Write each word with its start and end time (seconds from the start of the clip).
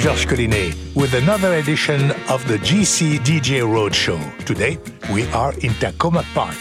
Georges 0.00 0.24
Collinet 0.24 0.96
with 0.96 1.12
another 1.12 1.56
edition 1.56 2.10
of 2.30 2.40
the 2.48 2.56
GC 2.56 3.18
DJ 3.18 3.60
Roadshow. 3.60 4.18
Today, 4.46 4.78
we 5.12 5.28
are 5.32 5.52
in 5.60 5.72
Takoma 5.76 6.24
Park. 6.32 6.56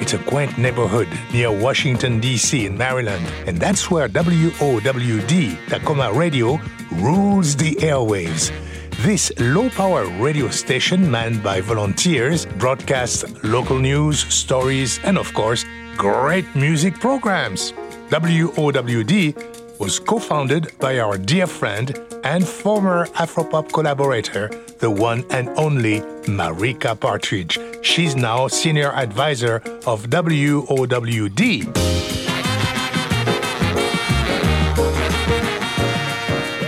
It's 0.00 0.12
a 0.12 0.18
quaint 0.18 0.58
neighborhood 0.58 1.08
near 1.32 1.50
Washington, 1.50 2.20
D.C. 2.20 2.66
in 2.66 2.76
Maryland, 2.76 3.26
and 3.46 3.56
that's 3.56 3.90
where 3.90 4.06
WOWD, 4.06 5.56
Takoma 5.66 6.14
Radio, 6.14 6.60
rules 6.96 7.56
the 7.56 7.74
airwaves. 7.76 8.52
This 9.02 9.32
low 9.38 9.70
power 9.70 10.04
radio 10.20 10.50
station, 10.50 11.10
manned 11.10 11.42
by 11.42 11.62
volunteers, 11.62 12.44
broadcasts 12.44 13.24
local 13.42 13.78
news, 13.78 14.26
stories, 14.28 15.00
and 15.04 15.16
of 15.16 15.32
course, 15.32 15.64
great 15.96 16.44
music 16.54 17.00
programs. 17.00 17.72
WOWD 18.10 19.63
was 19.78 19.98
co 19.98 20.18
founded 20.18 20.72
by 20.78 20.98
our 20.98 21.18
dear 21.18 21.46
friend 21.46 21.98
and 22.24 22.46
former 22.46 23.06
Afropop 23.14 23.72
collaborator, 23.72 24.48
the 24.78 24.90
one 24.90 25.24
and 25.30 25.48
only 25.50 26.00
Marika 26.26 26.98
Partridge. 26.98 27.58
She's 27.82 28.14
now 28.16 28.48
senior 28.48 28.92
advisor 28.92 29.56
of 29.86 30.06
WOWD. 30.10 31.66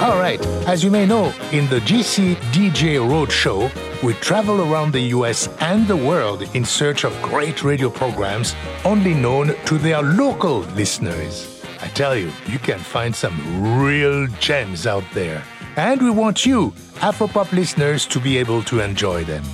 All 0.01 0.19
right, 0.19 0.41
as 0.69 0.85
you 0.85 0.91
may 0.91 1.07
know, 1.07 1.33
in 1.53 1.69
the 1.69 1.81
GC 1.81 2.37
DJ 2.53 2.99
Roadshow, 2.99 3.71
we 4.03 4.13
travel 4.15 4.61
around 4.71 4.93
the 4.93 5.01
US 5.17 5.49
and 5.61 5.89
the 5.89 5.97
world 5.97 6.43
in 6.55 6.65
search 6.65 7.05
of 7.05 7.21
great 7.23 7.65
radio 7.65 7.89
programs 7.89 8.55
only 8.85 9.15
known 9.15 9.55
to 9.65 9.79
their 9.79 10.03
local 10.03 10.61
listeners. 10.77 11.56
I 11.87 11.89
tell 11.91 12.17
you, 12.17 12.33
you 12.49 12.59
can 12.59 12.81
find 12.81 13.15
some 13.15 13.81
real 13.81 14.27
gems 14.41 14.89
out 14.89 15.05
there. 15.15 15.45
And 15.77 16.03
we 16.03 16.11
want 16.11 16.45
you, 16.45 16.73
Afropop 16.97 17.53
listeners, 17.53 18.07
to 18.07 18.19
be 18.19 18.39
able 18.39 18.65
to 18.65 18.81
enjoy 18.81 19.23
them. 19.23 19.45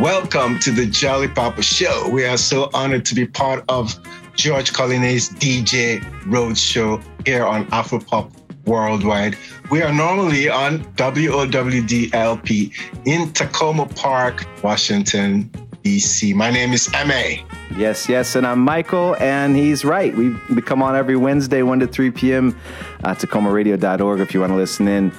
Welcome 0.00 0.58
to 0.60 0.70
the 0.70 0.86
Jolly 0.86 1.28
Papa 1.28 1.62
Show. 1.62 2.08
We 2.08 2.24
are 2.24 2.38
so 2.38 2.70
honored 2.72 3.04
to 3.04 3.14
be 3.14 3.26
part 3.26 3.62
of 3.68 3.94
Georges 4.36 4.70
Collinet's 4.70 5.28
DJ 5.28 6.00
Roadshow 6.22 7.04
here 7.26 7.44
on 7.44 7.66
Afropop 7.66 8.32
Worldwide. 8.64 9.36
We 9.72 9.80
are 9.80 9.90
normally 9.90 10.50
on 10.50 10.80
WOWDLP 10.96 12.72
in 13.06 13.28
Takoma 13.30 13.96
Park, 13.96 14.44
Washington, 14.62 15.50
D.C. 15.82 16.34
My 16.34 16.50
name 16.50 16.74
is 16.74 16.90
M.A. 16.92 17.42
Yes, 17.74 18.06
yes, 18.06 18.36
and 18.36 18.46
I'm 18.46 18.58
Michael, 18.58 19.16
and 19.16 19.56
he's 19.56 19.82
right. 19.82 20.14
We, 20.14 20.36
we 20.54 20.60
come 20.60 20.82
on 20.82 20.94
every 20.94 21.16
Wednesday, 21.16 21.62
1 21.62 21.80
to 21.80 21.86
3 21.86 22.10
p.m. 22.10 22.54
at 22.98 23.24
uh, 23.24 23.26
TakomaRadio.org 23.26 24.20
if 24.20 24.34
you 24.34 24.40
want 24.40 24.52
to 24.52 24.56
listen 24.56 24.88
in 24.88 25.10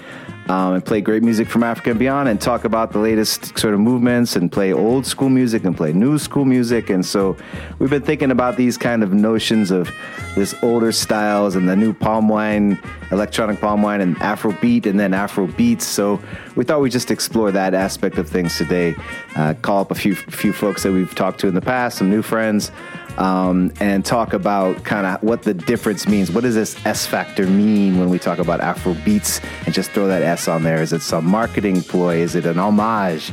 um, 0.48 0.74
and 0.74 0.86
play 0.86 1.02
great 1.02 1.24
music 1.24 1.48
from 1.48 1.64
Africa 1.64 1.92
and 1.92 2.00
beyond 2.00 2.30
and 2.30 2.40
talk 2.40 2.66
about 2.66 2.92
the 2.92 3.00
latest 3.00 3.58
sort 3.58 3.74
of 3.74 3.80
movements 3.80 4.36
and 4.36 4.52
play 4.52 4.74
old 4.74 5.06
school 5.06 5.30
music 5.30 5.64
and 5.64 5.76
play 5.76 5.94
new 5.94 6.18
school 6.18 6.46
music. 6.46 6.90
And 6.90 7.06
so 7.06 7.38
we've 7.80 7.90
been 7.90 8.02
thinking 8.02 8.32
about 8.32 8.58
these 8.58 8.78
kind 8.78 9.04
of 9.04 9.14
notions 9.14 9.72
of 9.72 9.90
this 10.36 10.54
older 10.62 10.92
styles 10.92 11.56
and 11.56 11.68
the 11.68 11.76
new 11.76 11.94
palm 11.94 12.28
wine, 12.28 12.80
electronic 13.12 13.62
palm 13.62 13.82
wine, 13.82 14.02
and 14.02 14.18
Afro 14.18 14.52
beat, 14.54 14.86
and 14.86 15.00
then 15.00 15.14
Afro 15.14 15.48
beats. 15.48 15.86
So 15.86 16.22
we 16.56 16.64
thought 16.66 16.82
we'd 16.82 16.92
just 16.92 17.12
explore 17.12 17.52
that 17.52 17.74
aspect 17.74 18.18
of 18.18 18.28
things 18.28 18.58
today. 18.58 18.96
Uh, 19.36 19.54
call 19.62 19.82
up 19.82 19.92
a 19.92 19.96
few 19.96 20.16
few 20.16 20.54
folks 20.54 20.84
that 20.84 20.92
we've 20.92 21.16
talked 21.16 21.40
to 21.42 21.48
in 21.48 21.56
the 21.56 21.62
past, 21.62 21.98
some 21.98 22.10
new 22.10 22.22
friends 22.22 22.72
um, 23.18 23.72
and 23.80 24.06
talk 24.06 24.34
about 24.34 24.84
kind 24.84 25.06
of 25.06 25.22
what 25.22 25.44
the 25.44 25.54
difference 25.54 26.08
means. 26.08 26.32
What 26.32 26.44
does 26.44 26.56
this 26.56 26.84
S 26.86 27.06
factor 27.06 27.46
mean 27.46 28.00
when 28.00 28.10
we 28.10 28.20
talk 28.20 28.40
about 28.40 28.62
Afro 28.62 28.94
beats 29.06 29.40
and 29.66 29.74
just 29.74 29.92
throw 29.92 30.08
that 30.08 30.22
S 30.22 30.48
on 30.48 30.64
there? 30.64 30.82
Is 30.82 30.94
it 30.94 31.02
some 31.02 31.26
marketing 31.26 31.82
ploy? 31.82 32.18
Is 32.18 32.36
it 32.36 32.46
an 32.46 32.58
homage? 32.58 33.32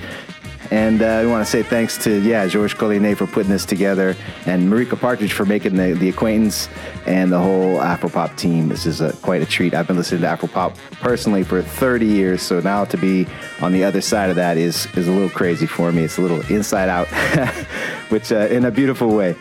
And 0.70 1.02
uh, 1.02 1.22
we 1.24 1.30
want 1.30 1.44
to 1.44 1.50
say 1.50 1.64
thanks 1.64 1.98
to, 2.04 2.20
yeah, 2.20 2.46
Georges 2.46 2.78
Collinet 2.78 3.16
for 3.16 3.26
putting 3.26 3.50
this 3.50 3.64
together 3.64 4.14
and 4.46 4.70
Marika 4.70 4.98
Partridge 4.98 5.32
for 5.32 5.44
making 5.44 5.74
the, 5.74 5.94
the 5.94 6.08
acquaintance 6.08 6.68
and 7.06 7.32
the 7.32 7.40
whole 7.40 7.78
Afropop 7.78 8.36
team. 8.36 8.68
This 8.68 8.86
is 8.86 9.00
a, 9.00 9.12
quite 9.14 9.42
a 9.42 9.46
treat. 9.46 9.74
I've 9.74 9.88
been 9.88 9.96
listening 9.96 10.20
to 10.20 10.28
Afropop 10.28 10.76
personally 11.00 11.42
for 11.42 11.60
30 11.60 12.06
years, 12.06 12.40
so 12.40 12.60
now 12.60 12.84
to 12.84 12.96
be 12.96 13.26
on 13.60 13.72
the 13.72 13.82
other 13.82 14.00
side 14.00 14.30
of 14.30 14.36
that 14.36 14.56
is, 14.58 14.86
is 14.96 15.08
a 15.08 15.10
little 15.10 15.30
crazy 15.30 15.66
for 15.66 15.90
me. 15.90 16.04
It's 16.04 16.18
a 16.18 16.22
little 16.22 16.40
inside 16.42 16.88
out, 16.88 17.08
which 18.10 18.30
uh, 18.30 18.46
in 18.46 18.64
a 18.64 18.70
beautiful 18.70 19.08
way. 19.08 19.34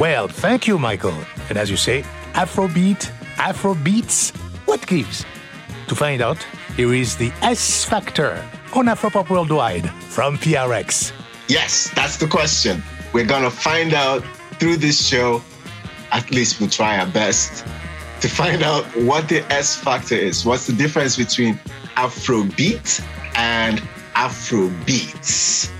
Well, 0.00 0.28
thank 0.28 0.66
you, 0.66 0.78
Michael. 0.78 1.14
And 1.50 1.58
as 1.58 1.68
you 1.70 1.76
say, 1.76 2.04
Afrobeat, 2.32 3.12
Afrobeats, 3.36 4.34
what 4.66 4.86
gives? 4.86 5.26
To 5.88 5.94
find 5.94 6.22
out, 6.22 6.38
here 6.74 6.94
is 6.94 7.18
the 7.18 7.30
S 7.42 7.84
Factor 7.84 8.42
on 8.74 8.86
Afropop 8.86 9.28
Worldwide 9.28 9.90
from 10.08 10.38
PRX. 10.38 11.12
Yes, 11.48 11.90
that's 11.94 12.16
the 12.16 12.26
question. 12.26 12.82
We're 13.12 13.26
going 13.26 13.42
to 13.42 13.50
find 13.50 13.92
out 13.92 14.24
through 14.58 14.78
this 14.78 15.06
show. 15.06 15.42
At 16.12 16.30
least 16.30 16.60
we'll 16.60 16.70
try 16.70 16.98
our 16.98 17.06
best 17.06 17.66
to 18.22 18.28
find 18.28 18.62
out 18.62 18.84
what 18.96 19.28
the 19.28 19.40
S 19.52 19.76
factor 19.76 20.14
is. 20.14 20.46
What's 20.46 20.66
the 20.66 20.72
difference 20.72 21.18
between 21.18 21.60
Afrobeat 21.96 23.04
and 23.36 23.80
Afrobeats? 24.14 25.70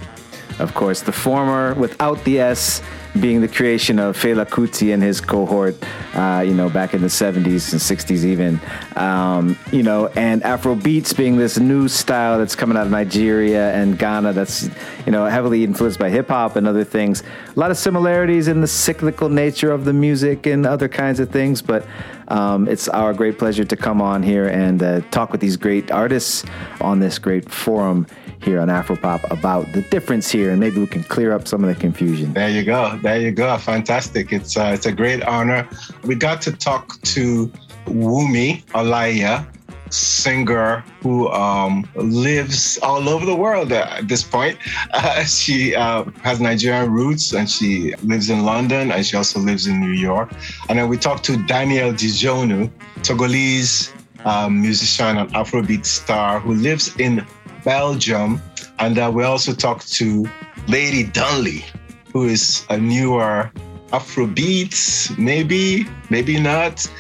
Of 0.59 0.75
course, 0.75 1.01
the 1.01 1.13
former 1.13 1.73
without 1.73 2.23
the 2.25 2.41
S 2.41 2.83
being 3.19 3.41
the 3.41 3.49
creation 3.49 3.99
of 3.99 4.17
Fela 4.17 4.47
Kuti 4.47 4.93
and 4.95 5.03
his 5.03 5.21
cohort, 5.21 5.77
uh, 6.15 6.45
you 6.47 6.55
know, 6.55 6.69
back 6.71 6.95
in 6.95 7.01
the 7.01 7.09
70s 7.09 7.73
and 7.73 7.81
60s 7.81 8.25
even, 8.25 8.61
um, 8.97 9.59
you 9.73 9.83
know, 9.83 10.07
and 10.09 10.43
Afro 10.45 10.75
beats 10.75 11.13
being 11.13 11.37
this 11.37 11.59
new 11.59 11.89
style 11.89 12.39
that's 12.39 12.55
coming 12.55 12.77
out 12.77 12.87
of 12.87 12.93
Nigeria 12.93 13.73
and 13.75 13.99
Ghana 13.99 14.33
that's, 14.33 14.69
you 15.07 15.13
know, 15.13 15.27
heavily 15.27 15.65
influenced 15.65 15.99
by 15.99 16.09
hip 16.09 16.29
hop 16.29 16.57
and 16.57 16.69
other 16.69 16.85
things. 16.85 17.23
A 17.57 17.59
lot 17.59 17.71
of 17.71 17.77
similarities 17.77 18.47
in 18.47 18.61
the 18.61 18.69
cyclical 18.69 19.29
nature 19.29 19.73
of 19.73 19.85
the 19.85 19.93
music 19.93 20.47
and 20.47 20.65
other 20.65 20.89
kinds 20.89 21.19
of 21.19 21.31
things, 21.31 21.63
but 21.63 21.85
um, 22.31 22.69
it's 22.69 22.89
our 22.89 23.13
great 23.13 23.39
pleasure 23.39 23.65
to 23.65 23.77
come 23.77 24.01
on 24.01 24.23
here 24.23 24.49
and 24.49 24.83
uh, 24.83 25.01
talk 25.11 25.33
with 25.33 25.41
these 25.41 25.57
great 25.57 25.91
artists 25.91 26.45
on 26.81 27.01
this 27.01 27.19
great 27.19 27.51
forum 27.51 28.07
here 28.43 28.61
on 28.61 28.69
Afropop 28.69 29.31
about 29.31 29.71
the 29.73 29.83
difference 29.83 30.31
here, 30.31 30.51
and 30.51 30.59
maybe 30.59 30.81
we 30.81 30.87
can 30.87 31.03
clear 31.05 31.33
up 31.33 31.47
some 31.47 31.63
of 31.63 31.69
the 31.69 31.79
confusion. 31.79 32.33
There 32.33 32.49
you 32.49 32.65
go. 32.65 32.99
There 33.03 33.21
you 33.21 33.33
go. 33.33 33.59
Fantastic. 33.59 34.33
It's 34.33 34.57
uh, 34.57 34.71
it's 34.75 34.87
a 34.87 34.93
great 34.93 35.23
honor. 35.25 35.69
We 36.05 36.15
got 36.15 36.41
to 36.43 36.53
talk 36.53 37.01
to 37.03 37.53
Wunmi 37.87 38.65
Olaiya, 38.67 39.47
singer 39.91 40.85
who 41.03 41.29
um, 41.31 41.89
lives 41.95 42.79
all 42.83 43.09
over 43.09 43.27
the 43.27 43.35
world 43.35 43.73
at 43.73 44.09
this 44.09 44.23
point. 44.23 44.59
Uh, 44.93 45.25
she 45.25 45.75
uh, 45.75 46.05
has 46.23 46.41
Nigerian 46.41 46.93
roots 46.93 47.33
and 47.33 47.51
she 47.51 47.95
lives 48.03 48.31
in 48.31 48.45
London 48.45 48.93
and 48.93 49.05
she 49.05 49.17
also 49.17 49.41
lives 49.41 49.67
in 49.67 49.81
New 49.81 49.93
York. 49.93 50.33
And 50.69 50.79
then 50.79 50.89
we 50.89 50.97
talked 50.97 51.25
to 51.25 51.37
Daniel 51.45 51.93
Dijonu, 51.93 52.71
Togolese 53.01 53.93
um, 54.25 54.61
musician 54.61 55.19
and 55.19 55.31
Afrobeat 55.33 55.87
star 55.87 56.41
who 56.41 56.55
lives 56.55 56.95
in 56.99 57.27
Belgium. 57.65 58.41
And 58.79 58.99
uh, 58.99 59.11
we 59.13 59.25
also 59.25 59.53
talked 59.53 59.93
to 59.95 60.29
Lady 60.69 61.05
Donli, 61.05 61.65
who 62.13 62.25
is 62.25 62.65
a 62.71 62.79
newer 62.79 63.51
Afrobeat, 63.93 65.19
maybe, 65.19 65.87
maybe 66.11 66.41
not. 66.41 66.91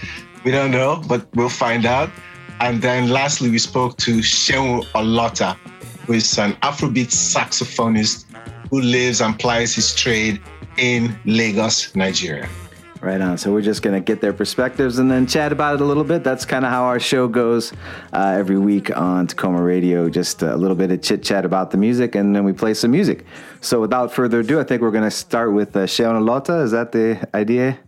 We 0.45 0.50
don't 0.50 0.71
know, 0.71 1.03
but 1.06 1.29
we'll 1.37 1.49
find 1.49 1.87
out. 1.87 2.11
And 2.60 2.82
then 2.82 3.09
lastly, 3.09 3.50
we 3.50 3.59
spoke 3.59 3.97
to 3.98 4.19
Seun 4.19 4.84
Olota, 4.93 5.56
who 6.06 6.12
is 6.12 6.38
an 6.38 6.52
Afrobeat 6.62 7.08
saxophonist 7.08 8.26
who 8.70 8.82
lives 8.82 9.20
and 9.20 9.38
plies 9.38 9.75
his 9.75 9.94
trade 9.94 10.40
in 10.76 11.19
Lagos, 11.25 11.94
Nigeria. 11.96 12.49
Right 13.00 13.20
on. 13.20 13.38
So 13.38 13.50
we're 13.50 13.62
just 13.62 13.81
going 13.81 13.94
to 13.94 14.00
get 14.05 14.20
their 14.20 14.35
perspectives 14.35 14.99
and 14.99 15.11
then 15.11 15.26
chat 15.26 15.52
about 15.52 15.76
it 15.76 15.81
a 15.81 15.85
little 15.85 16.05
bit. 16.05 16.23
That's 16.23 16.44
kind 16.44 16.67
of 16.67 16.70
how 16.70 16.82
our 16.85 17.00
show 17.00 17.29
goes 17.29 17.73
uh, 18.12 18.35
every 18.37 18.58
week 18.58 18.94
on 18.94 19.26
Takoma 19.26 19.64
Radio. 19.64 20.11
Just 20.11 20.43
a 20.43 20.55
little 20.55 20.76
bit 20.76 20.90
of 20.90 21.00
chit 21.00 21.23
chat 21.23 21.46
about 21.46 21.70
the 21.70 21.79
music, 21.79 22.14
and 22.14 22.37
then 22.37 22.44
we 22.44 22.52
play 22.52 22.75
some 22.75 22.90
music. 22.90 23.25
So 23.62 23.81
without 23.81 24.12
further 24.12 24.40
ado, 24.40 24.61
I 24.61 24.64
think 24.64 24.82
we're 24.82 24.90
going 24.90 25.05
to 25.05 25.11
start 25.11 25.55
with 25.55 25.75
uh, 25.75 25.87
Seun 25.87 26.20
Olota. 26.20 26.62
Is 26.62 26.73
that 26.73 26.93
the 26.93 27.26
idea? 27.32 27.79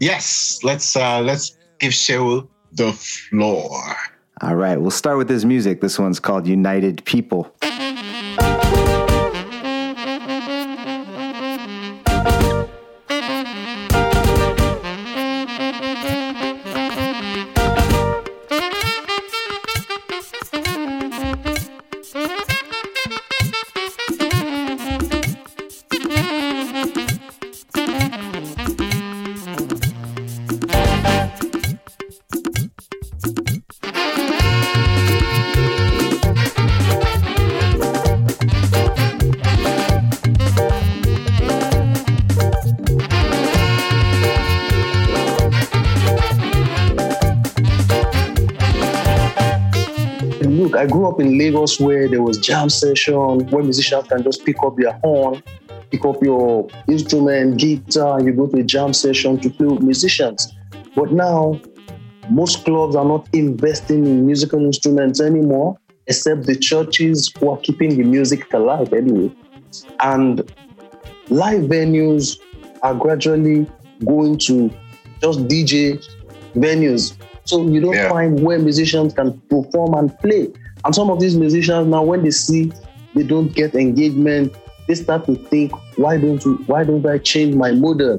Yes. 0.00 0.60
Let's 0.62 0.96
uh, 0.96 1.20
let's 1.20 1.58
give 1.78 1.92
Seun 1.92 2.48
the 2.72 2.92
floor. 2.94 3.94
All 4.44 4.56
right. 4.56 4.78
We'll 4.78 4.90
start 4.90 5.16
with 5.16 5.28
this 5.28 5.42
music. 5.42 5.80
This 5.80 5.98
one's 5.98 6.20
called 6.20 6.46
United 6.46 7.02
People. 7.06 7.50
Where 51.78 52.08
there 52.08 52.22
was 52.22 52.38
jam 52.38 52.68
session, 52.68 53.46
where 53.50 53.62
musicians 53.62 54.08
can 54.08 54.22
just 54.22 54.44
pick 54.44 54.56
up 54.62 54.76
their 54.76 54.92
horn, 55.04 55.42
pick 55.90 56.04
up 56.04 56.22
your 56.22 56.68
instrument, 56.88 57.58
guitar, 57.58 58.20
you 58.20 58.32
go 58.32 58.46
to 58.46 58.58
a 58.58 58.62
jam 58.62 58.92
session 58.92 59.38
to 59.40 59.50
play 59.50 59.66
with 59.66 59.82
musicians. 59.82 60.54
But 60.94 61.12
now, 61.12 61.60
most 62.30 62.64
clubs 62.64 62.96
are 62.96 63.04
not 63.04 63.28
investing 63.32 64.06
in 64.06 64.26
musical 64.26 64.64
instruments 64.64 65.20
anymore, 65.20 65.78
except 66.06 66.46
the 66.46 66.56
churches 66.56 67.32
who 67.38 67.50
are 67.50 67.58
keeping 67.58 67.96
the 67.96 68.04
music 68.04 68.52
alive 68.52 68.92
anyway. 68.92 69.34
And 70.00 70.40
live 71.28 71.62
venues 71.62 72.38
are 72.82 72.94
gradually 72.94 73.66
going 74.04 74.38
to 74.38 74.70
just 75.20 75.40
DJ 75.40 76.04
venues. 76.54 77.16
So 77.44 77.66
you 77.66 77.80
don't 77.80 77.94
yeah. 77.94 78.08
find 78.08 78.42
where 78.42 78.58
musicians 78.58 79.14
can 79.14 79.40
perform 79.48 79.94
and 79.94 80.18
play. 80.18 80.48
And 80.84 80.94
some 80.94 81.10
of 81.10 81.20
these 81.20 81.36
musicians 81.36 81.88
now, 81.88 82.02
when 82.02 82.22
they 82.22 82.30
see 82.30 82.72
they 83.14 83.22
don't 83.22 83.48
get 83.48 83.74
engagement, 83.74 84.54
they 84.86 84.94
start 84.94 85.24
to 85.26 85.34
think, 85.34 85.72
why 85.96 86.18
don't 86.18 86.44
you, 86.44 86.56
why 86.66 86.84
don't 86.84 87.06
I 87.06 87.18
change 87.18 87.54
my 87.54 87.72
model 87.72 88.18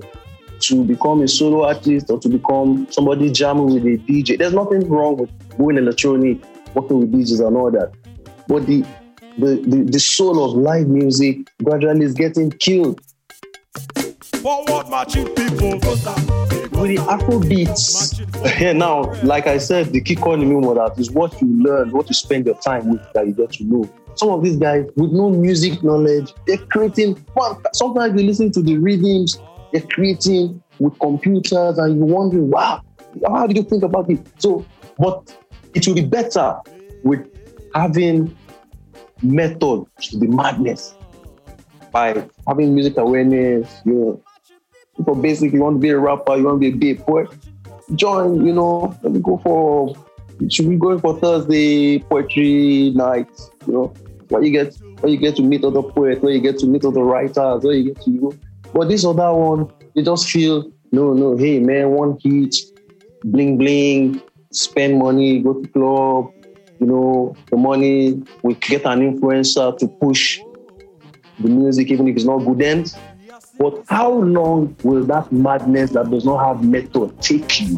to 0.61 0.83
become 0.83 1.21
a 1.21 1.27
solo 1.27 1.65
artist 1.65 2.09
or 2.09 2.19
to 2.19 2.29
become 2.29 2.87
somebody 2.89 3.31
jamming 3.31 3.73
with 3.73 3.85
a 3.85 3.97
DJ? 3.97 4.37
There's 4.37 4.53
nothing 4.53 4.87
wrong 4.89 5.17
with 5.17 5.57
going 5.57 5.77
electronic, 5.77 6.43
working 6.73 7.01
with 7.01 7.11
DJs 7.11 7.45
and 7.45 7.55
all 7.55 7.71
that. 7.71 7.91
But 8.47 8.65
the 8.65 8.85
the, 9.37 9.57
the, 9.67 9.83
the 9.83 9.99
soul 9.99 10.45
of 10.45 10.57
live 10.57 10.87
music 10.87 11.51
gradually 11.61 12.05
is 12.05 12.13
getting 12.13 12.51
killed. 12.51 13.01
Forward 14.45 14.89
marching 14.91 15.25
people. 15.29 15.71
With 15.71 16.91
the 16.93 17.03
Afro 17.09 17.39
beats, 17.39 18.19
here 18.57 18.75
now, 18.75 19.11
like 19.23 19.47
I 19.47 19.57
said, 19.57 19.87
the 19.87 19.99
key 19.99 20.15
calling 20.15 20.47
me 20.47 20.73
that 20.75 20.93
is 20.99 21.09
what 21.09 21.41
you 21.41 21.47
learn, 21.63 21.89
what 21.89 22.07
you 22.09 22.13
spend 22.13 22.45
your 22.45 22.53
time 22.59 22.91
with 22.91 23.01
that 23.13 23.25
you 23.25 23.33
get 23.33 23.53
to 23.53 23.63
know. 23.63 23.89
Some 24.13 24.29
of 24.29 24.43
these 24.43 24.55
guys 24.55 24.85
with 24.95 25.11
no 25.11 25.31
music 25.31 25.81
knowledge, 25.83 26.31
they're 26.45 26.59
creating 26.59 27.15
fun. 27.35 27.59
Sometimes 27.73 28.21
you 28.21 28.27
listen 28.27 28.51
to 28.51 28.61
the 28.61 28.77
rhythms, 28.77 29.39
they're 29.73 29.81
creating 29.81 30.61
with 30.77 30.99
computers, 30.99 31.79
and 31.79 31.97
you're 31.97 32.05
wondering, 32.05 32.51
wow, 32.51 32.83
how 33.27 33.47
did 33.47 33.57
you 33.57 33.63
think 33.63 33.81
about 33.81 34.11
it? 34.11 34.19
So, 34.37 34.63
but 34.99 35.35
it 35.73 35.87
will 35.87 35.95
be 35.95 36.05
better 36.05 36.55
with 37.03 37.27
having 37.73 38.37
method 39.23 39.85
to 40.01 40.19
the 40.19 40.27
madness 40.27 40.93
by 41.91 42.27
having 42.47 42.75
music 42.75 42.97
awareness. 42.97 43.81
You 43.85 43.93
know, 43.93 44.21
people 44.97 45.15
basically 45.15 45.59
want 45.59 45.75
to 45.75 45.79
be 45.79 45.89
a 45.89 45.99
rapper, 45.99 46.35
you 46.35 46.45
want 46.45 46.61
to 46.61 46.71
be 46.71 46.75
a 46.75 46.93
big 46.95 47.05
poet. 47.05 47.29
Join, 47.93 48.45
you 48.45 48.53
know, 48.53 48.97
let 49.03 49.13
me 49.13 49.19
go 49.19 49.37
for 49.37 49.95
should 50.49 50.69
be 50.69 50.75
going 50.75 50.99
for 50.99 51.17
Thursday 51.19 51.99
poetry 51.99 52.91
night, 52.95 53.29
you 53.67 53.73
know, 53.73 53.93
where 54.29 54.43
you 54.43 54.51
get 54.51 54.75
where 54.99 55.11
you 55.11 55.17
get 55.17 55.35
to 55.37 55.41
meet 55.41 55.63
other 55.63 55.83
poets, 55.83 56.21
where 56.21 56.33
you 56.33 56.41
get 56.41 56.57
to 56.59 56.67
meet 56.67 56.83
other 56.83 57.03
writers, 57.03 57.63
where 57.63 57.73
you 57.73 57.93
get 57.93 58.01
to 58.03 58.19
go. 58.19 58.33
But 58.73 58.89
this 58.89 59.05
other 59.05 59.33
one, 59.33 59.71
you 59.93 60.03
just 60.03 60.29
feel 60.29 60.71
no, 60.91 61.13
no, 61.13 61.37
hey 61.37 61.59
man, 61.59 61.89
one 61.91 62.17
hit, 62.21 62.55
bling 63.23 63.57
bling, 63.57 64.21
spend 64.51 64.97
money, 64.97 65.39
go 65.39 65.61
to 65.61 65.67
club, 65.69 66.31
you 66.79 66.87
know, 66.87 67.35
the 67.49 67.57
money, 67.57 68.21
we 68.43 68.53
get 68.55 68.85
an 68.85 68.99
influencer 68.99 69.77
to 69.77 69.87
push 69.87 70.39
the 71.39 71.49
music, 71.49 71.89
even 71.91 72.07
if 72.07 72.15
it's 72.15 72.25
not 72.25 72.39
good 72.39 72.61
ends. 72.61 72.95
But 73.57 73.83
how 73.87 74.11
long 74.11 74.75
will 74.83 75.03
that 75.05 75.31
madness 75.31 75.91
that 75.91 76.09
does 76.11 76.25
not 76.25 76.45
have 76.45 76.63
method 76.63 77.21
take 77.21 77.61
you? 77.61 77.75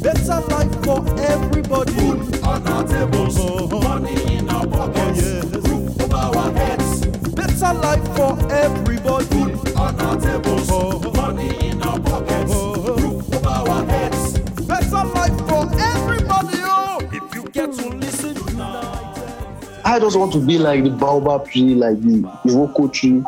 Better 0.00 0.40
life 0.48 0.84
for 0.84 1.04
everybody. 1.20 1.92
Food 1.92 2.42
on 2.42 2.66
our 2.68 2.86
tables, 2.86 3.36
money 3.72 4.36
in 4.36 4.48
our 4.48 4.66
pockets, 4.66 5.22
roof 5.68 6.00
over 6.00 6.16
our 6.16 6.52
heads. 6.52 7.06
Better 7.06 7.74
life 7.74 8.16
for 8.16 8.52
everybody. 8.52 9.26
Food 9.26 9.76
on 9.76 10.00
our 10.00 10.20
tables, 10.20 10.70
money 11.16 11.68
in 11.68 11.82
our 11.82 12.00
pockets, 12.00 12.54
roof 12.54 13.34
over 13.34 13.48
our 13.48 13.84
heads. 13.84 14.38
Better 14.62 15.04
life 15.04 15.38
for 15.48 15.68
everybody. 15.78 16.58
Oh! 16.62 16.98
If 17.12 17.34
you 17.34 17.42
get 17.50 17.72
to 17.74 17.88
listen, 17.88 18.36
I 19.84 19.98
just 20.00 20.16
want 20.16 20.32
to 20.32 20.40
be 20.40 20.58
like 20.58 20.82
the 20.84 20.90
baobab 20.90 21.48
tree, 21.50 21.74
like 21.74 22.00
the 22.00 22.22
Iroko 22.44 22.92
tree, 22.92 23.22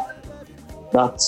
that 0.93 1.23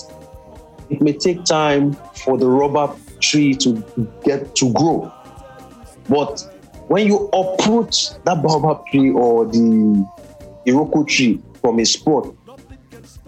it 0.88 1.00
may 1.00 1.12
take 1.12 1.44
time 1.44 1.92
for 2.24 2.36
the 2.38 2.46
rubber 2.46 2.94
tree 3.20 3.54
to 3.54 3.84
get 4.24 4.54
to 4.56 4.72
grow. 4.72 5.12
But 6.08 6.40
when 6.88 7.06
you 7.06 7.28
uproot 7.32 8.18
that 8.24 8.42
baobab 8.42 8.86
tree 8.86 9.10
or 9.10 9.46
the 9.46 10.04
Iroko 10.66 11.06
tree 11.06 11.40
from 11.60 11.78
a 11.78 11.84
spot, 11.84 12.34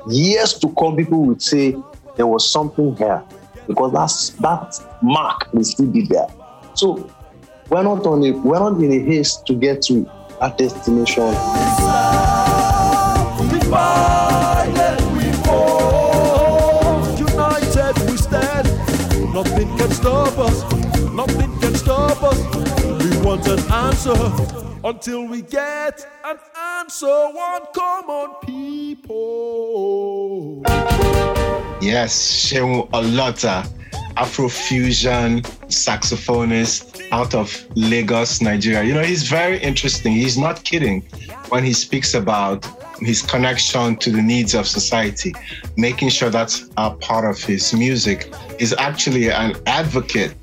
years 0.09 0.55
to 0.55 0.69
come, 0.75 0.97
people 0.97 1.25
would 1.27 1.41
say 1.41 1.77
there 2.17 2.27
was 2.27 2.51
something 2.51 2.97
here 2.97 3.23
because 3.67 3.93
that's 3.93 4.31
that 4.31 4.75
mark 5.03 5.53
will 5.53 5.65
still 5.65 5.87
be 5.87 6.07
there. 6.07 6.27
So 6.75 7.09
we're 7.69 7.83
not 7.83 8.05
on 8.07 8.25
a 8.25 8.33
we're 8.33 8.59
not 8.59 8.81
in 8.83 8.93
a 8.93 8.99
haste 8.99 9.47
to 9.47 9.55
get 9.55 9.83
to 9.83 10.11
that 10.41 10.59
destination. 10.59 11.33
Stop 21.93 22.23
us. 22.23 22.39
We 23.05 23.11
want 23.27 23.47
an 23.49 23.61
answer 23.71 24.17
until 24.85 25.27
we 25.27 25.43
get 25.43 26.07
an 26.25 26.39
answer. 26.79 27.07
One 27.07 27.63
common 27.75 28.29
people. 28.47 29.13
Yes, 31.83 32.13
Seun 32.15 32.89
Olota 32.91 33.67
Afrofusion 34.17 35.43
saxophonist 35.69 37.03
out 37.13 37.35
of 37.35 37.49
Lagos, 37.77 38.41
Nigeria. 38.41 38.83
You 38.85 38.95
know, 38.95 39.03
he's 39.03 39.29
very 39.29 39.59
interesting. 39.59 40.13
He's 40.13 40.39
not 40.39 40.65
kidding 40.65 41.03
when 41.51 41.63
he 41.65 41.75
speaks 41.75 42.15
about 42.15 42.67
his 43.01 43.21
connection 43.21 43.97
to 43.97 44.11
the 44.11 44.23
needs 44.23 44.55
of 44.55 44.67
society, 44.67 45.35
making 45.77 46.09
sure 46.09 46.31
that's 46.31 46.71
a 46.77 46.91
part 46.91 47.25
of 47.29 47.43
his 47.43 47.75
music. 47.75 48.33
He's 48.59 48.73
actually 48.75 49.31
an 49.31 49.57
advocate 49.67 50.35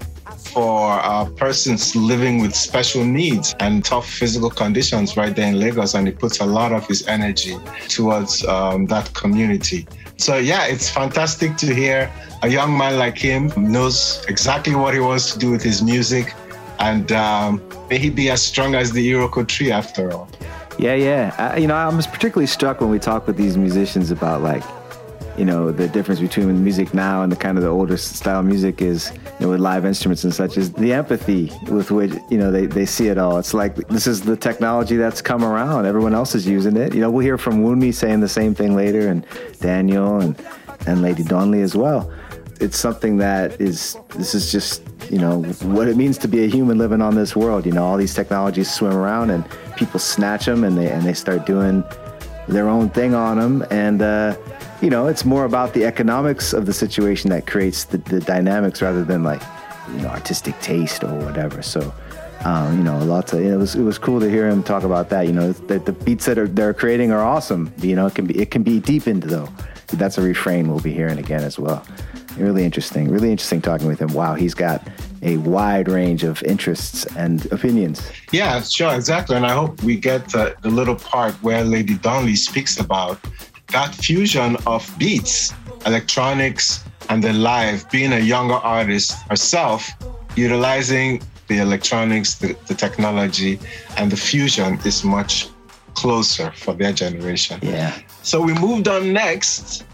for 0.53 0.91
uh, 0.91 1.25
persons 1.37 1.95
living 1.95 2.41
with 2.41 2.55
special 2.55 3.03
needs 3.03 3.55
and 3.59 3.83
tough 3.83 4.09
physical 4.09 4.49
conditions 4.49 5.15
right 5.15 5.35
there 5.35 5.47
in 5.47 5.59
Lagos, 5.59 5.93
and 5.93 6.07
he 6.07 6.13
puts 6.13 6.39
a 6.39 6.45
lot 6.45 6.71
of 6.71 6.85
his 6.87 7.07
energy 7.07 7.55
towards 7.87 8.45
um, 8.45 8.85
that 8.87 9.13
community. 9.13 9.87
So, 10.17 10.37
yeah, 10.37 10.65
it's 10.65 10.89
fantastic 10.89 11.55
to 11.57 11.73
hear 11.73 12.11
a 12.41 12.49
young 12.49 12.77
man 12.77 12.97
like 12.97 13.17
him 13.17 13.51
knows 13.55 14.23
exactly 14.27 14.75
what 14.75 14.93
he 14.93 14.99
wants 14.99 15.33
to 15.33 15.39
do 15.39 15.51
with 15.51 15.63
his 15.63 15.81
music, 15.81 16.33
and 16.79 17.11
um, 17.11 17.61
may 17.89 17.97
he 17.97 18.09
be 18.09 18.29
as 18.29 18.41
strong 18.41 18.75
as 18.75 18.91
the 18.91 19.11
Iroko 19.11 19.47
tree 19.47 19.71
after 19.71 20.11
all. 20.11 20.29
Yeah, 20.77 20.95
yeah. 20.95 21.35
I, 21.37 21.57
you 21.57 21.67
know, 21.67 21.75
I'm 21.75 21.97
particularly 21.97 22.47
struck 22.47 22.79
when 22.79 22.89
we 22.89 22.99
talk 22.99 23.27
with 23.27 23.37
these 23.37 23.57
musicians 23.57 24.11
about 24.11 24.41
like 24.41 24.63
you 25.39 25.45
know 25.45 25.71
the 25.71 25.87
difference 25.87 26.19
between 26.19 26.61
music 26.61 26.93
now 26.93 27.23
and 27.23 27.31
the 27.31 27.35
kind 27.35 27.57
of 27.57 27.63
the 27.63 27.69
older 27.69 27.95
style 27.95 28.43
music 28.43 28.81
is 28.81 29.13
you 29.15 29.45
know 29.45 29.49
with 29.49 29.61
live 29.61 29.85
instruments 29.85 30.25
and 30.25 30.33
such 30.33 30.57
is 30.57 30.73
the 30.73 30.91
empathy 30.91 31.49
with 31.71 31.91
which 31.91 32.11
you 32.29 32.37
know 32.37 32.51
they, 32.51 32.65
they 32.65 32.85
see 32.85 33.07
it 33.07 33.17
all. 33.17 33.37
It's 33.37 33.53
like 33.53 33.75
this 33.87 34.05
is 34.05 34.19
the 34.21 34.35
technology 34.35 34.97
that's 34.97 35.21
come 35.21 35.45
around. 35.45 35.85
Everyone 35.85 36.13
else 36.13 36.35
is 36.35 36.45
using 36.45 36.75
it. 36.75 36.93
You 36.93 36.99
know 36.99 37.09
we'll 37.09 37.23
hear 37.23 37.37
from 37.37 37.63
Wunmi 37.63 37.93
saying 37.93 38.19
the 38.19 38.27
same 38.27 38.53
thing 38.53 38.75
later 38.75 39.07
and 39.07 39.25
Daniel 39.61 40.19
and 40.19 40.37
and 40.87 41.01
Lady 41.01 41.23
Donli 41.23 41.63
as 41.63 41.73
well. 41.73 42.11
It's 42.59 42.77
something 42.77 43.15
that 43.17 43.61
is 43.61 43.95
this 44.17 44.35
is 44.35 44.51
just 44.51 44.83
you 45.09 45.19
know 45.19 45.43
what 45.77 45.87
it 45.87 45.95
means 45.95 46.17
to 46.17 46.27
be 46.27 46.43
a 46.43 46.47
human 46.47 46.77
living 46.77 47.01
on 47.01 47.15
this 47.15 47.33
world. 47.33 47.65
You 47.65 47.71
know 47.71 47.85
all 47.85 47.95
these 47.95 48.13
technologies 48.13 48.69
swim 48.69 48.93
around 48.93 49.29
and 49.29 49.45
people 49.77 50.01
snatch 50.01 50.47
them 50.47 50.65
and 50.65 50.77
they 50.77 50.91
and 50.91 51.03
they 51.03 51.13
start 51.13 51.45
doing 51.45 51.85
their 52.49 52.67
own 52.67 52.89
thing 52.89 53.13
on 53.13 53.37
them 53.37 53.65
and 53.69 54.01
uh 54.01 54.35
you 54.81 54.89
know, 54.89 55.07
it's 55.07 55.25
more 55.25 55.45
about 55.45 55.73
the 55.73 55.85
economics 55.85 56.53
of 56.53 56.65
the 56.65 56.73
situation 56.73 57.29
that 57.31 57.47
creates 57.47 57.85
the, 57.85 57.97
the 57.97 58.19
dynamics 58.21 58.81
rather 58.81 59.03
than 59.03 59.23
like, 59.23 59.41
you 59.93 60.01
know, 60.01 60.07
artistic 60.07 60.59
taste 60.61 61.03
or 61.03 61.13
whatever. 61.19 61.61
So, 61.61 61.93
um, 62.45 62.77
you 62.77 62.83
know, 62.83 62.97
lots 62.99 63.33
of 63.33 63.41
it 63.41 63.55
was 63.57 63.75
it 63.75 63.83
was 63.83 63.97
cool 63.97 64.19
to 64.21 64.29
hear 64.29 64.47
him 64.47 64.63
talk 64.63 64.83
about 64.83 65.09
that. 65.09 65.27
You 65.27 65.33
know, 65.33 65.51
the, 65.51 65.79
the 65.79 65.91
beats 65.91 66.25
that 66.25 66.37
are 66.37 66.47
they're 66.47 66.73
creating 66.73 67.11
are 67.11 67.21
awesome. 67.21 67.73
You 67.81 67.95
know, 67.95 68.07
it 68.07 68.15
can 68.15 68.25
be 68.25 68.39
it 68.39 68.51
can 68.51 68.63
be 68.63 68.79
deepened 68.79 69.23
though. 69.23 69.49
That's 69.87 70.17
a 70.17 70.21
refrain 70.21 70.69
we'll 70.69 70.79
be 70.79 70.93
hearing 70.93 71.17
again 71.17 71.43
as 71.43 71.59
well. 71.59 71.85
Really 72.37 72.63
interesting. 72.63 73.09
Really 73.09 73.31
interesting 73.31 73.61
talking 73.61 73.87
with 73.87 73.99
him. 73.99 74.13
Wow, 74.13 74.35
he's 74.35 74.53
got 74.53 74.87
a 75.21 75.35
wide 75.37 75.89
range 75.89 76.23
of 76.23 76.41
interests 76.43 77.05
and 77.17 77.45
opinions. 77.51 78.09
Yeah, 78.31 78.61
sure, 78.61 78.93
exactly. 78.93 79.35
And 79.35 79.45
I 79.45 79.51
hope 79.51 79.83
we 79.83 79.97
get 79.97 80.29
the 80.29 80.55
little 80.63 80.95
part 80.95 81.33
where 81.43 81.63
Lady 81.65 81.95
Donli 81.95 82.37
speaks 82.37 82.79
about 82.79 83.19
that 83.71 83.93
fusion 83.95 84.57
of 84.65 84.89
beats, 84.97 85.53
electronics, 85.85 86.83
and 87.09 87.23
the 87.23 87.33
live, 87.33 87.89
being 87.89 88.13
a 88.13 88.19
younger 88.19 88.55
artist 88.55 89.13
herself, 89.29 89.89
utilizing 90.35 91.21
the 91.47 91.57
electronics, 91.57 92.35
the, 92.35 92.55
the 92.67 92.75
technology, 92.75 93.59
and 93.97 94.11
the 94.11 94.17
fusion 94.17 94.79
is 94.85 95.03
much 95.03 95.49
closer 95.95 96.51
for 96.51 96.73
their 96.73 96.93
generation. 96.93 97.59
Yeah. 97.61 97.97
So 98.21 98.41
we 98.41 98.53
moved 98.53 98.87
on 98.87 99.11
next. 99.11 99.85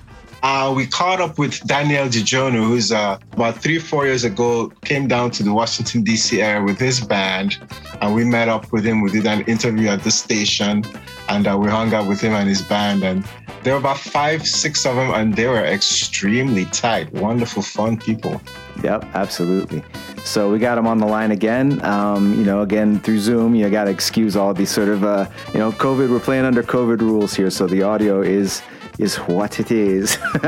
Uh, 0.44 0.72
we 0.76 0.86
caught 0.86 1.20
up 1.20 1.40
with 1.40 1.66
Daniel 1.66 2.06
DiGiorno, 2.08 2.68
who's 2.68 2.92
uh, 2.92 3.18
about 3.32 3.64
three, 3.64 3.80
four 3.80 4.06
years 4.06 4.24
ago 4.24 4.72
came 4.84 5.08
down 5.08 5.32
to 5.32 5.42
the 5.42 5.52
Washington, 5.52 6.04
D.C. 6.04 6.42
area 6.42 6.62
with 6.64 6.78
his 6.78 7.00
band. 7.00 7.58
And 8.02 8.14
we 8.14 8.26
met 8.26 8.48
up 8.48 8.72
with 8.72 8.86
him. 8.86 9.02
We 9.02 9.10
did 9.10 9.26
an 9.26 9.42
interview 9.44 9.88
at 9.88 10.04
the 10.04 10.12
station 10.12 10.84
and 11.30 11.48
uh, 11.48 11.58
we 11.58 11.70
hung 11.70 11.94
out 11.94 12.08
with 12.08 12.22
him 12.22 12.34
and 12.34 12.48
his 12.48 12.62
band. 12.62 13.04
And 13.04 13.26
there 13.66 13.74
were 13.74 13.80
about 13.80 13.98
five, 13.98 14.48
six 14.48 14.86
of 14.86 14.96
them, 14.96 15.12
and 15.12 15.36
they 15.36 15.48
were 15.48 15.66
extremely 15.66 16.66
tight, 16.66 17.12
wonderful, 17.14 17.64
fun 17.64 17.98
people. 17.98 18.40
Yep, 18.84 19.06
absolutely. 19.16 19.84
So 20.24 20.52
we 20.52 20.60
got 20.60 20.78
him 20.78 20.86
on 20.86 21.00
the 21.00 21.08
line 21.08 21.32
again. 21.32 21.84
Um, 21.84 22.36
you 22.36 22.44
know, 22.44 22.62
again 22.62 23.00
through 23.00 23.18
Zoom. 23.18 23.56
You 23.56 23.68
got 23.72 23.86
to 23.86 23.90
excuse 23.90 24.36
all 24.36 24.54
these 24.54 24.70
sort 24.70 24.90
of, 24.90 25.04
uh, 25.04 25.28
you 25.52 25.60
know, 25.60 25.72
COVID. 25.72 26.12
We're 26.12 26.20
playing 26.20 26.46
under 26.46 26.62
COVID 26.62 27.02
rules 27.02 27.34
here, 27.34 27.50
so 27.50 27.66
the 27.66 27.82
audio 27.82 28.22
is 28.22 28.62
is 29.00 29.16
what 29.16 29.60
it 29.60 29.72
is. 29.72 30.18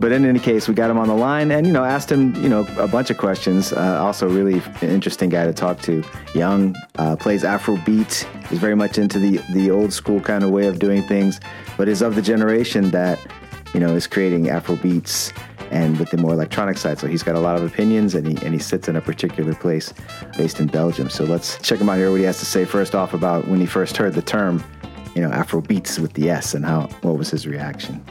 but 0.00 0.12
in 0.12 0.24
any 0.24 0.38
case, 0.38 0.68
we 0.68 0.74
got 0.74 0.90
him 0.90 0.98
on 0.98 1.08
the 1.08 1.14
line 1.14 1.50
and, 1.50 1.66
you 1.66 1.72
know, 1.72 1.84
asked 1.84 2.10
him, 2.10 2.34
you 2.36 2.48
know, 2.48 2.66
a 2.78 2.88
bunch 2.88 3.10
of 3.10 3.18
questions. 3.18 3.72
Uh, 3.72 4.02
also, 4.02 4.28
really 4.28 4.62
interesting 4.80 5.28
guy 5.28 5.44
to 5.44 5.52
talk 5.52 5.80
to. 5.82 6.02
Young, 6.34 6.74
uh, 6.96 7.16
plays 7.16 7.44
Afro 7.44 7.76
beats, 7.84 8.24
is 8.50 8.58
very 8.58 8.74
much 8.74 8.98
into 8.98 9.18
the, 9.18 9.38
the 9.52 9.70
old 9.70 9.92
school 9.92 10.20
kind 10.20 10.44
of 10.44 10.50
way 10.50 10.66
of 10.66 10.78
doing 10.78 11.02
things, 11.02 11.40
but 11.76 11.88
is 11.88 12.02
of 12.02 12.14
the 12.14 12.22
generation 12.22 12.90
that, 12.90 13.18
you 13.72 13.80
know, 13.80 13.94
is 13.94 14.06
creating 14.06 14.48
Afro 14.48 14.76
beats 14.76 15.32
and 15.70 15.98
with 15.98 16.10
the 16.10 16.16
more 16.16 16.32
electronic 16.32 16.78
side. 16.78 16.98
So 16.98 17.06
he's 17.06 17.22
got 17.22 17.34
a 17.34 17.40
lot 17.40 17.56
of 17.56 17.64
opinions 17.64 18.14
and 18.14 18.26
he, 18.26 18.44
and 18.44 18.54
he 18.54 18.60
sits 18.60 18.88
in 18.88 18.96
a 18.96 19.00
particular 19.00 19.54
place 19.54 19.92
based 20.36 20.60
in 20.60 20.66
Belgium. 20.66 21.10
So 21.10 21.24
let's 21.24 21.58
check 21.58 21.80
him 21.80 21.88
out 21.88 21.98
here, 21.98 22.10
what 22.10 22.20
he 22.20 22.26
has 22.26 22.38
to 22.38 22.46
say 22.46 22.64
first 22.64 22.94
off 22.94 23.14
about 23.14 23.48
when 23.48 23.60
he 23.60 23.66
first 23.66 23.96
heard 23.96 24.14
the 24.14 24.22
term, 24.22 24.62
you 25.14 25.22
know, 25.22 25.30
Afro 25.30 25.60
beats 25.60 25.98
with 25.98 26.12
the 26.12 26.30
S 26.30 26.54
and 26.54 26.64
how, 26.64 26.88
what 27.02 27.16
was 27.16 27.30
his 27.30 27.46
reaction? 27.46 28.04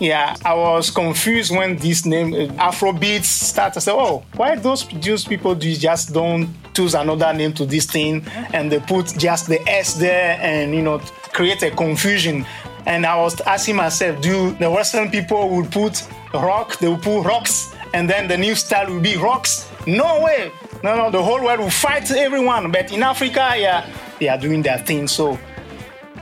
Yeah, 0.00 0.36
I 0.44 0.54
was 0.54 0.90
confused 0.90 1.54
when 1.54 1.76
this 1.76 2.04
name 2.04 2.34
uh, 2.34 2.52
Afro 2.62 2.92
started. 3.22 3.76
I 3.76 3.80
said, 3.80 3.94
"Oh, 3.94 4.24
why 4.34 4.56
those 4.56 4.86
those 5.00 5.24
people 5.24 5.54
do 5.54 5.72
just 5.74 6.12
don't 6.12 6.48
choose 6.74 6.94
another 6.94 7.32
name 7.32 7.52
to 7.54 7.64
this 7.64 7.86
thing 7.86 8.26
and 8.52 8.70
they 8.70 8.80
put 8.80 9.16
just 9.16 9.46
the 9.46 9.60
S 9.68 9.94
there 9.94 10.36
and 10.40 10.74
you 10.74 10.82
know 10.82 10.98
create 11.32 11.62
a 11.62 11.70
confusion?" 11.70 12.44
And 12.86 13.06
I 13.06 13.16
was 13.16 13.40
asking 13.42 13.76
myself, 13.76 14.20
do 14.20 14.52
the 14.56 14.70
Western 14.70 15.10
people 15.10 15.48
would 15.56 15.70
put 15.70 16.06
rock, 16.34 16.78
they 16.78 16.88
will 16.88 16.98
put 16.98 17.22
rocks, 17.22 17.74
and 17.94 18.10
then 18.10 18.28
the 18.28 18.36
new 18.36 18.54
style 18.54 18.92
will 18.92 19.00
be 19.00 19.16
rocks? 19.16 19.70
No 19.86 20.22
way. 20.22 20.52
No, 20.82 20.94
no, 20.96 21.10
the 21.10 21.22
whole 21.22 21.42
world 21.42 21.60
will 21.60 21.70
fight 21.70 22.10
everyone. 22.10 22.70
But 22.70 22.92
in 22.92 23.02
Africa, 23.02 23.54
yeah, 23.56 23.86
they 24.18 24.28
are 24.28 24.36
doing 24.36 24.60
their 24.60 24.78
thing. 24.78 25.08
So 25.08 25.38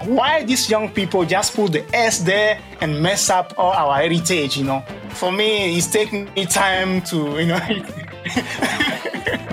why 0.07 0.45
these 0.45 0.71
young 0.71 0.91
people 0.91 1.25
just 1.25 1.55
put 1.55 1.73
the 1.73 1.85
S 1.95 2.21
there 2.21 2.59
and 2.81 3.03
mess 3.03 3.31
up 3.31 3.55
all 3.57 3.73
our 3.73 3.97
heritage, 3.97 4.57
you 4.57 4.65
know? 4.65 4.85
For 5.11 5.33
me, 5.33 5.77
it's 5.77 5.87
taking 5.87 6.33
me 6.35 6.47
time 6.47 7.03
to, 7.03 7.41
you 7.41 7.47
know. 7.47 7.61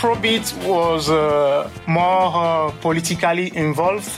Afrobeat 0.00 0.66
was 0.66 1.10
uh, 1.10 1.70
more 1.86 2.32
uh, 2.34 2.70
politically 2.80 3.54
involved 3.54 4.10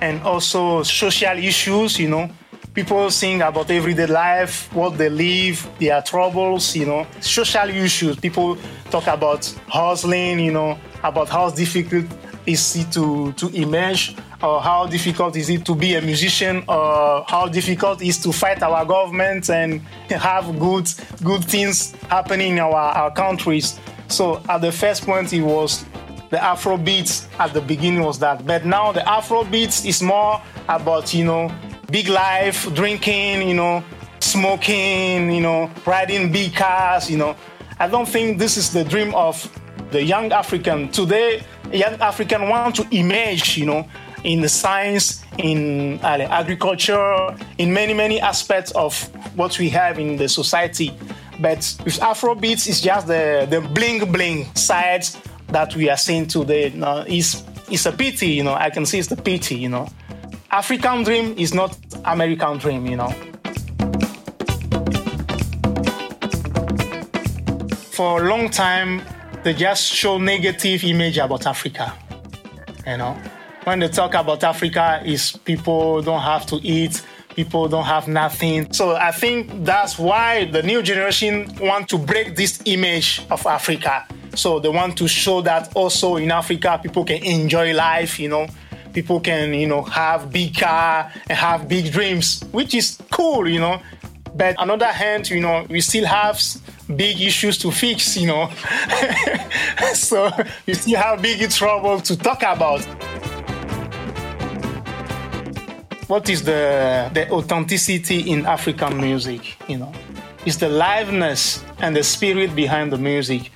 and 0.00 0.22
also 0.22 0.84
social 0.84 1.36
issues, 1.36 1.98
you 1.98 2.08
know. 2.08 2.30
People 2.72 3.10
sing 3.10 3.42
about 3.42 3.68
everyday 3.68 4.06
life, 4.06 4.72
what 4.72 4.96
they 4.96 5.08
live, 5.08 5.68
their 5.80 6.00
troubles, 6.02 6.76
you 6.76 6.86
know, 6.86 7.04
social 7.20 7.68
issues. 7.68 8.14
People 8.14 8.56
talk 8.92 9.08
about 9.08 9.44
hustling, 9.66 10.38
you 10.38 10.52
know, 10.52 10.78
about 11.02 11.28
how 11.28 11.50
difficult 11.50 12.06
is 12.46 12.76
it 12.76 12.92
to, 12.92 13.32
to 13.32 13.48
emerge, 13.60 14.14
or 14.40 14.62
how 14.62 14.86
difficult 14.86 15.34
is 15.34 15.50
it 15.50 15.64
to 15.66 15.74
be 15.74 15.96
a 15.96 16.00
musician, 16.00 16.62
or 16.68 17.24
how 17.26 17.48
difficult 17.48 18.00
is 18.02 18.18
to 18.18 18.30
fight 18.30 18.62
our 18.62 18.84
government 18.84 19.50
and 19.50 19.80
have 20.10 20.56
good 20.60 20.88
good 21.24 21.44
things 21.44 21.90
happening 22.08 22.52
in 22.52 22.58
our, 22.60 22.72
our 22.72 23.10
countries. 23.10 23.80
So 24.08 24.42
at 24.48 24.58
the 24.58 24.72
first 24.72 25.04
point, 25.04 25.32
it 25.32 25.42
was 25.42 25.84
the 26.30 26.42
Afro 26.42 26.76
beats 26.76 27.28
at 27.38 27.52
the 27.52 27.60
beginning 27.60 28.02
was 28.02 28.18
that, 28.18 28.46
but 28.46 28.64
now 28.64 28.92
the 28.92 29.08
Afro 29.08 29.44
beats 29.44 29.84
is 29.84 30.02
more 30.02 30.42
about 30.68 31.14
you 31.14 31.24
know 31.24 31.52
big 31.90 32.08
life, 32.08 32.72
drinking, 32.74 33.46
you 33.48 33.54
know, 33.54 33.84
smoking, 34.20 35.30
you 35.30 35.40
know, 35.40 35.70
riding 35.86 36.32
big 36.32 36.54
cars, 36.54 37.10
you 37.10 37.18
know. 37.18 37.36
I 37.78 37.88
don't 37.88 38.08
think 38.08 38.38
this 38.38 38.56
is 38.56 38.72
the 38.72 38.84
dream 38.84 39.14
of 39.14 39.48
the 39.90 40.02
young 40.02 40.32
African 40.32 40.88
today. 40.90 41.44
Young 41.72 41.94
African 42.00 42.48
want 42.48 42.76
to 42.76 42.86
emerge, 42.90 43.56
you 43.56 43.66
know, 43.66 43.88
in 44.24 44.40
the 44.40 44.48
science, 44.48 45.22
in 45.38 46.00
uh, 46.00 46.26
agriculture, 46.30 47.36
in 47.58 47.72
many 47.72 47.94
many 47.94 48.20
aspects 48.20 48.70
of 48.72 48.92
what 49.36 49.58
we 49.58 49.68
have 49.68 49.98
in 49.98 50.16
the 50.16 50.28
society. 50.28 50.96
But 51.40 51.76
with 51.84 51.98
Afrobeats, 52.00 52.68
it's 52.68 52.80
just 52.80 53.06
the, 53.06 53.46
the 53.50 53.60
bling 53.60 54.10
bling 54.12 54.54
side 54.54 55.04
that 55.48 55.74
we 55.74 55.90
are 55.90 55.96
seeing 55.96 56.26
today. 56.26 56.68
You 56.68 56.78
know, 56.78 57.04
it's, 57.06 57.42
it's 57.70 57.86
a 57.86 57.92
pity, 57.92 58.28
you 58.28 58.44
know. 58.44 58.54
I 58.54 58.70
can 58.70 58.86
see 58.86 58.98
it's 58.98 59.08
the 59.08 59.16
pity, 59.16 59.56
you 59.56 59.68
know. 59.68 59.88
African 60.50 61.02
dream 61.02 61.34
is 61.36 61.52
not 61.52 61.76
American 62.04 62.58
dream, 62.58 62.86
you 62.86 62.96
know. 62.96 63.10
For 67.90 68.22
a 68.22 68.28
long 68.28 68.48
time, 68.50 69.02
they 69.42 69.54
just 69.54 69.84
show 69.84 70.18
negative 70.18 70.84
image 70.84 71.18
about 71.18 71.46
Africa, 71.46 71.92
you 72.86 72.96
know. 72.96 73.16
When 73.64 73.80
they 73.80 73.88
talk 73.88 74.14
about 74.14 74.44
Africa, 74.44 75.02
is 75.04 75.32
people 75.32 76.02
don't 76.02 76.20
have 76.20 76.46
to 76.46 76.56
eat, 76.56 77.02
people 77.34 77.68
don't 77.68 77.84
have 77.84 78.08
nothing. 78.08 78.72
So 78.72 78.96
I 78.96 79.10
think 79.10 79.64
that's 79.64 79.98
why 79.98 80.44
the 80.46 80.62
new 80.62 80.82
generation 80.82 81.50
want 81.60 81.88
to 81.90 81.98
break 81.98 82.36
this 82.36 82.60
image 82.64 83.24
of 83.30 83.46
Africa. 83.46 84.06
So 84.34 84.58
they 84.58 84.68
want 84.68 84.96
to 84.98 85.08
show 85.08 85.40
that 85.42 85.74
also 85.74 86.16
in 86.16 86.30
Africa 86.30 86.80
people 86.82 87.04
can 87.04 87.22
enjoy 87.22 87.72
life, 87.74 88.18
you 88.18 88.28
know. 88.28 88.46
People 88.92 89.20
can, 89.20 89.54
you 89.54 89.66
know, 89.66 89.82
have 89.82 90.30
big 90.30 90.56
car 90.56 91.12
and 91.28 91.36
have 91.38 91.68
big 91.68 91.92
dreams, 91.92 92.44
which 92.52 92.74
is 92.74 92.98
cool, 93.10 93.48
you 93.48 93.58
know. 93.58 93.80
But 94.36 94.56
on 94.58 94.68
the 94.68 94.74
other 94.74 94.86
hand, 94.86 95.30
you 95.30 95.40
know, 95.40 95.66
we 95.68 95.80
still 95.80 96.06
have 96.06 96.40
big 96.96 97.20
issues 97.20 97.58
to 97.58 97.70
fix, 97.70 98.16
you 98.16 98.28
know. 98.28 98.50
so 99.94 100.30
we 100.66 100.74
still 100.74 101.00
have 101.00 101.22
big 101.22 101.48
trouble 101.50 102.00
to 102.00 102.16
talk 102.16 102.42
about 102.42 102.86
what 106.08 106.28
is 106.28 106.42
the 106.42 107.10
the 107.14 107.30
authenticity 107.30 108.30
in 108.30 108.46
African 108.46 109.00
music? 109.00 109.56
You 109.68 109.78
know, 109.78 109.92
it's 110.44 110.56
the 110.56 110.68
liveness 110.68 111.62
and 111.78 111.96
the 111.96 112.02
spirit 112.02 112.54
behind 112.54 112.92
the 112.92 112.98
music. 112.98 113.50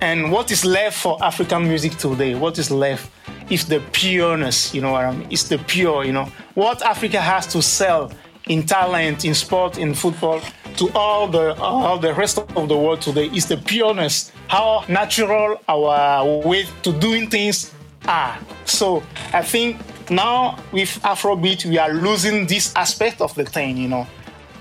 And 0.00 0.30
what 0.30 0.50
is 0.52 0.64
left 0.64 0.96
for 0.98 1.18
African 1.22 1.66
music 1.66 1.96
today? 1.96 2.34
What 2.34 2.58
is 2.58 2.70
left? 2.70 3.10
Is 3.50 3.66
the 3.66 3.80
pureness, 3.92 4.74
you 4.74 4.80
know 4.82 4.92
what 4.92 5.04
I 5.06 5.12
mean? 5.12 5.26
It's 5.30 5.44
the 5.44 5.58
pure, 5.58 6.04
you 6.04 6.12
know. 6.12 6.28
What 6.54 6.82
Africa 6.82 7.20
has 7.20 7.46
to 7.48 7.62
sell 7.62 8.12
in 8.48 8.64
talent, 8.64 9.24
in 9.24 9.34
sport, 9.34 9.78
in 9.78 9.94
football, 9.94 10.40
to 10.76 10.90
all 10.94 11.26
the 11.26 11.54
all 11.60 11.98
the 11.98 12.14
rest 12.14 12.38
of 12.38 12.68
the 12.68 12.76
world 12.76 13.00
today 13.00 13.26
is 13.34 13.46
the 13.46 13.56
pureness. 13.56 14.30
How 14.48 14.84
natural 14.88 15.60
our 15.68 16.24
way 16.46 16.66
to 16.82 16.92
doing 16.92 17.28
things 17.28 17.72
are. 18.06 18.38
So 18.64 19.02
I 19.32 19.42
think 19.42 19.78
now 20.10 20.58
with 20.72 20.88
Afrobeat, 21.02 21.64
we 21.66 21.78
are 21.78 21.92
losing 21.92 22.46
this 22.46 22.74
aspect 22.76 23.20
of 23.20 23.34
the 23.34 23.44
thing, 23.44 23.76
you 23.76 23.88
know. 23.88 24.06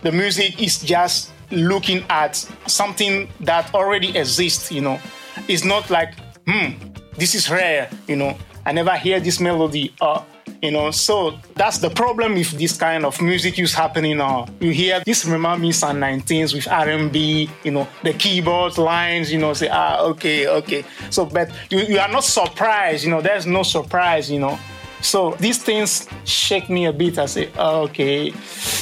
The 0.04 0.12
music 0.12 0.62
is 0.62 0.80
just 0.80 1.32
looking 1.52 2.04
at 2.10 2.36
something 2.68 3.30
that 3.42 3.74
already 3.74 4.18
exists, 4.18 4.72
you 4.72 4.82
know. 4.82 5.00
It's 5.48 5.64
not 5.64 5.90
like, 5.90 6.14
hmm, 6.48 6.72
this 7.18 7.36
is 7.36 7.50
rare, 7.50 7.90
you 8.08 8.16
know. 8.16 8.38
I 8.66 8.72
never 8.72 8.96
hear 8.98 9.20
this 9.20 9.40
melody. 9.40 9.94
Uh, 10.02 10.22
you 10.62 10.72
know, 10.72 10.92
so 10.92 11.38
that's 11.56 11.78
the 11.78 11.90
problem 11.90 12.34
with 12.34 12.52
this 12.52 12.76
kind 12.76 13.06
of 13.06 13.22
music 13.22 13.58
use 13.58 13.74
happening 13.74 14.18
now. 14.18 14.48
You 14.60 14.72
hear 14.72 15.02
this 15.06 15.26
remind 15.26 15.62
me 15.62 15.72
some 15.72 15.98
19s 15.98 16.54
with 16.54 16.68
R&B, 16.68 17.50
you 17.64 17.72
know, 17.72 17.88
the 18.04 18.14
keyboard 18.14 18.78
lines, 18.78 19.32
you 19.32 19.40
know, 19.40 19.54
say, 19.54 19.70
ah, 19.72 20.02
okay, 20.02 20.48
okay. 20.48 20.84
So, 21.10 21.26
but 21.26 21.52
you, 21.70 21.80
you 21.80 22.00
are 22.00 22.10
not 22.10 22.24
surprised, 22.24 23.04
you 23.04 23.12
know, 23.12 23.22
there's 23.22 23.46
no 23.46 23.64
surprise, 23.64 24.32
you 24.32 24.40
know. 24.40 24.58
So 25.02 25.36
these 25.40 25.62
things 25.62 26.08
shake 26.26 26.70
me 26.70 26.86
a 26.86 26.94
bit. 26.94 27.18
I 27.20 27.26
say, 27.28 27.52
okay, 27.58 28.34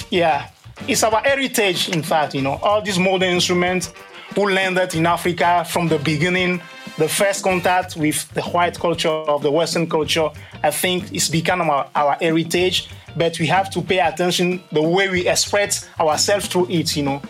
yeah, 0.10 0.50
it's 0.88 1.04
our 1.04 1.22
heritage. 1.22 1.90
In 1.90 2.04
fact, 2.04 2.34
you 2.36 2.42
know, 2.42 2.60
all 2.64 2.82
these 2.82 2.98
modern 2.98 3.30
instruments, 3.30 3.94
who 4.36 4.50
landed 4.50 4.94
in 4.94 5.06
Africa 5.06 5.66
from 5.68 5.88
the 5.88 5.98
beginning. 6.00 6.62
The 6.98 7.08
first 7.08 7.44
contact 7.44 7.96
with 7.96 8.30
the 8.34 8.42
white 8.42 8.78
culture 8.78 9.10
of 9.10 9.42
the 9.42 9.52
Western 9.52 9.90
culture, 9.90 10.30
I 10.64 10.72
think, 10.72 11.14
is 11.14 11.30
become 11.30 11.62
our, 11.62 11.90
our 11.96 12.18
heritage. 12.20 12.90
But 13.16 13.40
we 13.40 13.48
have 13.48 13.70
to 13.72 13.82
pay 13.82 14.00
attention 14.00 14.62
the 14.72 14.82
way 14.82 15.10
we 15.10 15.28
express 15.28 15.90
ourselves 16.00 16.48
through 16.48 16.70
it. 16.70 16.96
You 16.96 17.04
know, 17.04 17.22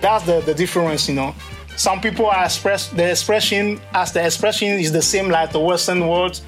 that's 0.00 0.24
the, 0.24 0.40
the 0.40 0.54
difference. 0.54 1.08
You 1.08 1.14
know, 1.14 1.34
some 1.76 2.00
people 2.00 2.26
are 2.26 2.44
express 2.44 2.88
the 2.88 3.10
expression 3.10 3.80
as 3.92 4.12
the 4.12 4.24
expression 4.24 4.68
is 4.68 4.92
the 4.92 5.02
same 5.02 5.28
like 5.28 5.52
the 5.52 5.60
Western 5.60 6.08
world. 6.08 6.40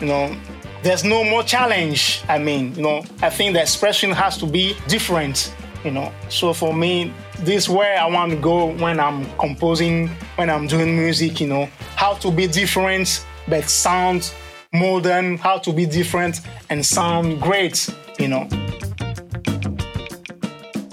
You 0.00 0.08
know, 0.08 0.36
there's 0.82 1.04
no 1.04 1.24
more 1.24 1.42
challenge. 1.42 2.22
I 2.28 2.38
mean, 2.38 2.74
you 2.74 2.82
know, 2.82 3.04
I 3.22 3.30
think 3.30 3.54
the 3.54 3.60
expression 3.60 4.10
has 4.10 4.36
to 4.38 4.46
be 4.46 4.76
different, 4.88 5.54
you 5.84 5.90
know. 5.90 6.12
So 6.28 6.52
for 6.52 6.74
me, 6.74 7.12
this 7.40 7.64
is 7.64 7.68
where 7.68 7.98
I 7.98 8.06
want 8.06 8.32
to 8.32 8.38
go 8.38 8.72
when 8.76 8.98
I'm 8.98 9.24
composing, 9.38 10.08
when 10.36 10.50
I'm 10.50 10.66
doing 10.66 10.96
music, 10.96 11.40
you 11.40 11.46
know, 11.46 11.66
how 11.96 12.14
to 12.14 12.30
be 12.30 12.46
different 12.46 13.24
but 13.48 13.64
sound 13.64 14.32
modern, 14.72 15.36
how 15.38 15.58
to 15.58 15.72
be 15.72 15.86
different 15.86 16.40
and 16.70 16.84
sound 16.84 17.40
great, 17.40 17.88
you 18.18 18.28
know. 18.28 18.48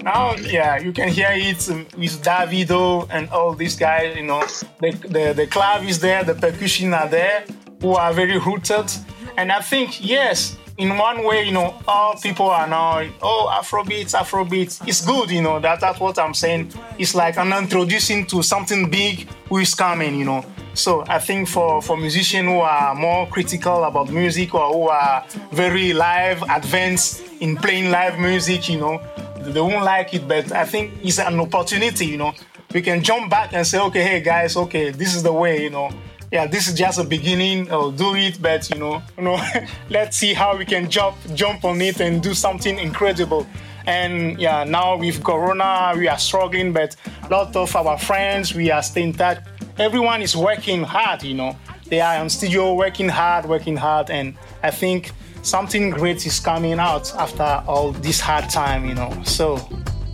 Now, 0.02 0.34
yeah, 0.36 0.78
you 0.78 0.92
can 0.92 1.08
hear 1.08 1.30
it 1.30 1.68
with 1.96 2.22
Davido 2.22 3.06
and 3.10 3.28
all 3.30 3.54
these 3.54 3.76
guys, 3.76 4.16
you 4.16 4.22
know. 4.22 4.42
The, 4.80 4.92
the, 5.02 5.32
the 5.34 5.46
clav 5.46 5.86
is 5.86 6.00
there, 6.00 6.24
the 6.24 6.34
percussion 6.34 6.94
are 6.94 7.08
there, 7.08 7.44
who 7.80 7.92
are 7.94 8.12
very 8.12 8.38
rooted 8.38 8.90
and 9.36 9.50
I 9.52 9.60
think, 9.60 10.04
yes, 10.04 10.56
in 10.80 10.96
one 10.96 11.24
way, 11.24 11.44
you 11.44 11.52
know, 11.52 11.74
all 11.86 12.14
people 12.16 12.46
are 12.46 12.66
now, 12.66 13.06
oh, 13.20 13.50
Afrobeats, 13.52 14.18
Afrobeats. 14.18 14.86
It's 14.88 15.04
good, 15.04 15.30
you 15.30 15.42
know, 15.42 15.60
that, 15.60 15.78
that's 15.80 16.00
what 16.00 16.18
I'm 16.18 16.32
saying. 16.32 16.72
It's 16.98 17.14
like 17.14 17.36
an 17.36 17.52
introducing 17.52 18.26
to 18.26 18.42
something 18.42 18.90
big 18.90 19.28
who 19.48 19.58
is 19.58 19.74
coming, 19.74 20.14
you 20.14 20.24
know. 20.24 20.44
So 20.72 21.04
I 21.06 21.18
think 21.18 21.48
for, 21.48 21.82
for 21.82 21.98
musicians 21.98 22.48
who 22.48 22.60
are 22.60 22.94
more 22.94 23.26
critical 23.26 23.84
about 23.84 24.10
music 24.10 24.54
or 24.54 24.72
who 24.72 24.88
are 24.88 25.24
very 25.52 25.92
live, 25.92 26.42
advanced 26.48 27.24
in 27.40 27.56
playing 27.56 27.90
live 27.90 28.18
music, 28.18 28.68
you 28.70 28.78
know, 28.78 29.02
they 29.40 29.60
won't 29.60 29.84
like 29.84 30.14
it, 30.14 30.26
but 30.26 30.50
I 30.52 30.64
think 30.64 30.94
it's 31.02 31.18
an 31.18 31.38
opportunity, 31.40 32.06
you 32.06 32.16
know. 32.16 32.32
We 32.72 32.80
can 32.80 33.02
jump 33.02 33.30
back 33.30 33.52
and 33.52 33.66
say, 33.66 33.80
okay, 33.80 34.02
hey 34.02 34.20
guys, 34.20 34.56
okay, 34.56 34.90
this 34.90 35.14
is 35.14 35.22
the 35.22 35.32
way, 35.32 35.64
you 35.64 35.70
know 35.70 35.90
yeah, 36.32 36.46
this 36.46 36.68
is 36.68 36.74
just 36.74 36.98
a 36.98 37.04
beginning. 37.04 37.70
I'll 37.72 37.90
do 37.90 38.14
it, 38.14 38.40
but 38.40 38.70
you 38.70 38.78
know, 38.78 39.02
you 39.16 39.24
know, 39.24 39.42
let's 39.90 40.16
see 40.16 40.32
how 40.32 40.56
we 40.56 40.64
can 40.64 40.88
jump 40.88 41.16
jump 41.34 41.64
on 41.64 41.80
it 41.80 42.00
and 42.00 42.22
do 42.22 42.34
something 42.34 42.78
incredible. 42.78 43.46
And 43.86 44.38
yeah, 44.38 44.62
now 44.62 44.96
with 44.96 45.24
Corona, 45.24 45.92
we 45.96 46.06
are 46.06 46.18
struggling, 46.18 46.72
but 46.72 46.94
a 47.24 47.28
lot 47.28 47.56
of 47.56 47.74
our 47.74 47.98
friends, 47.98 48.54
we 48.54 48.70
are 48.70 48.82
staying 48.82 49.14
touch. 49.14 49.38
Everyone 49.78 50.22
is 50.22 50.36
working 50.36 50.84
hard, 50.84 51.22
you 51.22 51.34
know. 51.34 51.56
They 51.86 52.00
are 52.00 52.16
on 52.18 52.30
studio 52.30 52.74
working 52.74 53.08
hard, 53.08 53.46
working 53.46 53.76
hard, 53.76 54.10
and 54.10 54.36
I 54.62 54.70
think 54.70 55.10
something 55.42 55.90
great 55.90 56.24
is 56.26 56.38
coming 56.38 56.78
out 56.78 57.12
after 57.16 57.64
all 57.66 57.90
this 57.90 58.20
hard 58.20 58.48
time, 58.50 58.84
you 58.84 58.94
know. 58.94 59.10
So, 59.24 59.58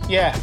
yeah. 0.09 0.35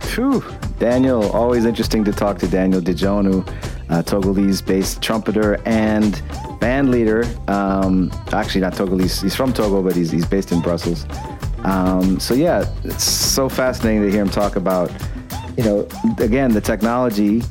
Phew. 0.00 0.42
Daniel, 0.78 1.30
always 1.30 1.64
interesting 1.64 2.04
to 2.04 2.12
talk 2.12 2.38
to 2.38 2.48
Daniel 2.48 2.80
DeJonu 2.80 3.46
uh, 3.88 4.02
Togolese-based 4.02 5.02
trumpeter 5.02 5.60
and 5.66 6.22
band 6.60 6.90
leader. 6.90 7.24
Um, 7.48 8.10
actually, 8.32 8.62
not 8.62 8.74
Togolese. 8.74 9.22
He's 9.22 9.34
from 9.34 9.52
Togo, 9.52 9.82
but 9.82 9.94
he's, 9.94 10.10
he's 10.10 10.26
based 10.26 10.52
in 10.52 10.60
Brussels. 10.60 11.06
Um, 11.64 12.20
so 12.20 12.34
yeah, 12.34 12.64
it's 12.84 13.04
so 13.04 13.48
fascinating 13.48 14.02
to 14.02 14.10
hear 14.10 14.22
him 14.22 14.30
talk 14.30 14.56
about. 14.56 14.90
You 15.56 15.64
know, 15.64 15.88
again, 16.18 16.52
the 16.52 16.60
technology 16.60 17.42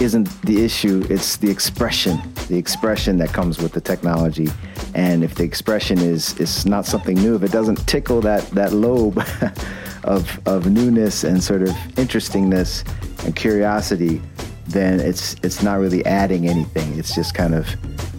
isn't 0.00 0.28
the 0.42 0.64
issue; 0.64 1.06
it's 1.10 1.36
the 1.36 1.50
expression, 1.50 2.20
the 2.48 2.56
expression 2.56 3.18
that 3.18 3.28
comes 3.28 3.58
with 3.58 3.72
the 3.72 3.80
technology. 3.80 4.48
And 4.94 5.22
if 5.22 5.34
the 5.34 5.44
expression 5.44 5.98
is 5.98 6.38
is 6.40 6.66
not 6.66 6.86
something 6.86 7.16
new, 7.16 7.36
if 7.36 7.42
it 7.42 7.52
doesn't 7.52 7.86
tickle 7.86 8.20
that 8.22 8.42
that 8.50 8.72
lobe 8.72 9.22
of 10.04 10.40
of 10.46 10.70
newness 10.70 11.24
and 11.24 11.42
sort 11.42 11.62
of 11.62 11.76
interestingness 11.98 12.84
and 13.24 13.36
curiosity, 13.36 14.20
then 14.66 15.00
it's 15.00 15.34
it's 15.42 15.62
not 15.62 15.78
really 15.78 16.04
adding 16.06 16.48
anything. 16.48 16.98
It's 16.98 17.14
just 17.14 17.34
kind 17.34 17.54
of 17.54 17.66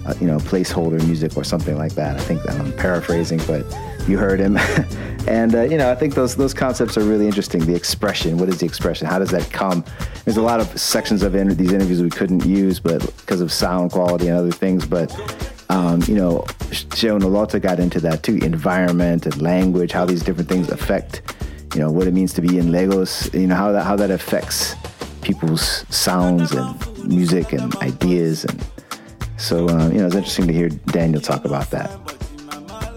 uh, 0.06 0.14
you 0.20 0.28
know 0.28 0.38
placeholder 0.38 1.04
music 1.06 1.38
or 1.38 1.44
something 1.44 1.78
like 1.78 1.94
that. 1.94 2.18
I 2.18 2.20
think 2.20 2.42
I'm 2.50 2.74
paraphrasing, 2.74 3.40
but 3.48 3.66
you 4.08 4.18
heard 4.18 4.40
him. 4.40 4.58
and 5.28 5.56
uh, 5.56 5.62
you 5.64 5.78
know 5.78 5.92
I 5.92 5.96
think 5.96 6.16
those 6.16 6.36
those 6.36 6.54
concepts 6.54 6.98
are 6.98 7.04
really 7.04 7.26
interesting. 7.26 7.66
The 7.66 7.76
expression, 7.76 8.38
what 8.38 8.50
is 8.50 8.60
the 8.60 8.66
expression? 8.66 9.08
How 9.08 9.20
does 9.20 9.32
that 9.32 9.50
come? 9.52 9.84
There's 10.26 10.38
a 10.38 10.42
lot 10.42 10.60
of 10.60 10.80
sections 10.80 11.24
of 11.24 11.36
inter- 11.36 11.54
these 11.54 11.72
interviews 11.72 12.02
we 12.02 12.10
couldn't 12.10 12.46
use, 12.46 12.80
but 12.80 13.02
because 13.18 13.42
of 13.42 13.52
sound 13.52 13.92
quality 13.92 14.28
and 14.28 14.38
other 14.38 14.52
things, 14.52 14.86
but. 14.86 15.12
Um, 15.70 16.04
you 16.08 16.14
know, 16.14 16.42
Seun 16.70 17.22
Olota 17.22 17.60
got 17.60 17.80
into 17.80 18.00
that 18.02 18.22
too, 18.22 18.36
environment 18.44 19.26
and 19.26 19.42
language, 19.42 19.92
how 19.92 20.06
these 20.06 20.22
different 20.22 20.48
things 20.48 20.70
affect, 20.70 21.24
you 21.74 21.80
know, 21.80 21.90
what 21.90 22.06
it 22.06 22.14
means 22.14 22.32
to 22.34 22.42
be 22.42 22.60
in 22.60 22.72
Lagos, 22.72 23.34
you 23.34 23.48
know, 23.48 23.56
how 23.56 23.72
that 23.72 23.84
how 23.84 23.96
that 23.96 24.12
affects 24.12 24.76
people's 25.24 25.86
sounds 25.90 26.52
and 26.52 27.08
music 27.08 27.54
and 27.54 27.76
ideas. 27.78 28.46
And 28.46 28.64
so, 29.38 29.68
uh, 29.70 29.90
you 29.90 30.00
know, 30.00 30.08
it's 30.08 30.16
interesting 30.16 30.48
to 30.48 30.54
hear 30.54 30.70
Daniel 30.70 31.22
talk 31.22 31.46
about 31.46 31.72
that. 31.72 31.90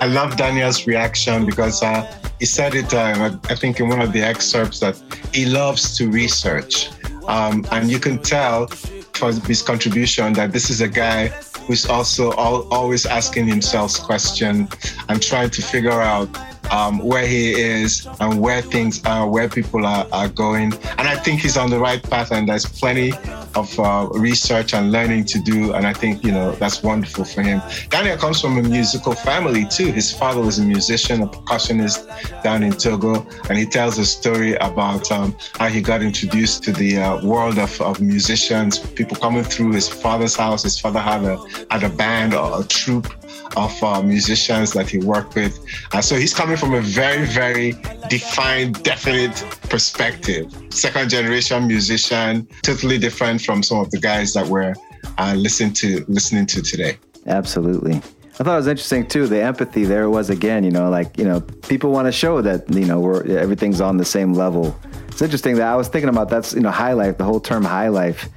I 0.01 0.07
love 0.07 0.37
Daniel's 0.37 0.87
reaction 0.87 1.47
because 1.47 1.83
uh, 1.83 2.03
he 2.39 2.47
said 2.47 2.75
it, 2.75 2.93
uh, 2.93 3.37
I 3.49 3.55
think, 3.55 3.81
in 3.81 3.89
one 3.89 4.03
of 4.03 4.13
the 4.13 4.23
excerpts 4.23 4.81
that 4.81 5.01
he 5.33 5.47
loves 5.47 5.97
to 5.97 6.11
research. 6.11 6.91
Um, 7.27 7.67
and 7.73 7.91
you 7.91 7.99
can 7.99 8.23
tell 8.23 8.67
for 8.67 9.33
his 9.33 9.63
contribution 9.63 10.35
that 10.35 10.53
this 10.53 10.71
is 10.71 10.81
a 10.81 10.89
guy 10.89 11.29
who's 11.67 11.87
also 11.87 12.33
all, 12.33 12.69
always 12.73 13.07
asking 13.07 13.47
himself 13.47 13.99
questions 14.01 14.71
and 15.09 15.23
trying 15.23 15.51
to 15.51 15.63
figure 15.63 16.01
out 16.01 16.29
um, 16.71 16.99
where 16.99 17.27
he 17.27 17.53
is 17.53 18.07
and 18.21 18.41
where 18.41 18.63
things 18.63 19.05
are, 19.05 19.29
where 19.29 19.49
people 19.49 19.87
are, 19.87 20.07
are 20.13 20.29
going. 20.29 20.73
And 20.99 21.09
I 21.09 21.17
think 21.17 21.41
he's 21.41 21.57
on 21.57 21.71
the 21.71 21.79
right 21.79 22.03
path, 22.03 22.33
and 22.33 22.49
there's 22.49 22.67
plenty 22.67 23.13
of 23.55 23.79
uh, 23.79 24.09
research 24.13 24.75
and 24.75 24.93
learning 24.93 25.25
to 25.27 25.39
do. 25.39 25.73
And 25.73 25.87
I 25.87 25.93
think, 25.93 26.25
you 26.25 26.33
know, 26.33 26.53
that's 26.53 26.83
wonderful 26.83 27.25
for 27.25 27.43
him. 27.43 27.63
Daniel 27.89 28.17
comes 28.17 28.41
from 28.41 28.59
a 28.59 28.63
musical 28.63 29.15
family, 29.15 29.65
too. 29.67 29.93
His 29.93 30.13
father 30.13 30.41
was 30.41 30.59
a 30.59 30.65
musician, 30.65 31.23
a 31.23 31.27
percussionist 31.27 32.43
down 32.43 32.63
in 32.63 32.73
Togo. 32.73 33.27
And 33.49 33.59
he 33.59 33.67
tells 33.67 33.99
a 33.99 34.07
story 34.07 34.55
about 34.57 35.11
um, 35.11 35.37
how 35.55 35.69
he 35.69 35.81
got 35.81 36.03
introduced 36.03 36.63
to 36.65 36.73
the 36.73 36.99
uh, 36.99 37.25
world 37.25 37.59
of, 37.59 37.81
of 37.81 38.01
musicians, 38.01 38.79
people 38.79 39.17
coming 39.17 39.45
through 39.45 39.73
his 39.73 39.89
father's 39.89 40.37
house. 40.37 40.63
His 40.63 40.79
father 40.79 41.01
had 41.01 41.25
a, 41.25 41.37
had 41.71 41.83
a 41.83 41.91
band 41.91 42.35
or 42.35 42.61
a 42.61 42.65
troupe 42.65 43.09
of 43.57 43.83
uh, 43.83 44.03
musicians 44.03 44.73
that 44.73 44.89
he 44.89 44.99
worked 44.99 45.35
with. 45.35 45.59
So 46.01 46.17
he's 46.17 46.35
coming 46.35 46.57
from 46.57 46.75
a 46.75 46.81
very, 46.81 47.27
very 47.27 47.73
defined, 48.09 48.83
definite 48.83 49.37
perspective. 49.69 50.53
Second 50.71 51.11
generation 51.11 51.67
musician, 51.67 52.47
totally 52.63 52.99
different 52.99 53.43
from 53.43 53.63
some 53.63 53.79
of 53.79 53.91
the 53.91 53.99
guys 53.99 54.33
that 54.35 54.47
we're 54.47 54.75
uh, 55.19 55.35
listening 55.37 55.73
to 55.75 56.05
listening 56.09 56.47
to 56.47 56.63
today. 56.63 56.99
Absolutely. 57.27 58.01
I 58.39 58.45
thought 58.45 58.55
it 58.55 58.57
was 58.57 58.67
interesting 58.67 59.07
too. 59.07 59.27
The 59.27 59.43
empathy 59.43 59.85
there 59.85 60.11
was 60.11 60.29
again, 60.29 60.63
you 60.63 60.71
know, 60.71 60.91
like 60.91 61.17
you 61.17 61.25
know, 61.25 61.41
people 61.41 61.91
want 61.91 62.07
to 62.07 62.13
show 62.13 62.43
that 62.43 62.71
you 62.73 62.85
know 62.85 63.01
we're 63.01 63.27
everything's 63.39 63.81
on 63.81 63.97
the 63.97 64.05
same 64.05 64.35
level. 64.35 64.79
It's 65.09 65.23
interesting 65.23 65.57
that 65.57 65.67
I 65.67 65.77
was 65.77 65.89
thinking 65.89 66.11
about 66.11 66.29
that's 66.29 66.53
you 66.53 66.61
know 66.61 66.71
high 66.71 66.93
life. 66.93 67.17
The 67.17 67.25
whole 67.25 67.41
term 67.41 67.65
high 67.65 67.89
life 67.89 68.29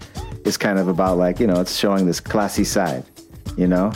is 0.46 0.56
kind 0.56 0.80
of 0.80 0.88
about 0.88 1.18
like 1.18 1.40
you 1.40 1.48
know 1.48 1.60
it's 1.60 1.76
showing 1.76 2.06
this 2.06 2.22
classy 2.22 2.64
side, 2.64 3.04
you 3.58 3.68
know, 3.68 3.92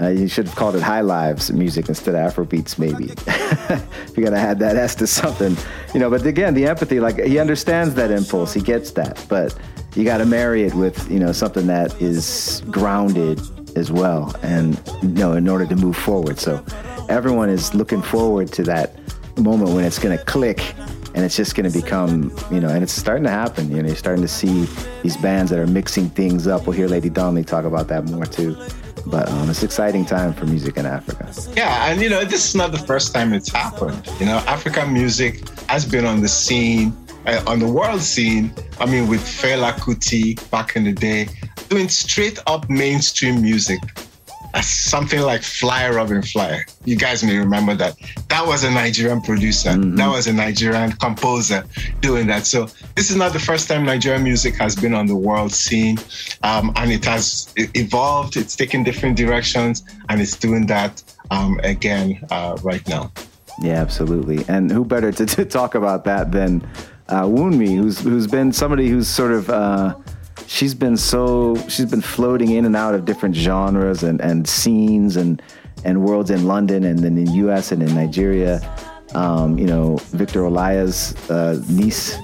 uh, 0.00 0.08
you 0.08 0.28
should 0.28 0.46
have 0.46 0.56
called 0.56 0.76
it 0.76 0.82
High 0.82 1.02
Lives 1.02 1.52
music 1.52 1.88
instead 1.88 2.14
of 2.14 2.32
Afrobeats, 2.32 2.78
maybe. 2.78 3.04
if 3.26 4.16
you're 4.16 4.24
gonna 4.24 4.38
add 4.38 4.58
that 4.60 4.76
S 4.76 4.94
to 4.96 5.06
something, 5.06 5.56
you 5.92 6.00
know. 6.00 6.08
But 6.08 6.24
again, 6.24 6.54
the 6.54 6.66
empathy, 6.66 7.00
like 7.00 7.18
he 7.18 7.38
understands 7.38 7.94
that 7.94 8.10
impulse, 8.10 8.54
he 8.54 8.60
gets 8.60 8.92
that, 8.92 9.24
but 9.28 9.54
you 9.94 10.04
got 10.04 10.18
to 10.18 10.26
marry 10.26 10.62
it 10.62 10.74
with 10.74 11.10
you 11.10 11.18
know 11.18 11.32
something 11.32 11.66
that 11.66 12.00
is 12.00 12.62
grounded 12.70 13.40
as 13.76 13.92
well, 13.92 14.34
and 14.42 14.80
you 15.02 15.08
know, 15.08 15.34
in 15.34 15.48
order 15.48 15.66
to 15.66 15.76
move 15.76 15.96
forward. 15.96 16.38
So 16.38 16.64
everyone 17.08 17.50
is 17.50 17.74
looking 17.74 18.02
forward 18.02 18.52
to 18.52 18.62
that 18.64 18.98
moment 19.38 19.72
when 19.72 19.84
it's 19.84 19.98
gonna 19.98 20.22
click 20.24 20.74
and 21.14 21.24
it's 21.24 21.36
just 21.36 21.56
going 21.56 21.70
to 21.70 21.76
become, 21.76 22.32
you 22.52 22.60
know, 22.60 22.68
and 22.68 22.84
it's 22.84 22.92
starting 22.92 23.24
to 23.24 23.30
happen. 23.30 23.68
You 23.68 23.82
know, 23.82 23.88
you're 23.88 23.96
starting 23.96 24.22
to 24.22 24.28
see 24.28 24.68
these 25.02 25.16
bands 25.16 25.50
that 25.50 25.58
are 25.58 25.66
mixing 25.66 26.08
things 26.08 26.46
up. 26.46 26.66
We'll 26.66 26.76
hear 26.76 26.86
Lady 26.86 27.10
Donli 27.10 27.44
talk 27.44 27.64
about 27.64 27.88
that 27.88 28.04
more 28.04 28.26
too. 28.26 28.56
But 29.06 29.28
um, 29.28 29.50
it's 29.50 29.62
exciting 29.62 30.04
time 30.04 30.32
for 30.34 30.46
music 30.46 30.76
in 30.76 30.86
Africa. 30.86 31.32
Yeah, 31.56 31.90
and 31.90 32.00
you 32.00 32.08
know, 32.08 32.24
this 32.24 32.46
is 32.48 32.54
not 32.54 32.72
the 32.72 32.78
first 32.78 33.14
time 33.14 33.32
it's 33.32 33.50
happened. 33.50 34.08
You 34.18 34.26
know, 34.26 34.38
African 34.46 34.92
music 34.92 35.48
has 35.68 35.84
been 35.84 36.04
on 36.04 36.20
the 36.20 36.28
scene, 36.28 36.96
uh, 37.26 37.42
on 37.46 37.58
the 37.58 37.68
world 37.68 38.02
scene. 38.02 38.52
I 38.78 38.86
mean, 38.86 39.08
with 39.08 39.20
Fela 39.20 39.72
Kuti 39.72 40.38
back 40.50 40.76
in 40.76 40.84
the 40.84 40.92
day, 40.92 41.28
doing 41.68 41.88
straight 41.88 42.38
up 42.46 42.68
mainstream 42.68 43.42
music. 43.42 43.80
Something 44.62 45.20
like 45.20 45.42
Fly 45.42 45.88
Robin 45.90 46.22
Fly. 46.22 46.64
You 46.84 46.96
guys 46.96 47.22
may 47.22 47.36
remember 47.38 47.74
that. 47.76 47.96
That 48.28 48.46
was 48.46 48.64
a 48.64 48.70
Nigerian 48.70 49.20
producer. 49.20 49.70
Mm-hmm. 49.70 49.96
That 49.96 50.08
was 50.08 50.26
a 50.26 50.32
Nigerian 50.32 50.92
composer 50.92 51.64
doing 52.00 52.26
that. 52.28 52.46
So 52.46 52.68
this 52.96 53.10
is 53.10 53.16
not 53.16 53.32
the 53.32 53.38
first 53.38 53.68
time 53.68 53.84
Nigerian 53.84 54.22
music 54.22 54.54
has 54.56 54.74
been 54.76 54.94
on 54.94 55.06
the 55.06 55.16
world 55.16 55.52
scene, 55.52 55.98
um, 56.42 56.72
and 56.76 56.90
it 56.90 57.04
has 57.04 57.52
evolved. 57.56 58.36
It's 58.36 58.56
taken 58.56 58.82
different 58.82 59.16
directions, 59.16 59.84
and 60.08 60.20
it's 60.20 60.36
doing 60.36 60.66
that 60.66 61.02
um, 61.30 61.60
again 61.62 62.24
uh, 62.30 62.56
right 62.62 62.86
now. 62.88 63.12
Yeah, 63.60 63.74
absolutely. 63.74 64.44
And 64.48 64.70
who 64.70 64.84
better 64.84 65.12
to, 65.12 65.26
to 65.26 65.44
talk 65.44 65.74
about 65.74 66.04
that 66.04 66.32
than 66.32 66.66
uh, 67.08 67.26
who's 67.26 68.00
who's 68.00 68.26
been 68.26 68.52
somebody 68.52 68.88
who's 68.88 69.08
sort 69.08 69.32
of 69.32 69.50
uh, 69.50 69.96
she's 70.50 70.74
been 70.74 70.96
so 70.96 71.54
she's 71.68 71.86
been 71.86 72.00
floating 72.00 72.50
in 72.50 72.64
and 72.64 72.74
out 72.74 72.94
of 72.94 73.04
different 73.04 73.34
genres 73.36 74.02
and, 74.02 74.20
and 74.20 74.48
scenes 74.48 75.16
and 75.16 75.40
and 75.84 76.04
worlds 76.04 76.30
in 76.30 76.46
London 76.46 76.84
and 76.84 76.98
then 76.98 77.16
in 77.16 77.24
the 77.24 77.32
U.S. 77.44 77.72
and 77.72 77.82
in 77.82 77.94
Nigeria. 77.94 78.60
Um, 79.14 79.58
you 79.58 79.66
know, 79.66 79.96
Victor 80.12 80.42
Olaiya's 80.42 81.16
uh, 81.30 81.60
niece, 81.68 82.16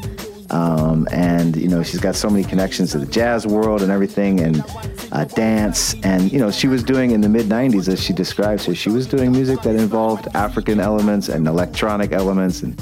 um, 0.51 1.09
and 1.11 1.57
you 1.57 1.69
know 1.69 1.83
she's 1.83 2.01
got 2.01 2.15
so 2.15 2.31
many 2.31 2.45
connections 2.45 2.93
to 2.93 2.99
the 2.99 3.07
jazz 3.07 3.47
world 3.47 3.83
and 3.83 3.91
everything, 3.91 4.41
and 4.41 4.63
uh, 5.11 5.25
dance. 5.25 5.95
And 6.05 6.31
you 6.31 6.39
know 6.39 6.51
she 6.51 6.69
was 6.69 6.85
doing 6.85 7.11
in 7.13 7.23
the 7.23 7.29
mid 7.29 7.47
'90s, 7.47 7.89
as 7.89 8.01
she 8.01 8.13
describes 8.13 8.69
it, 8.69 8.77
she 8.77 8.91
was 8.91 9.07
doing 9.09 9.33
music 9.33 9.63
that 9.63 9.75
involved 9.75 10.29
African 10.35 10.79
elements 10.79 11.29
and 11.29 11.49
electronic 11.49 12.13
elements, 12.13 12.63
and 12.63 12.81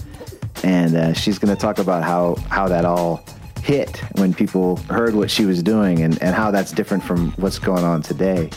and 0.63 0.97
uh, 0.97 1.13
she's 1.15 1.39
going 1.39 1.55
to 1.55 1.61
talk 1.61 1.79
about 1.79 2.03
how 2.03 2.35
how 2.51 2.69
that 2.69 2.85
all 2.85 3.25
hit 3.65 3.97
when 4.19 4.35
people 4.35 4.77
heard 4.91 5.15
what 5.15 5.31
she 5.31 5.47
was 5.47 5.63
doing 5.63 6.03
and, 6.03 6.23
and 6.23 6.35
how 6.35 6.51
that's 6.51 6.71
different 6.71 7.03
from 7.03 7.33
what's 7.33 7.59
going 7.59 7.83
on 7.83 8.03
today. 8.03 8.51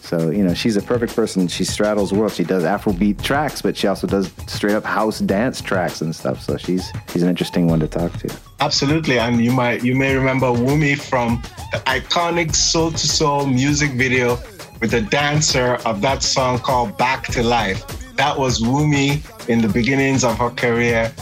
So, 0.00 0.30
you 0.30 0.44
know, 0.44 0.54
she's 0.54 0.76
a 0.76 0.82
perfect 0.82 1.14
person. 1.14 1.48
She 1.48 1.64
straddles 1.64 2.12
worlds. 2.12 2.36
She 2.36 2.44
does 2.44 2.62
Afrobeat 2.62 3.22
tracks, 3.22 3.60
but 3.60 3.76
she 3.76 3.88
also 3.88 4.06
does 4.06 4.32
straight 4.46 4.74
up 4.74 4.84
house 4.84 5.18
dance 5.18 5.60
tracks 5.60 6.00
and 6.00 6.14
stuff. 6.14 6.40
So 6.40 6.56
she's 6.56 6.92
she's 7.12 7.22
an 7.22 7.28
interesting 7.28 7.66
one 7.66 7.80
to 7.80 7.88
talk 7.88 8.12
to. 8.20 8.34
Absolutely. 8.60 9.18
And 9.18 9.44
you 9.44 9.52
might 9.52 9.82
you 9.84 9.96
may 9.96 10.14
remember 10.14 10.46
Wunmi 10.46 10.96
from 10.96 11.42
the 11.72 11.78
iconic 11.78 12.54
Soul 12.54 12.92
II 12.92 12.96
Soul 12.98 13.46
music 13.46 13.92
video 13.92 14.38
with 14.80 14.92
the 14.92 15.02
dancer 15.02 15.74
of 15.84 16.00
that 16.02 16.22
song 16.22 16.60
called 16.60 16.96
Back 16.96 17.26
to 17.32 17.42
Life. 17.42 17.84
That 18.14 18.38
was 18.38 18.60
Wunmi 18.60 19.20
in 19.48 19.60
the 19.60 19.68
beginnings 19.68 20.22
of 20.22 20.38
her 20.38 20.50
career 20.50 21.12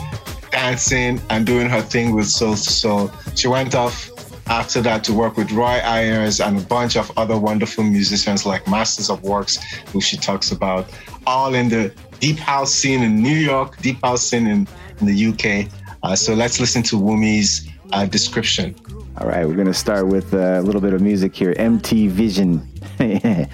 dancing 0.51 1.21
and 1.31 1.45
doing 1.45 1.69
her 1.69 1.83
thing 1.83 2.15
with 2.15 2.27
Soul 2.27 2.51
II 2.51 2.57
Soul. 2.57 3.11
She 3.35 3.49
went 3.49 3.75
off 3.75 4.11
after 4.47 4.81
that 4.83 5.05
to 5.05 5.13
work 5.13 5.37
with 5.37 5.51
Roy 5.53 5.81
Ayers 5.83 6.41
and 6.41 6.59
a 6.59 6.63
bunch 6.63 6.97
of 6.97 7.11
other 7.17 7.39
wonderful 7.39 7.85
musicians 7.85 8.45
like 8.45 8.69
Masters 8.69 9.11
of 9.11 9.23
Works, 9.23 9.57
who 9.93 10.01
she 10.01 10.17
talks 10.17 10.53
about, 10.53 10.87
all 11.27 11.55
in 11.55 11.69
the 11.69 11.93
deep 12.21 12.39
house 12.39 12.73
scene 12.73 13.03
in 13.03 13.23
New 13.23 13.37
York, 13.37 13.79
deep 13.79 14.01
house 14.03 14.23
scene 14.23 14.47
in, 14.47 14.69
in 15.01 15.07
the 15.07 15.27
UK. 15.27 15.73
Uh, 16.03 16.15
so 16.15 16.35
let's 16.35 16.61
listen 16.61 16.83
to 16.85 16.97
Wunmi's 16.97 17.69
uh, 17.93 18.07
description. 18.07 18.75
All 19.19 19.29
right, 19.29 19.47
we're 19.47 19.55
going 19.55 19.67
to 19.67 19.75
start 19.75 20.09
with 20.09 20.35
a 20.35 20.61
little 20.63 20.81
bit 20.81 20.93
of 20.93 21.01
music 21.01 21.35
here 21.35 21.55
MT 21.57 22.09
Vision. 22.09 22.69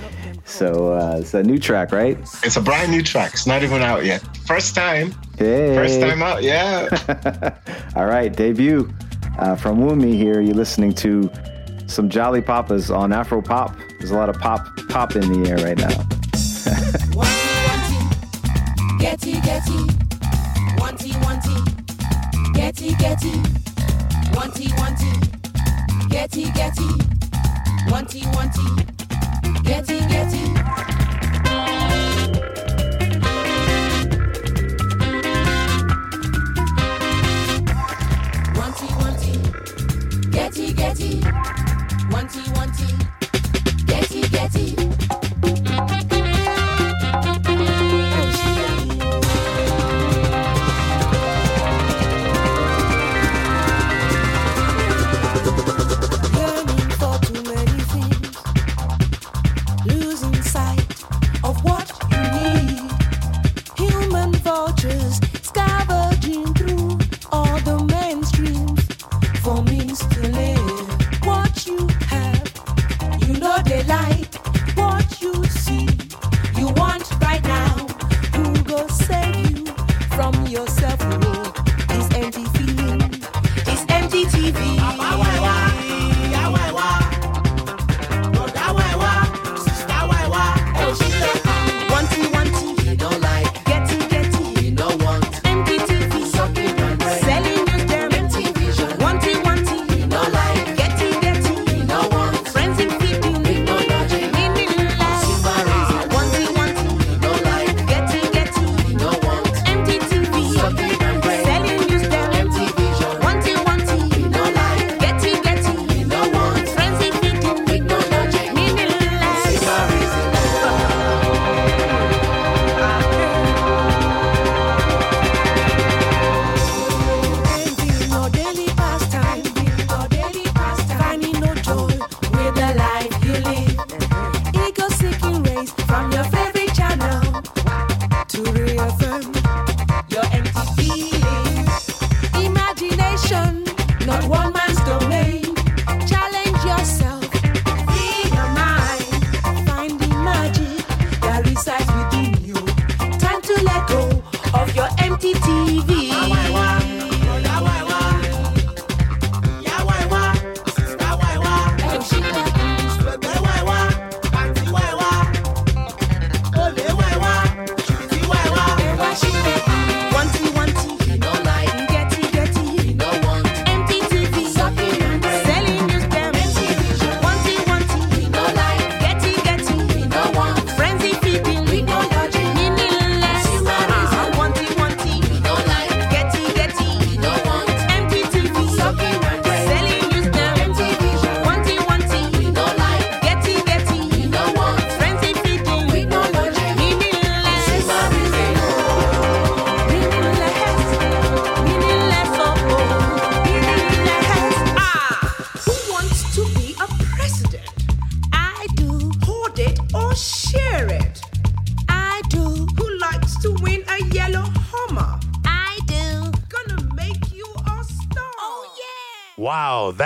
So 0.50 0.94
uh, 0.94 1.18
it's 1.20 1.32
a 1.32 1.44
new 1.44 1.58
track, 1.58 1.92
right? 1.92 2.18
It's 2.42 2.56
a 2.56 2.60
brand 2.60 2.90
new 2.90 3.02
track. 3.02 3.34
It's 3.34 3.46
not 3.46 3.62
even 3.62 3.82
out 3.82 4.04
yet. 4.04 4.20
First 4.48 4.74
time. 4.74 5.12
Hey. 5.38 5.76
First 5.76 6.00
time 6.00 6.24
out, 6.24 6.42
yeah. 6.42 6.88
All 7.96 8.06
right, 8.06 8.34
debut 8.34 8.92
uh, 9.40 9.56
from 9.56 9.78
Wunmi 9.78 10.14
here. 10.14 10.40
You're 10.40 10.54
listening 10.54 10.92
to 10.94 11.30
some 11.86 12.08
Jolly 12.08 12.40
Papas 12.42 12.90
on 12.90 13.12
Afro 13.12 13.42
Pop. 13.42 13.74
There's 13.98 14.10
a 14.10 14.16
lot 14.16 14.28
of 14.28 14.38
pop 14.38 14.66
pop 14.88 15.16
in 15.16 15.32
the 15.32 15.50
air 15.50 15.56
right 15.58 15.78
now. 15.78 16.06
Getty, 19.00 19.40
getty, 19.40 19.86
wanty, 20.76 21.10
wanty, 21.24 22.52
getty, 22.52 22.94
getty, 22.96 23.32
wanty, 24.34 24.68
wanty, 24.76 26.10
getty, 26.10 26.50
getty, 26.52 26.88
wanty, 27.88 28.22
wanty. 28.34 29.00
Getty, 29.64 30.00
getty. 30.00 31.09
Getty, 40.40 40.72
getty. 40.72 41.20
Wanty, 42.10 42.42
wanty. 42.54 42.88
Getty, 43.86 44.22
getty. 44.30 44.99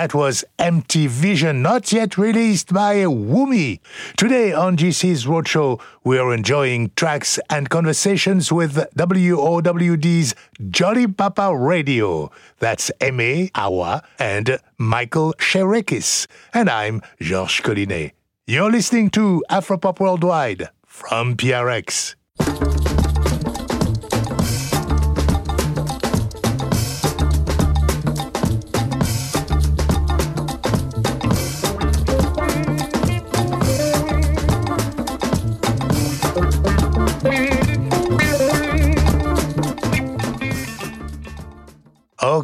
That 0.05 0.13
was 0.13 0.45
Empty 0.59 1.07
Vision, 1.07 1.63
not 1.63 1.91
yet 1.91 2.15
released 2.15 2.71
by 2.71 2.97
Wunmi. 2.97 3.79
Today 4.15 4.53
on 4.53 4.77
GC's 4.77 5.25
Roadshow, 5.25 5.81
we 6.03 6.19
are 6.19 6.31
enjoying 6.31 6.91
tracks 6.95 7.39
and 7.49 7.71
conversations 7.71 8.51
with 8.51 8.75
WOWD's 8.95 10.35
Jolly 10.69 11.07
Papa 11.07 11.57
Radio. 11.57 12.29
That's 12.59 12.91
Aimé 12.99 13.49
Awa 13.55 14.03
and 14.19 14.59
Michael 14.77 15.33
Sherekis. 15.39 16.27
And 16.53 16.69
I'm 16.69 17.01
Georges 17.19 17.61
Collinet. 17.61 18.11
You're 18.45 18.69
listening 18.69 19.09
to 19.09 19.43
Afropop 19.49 19.99
Worldwide 19.99 20.69
from 20.85 21.35
PRX. 21.35 22.13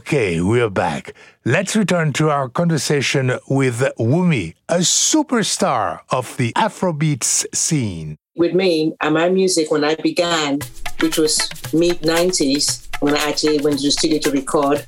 Okay, 0.02 0.42
we're 0.42 0.72
back. 0.72 1.14
Let's 1.46 1.76
return 1.76 2.12
to 2.14 2.32
our 2.32 2.50
conversation 2.50 3.38
with 3.48 3.82
Wunmi, 4.00 4.56
a 4.68 4.78
superstar 4.78 6.00
of 6.10 6.36
the 6.38 6.52
Afrobeats 6.54 7.46
scene. 7.54 8.18
With 8.36 8.56
me 8.56 8.96
and 9.00 9.14
my 9.14 9.30
music, 9.30 9.70
when 9.70 9.84
I 9.84 9.94
began, 9.94 10.62
which 11.02 11.20
was 11.20 11.38
mid 11.72 12.02
90s, 12.02 12.90
when 13.02 13.16
I 13.16 13.30
actually 13.30 13.60
went 13.60 13.78
to 13.78 13.86
the 13.86 13.92
studio 13.92 14.18
to 14.22 14.32
record, 14.32 14.84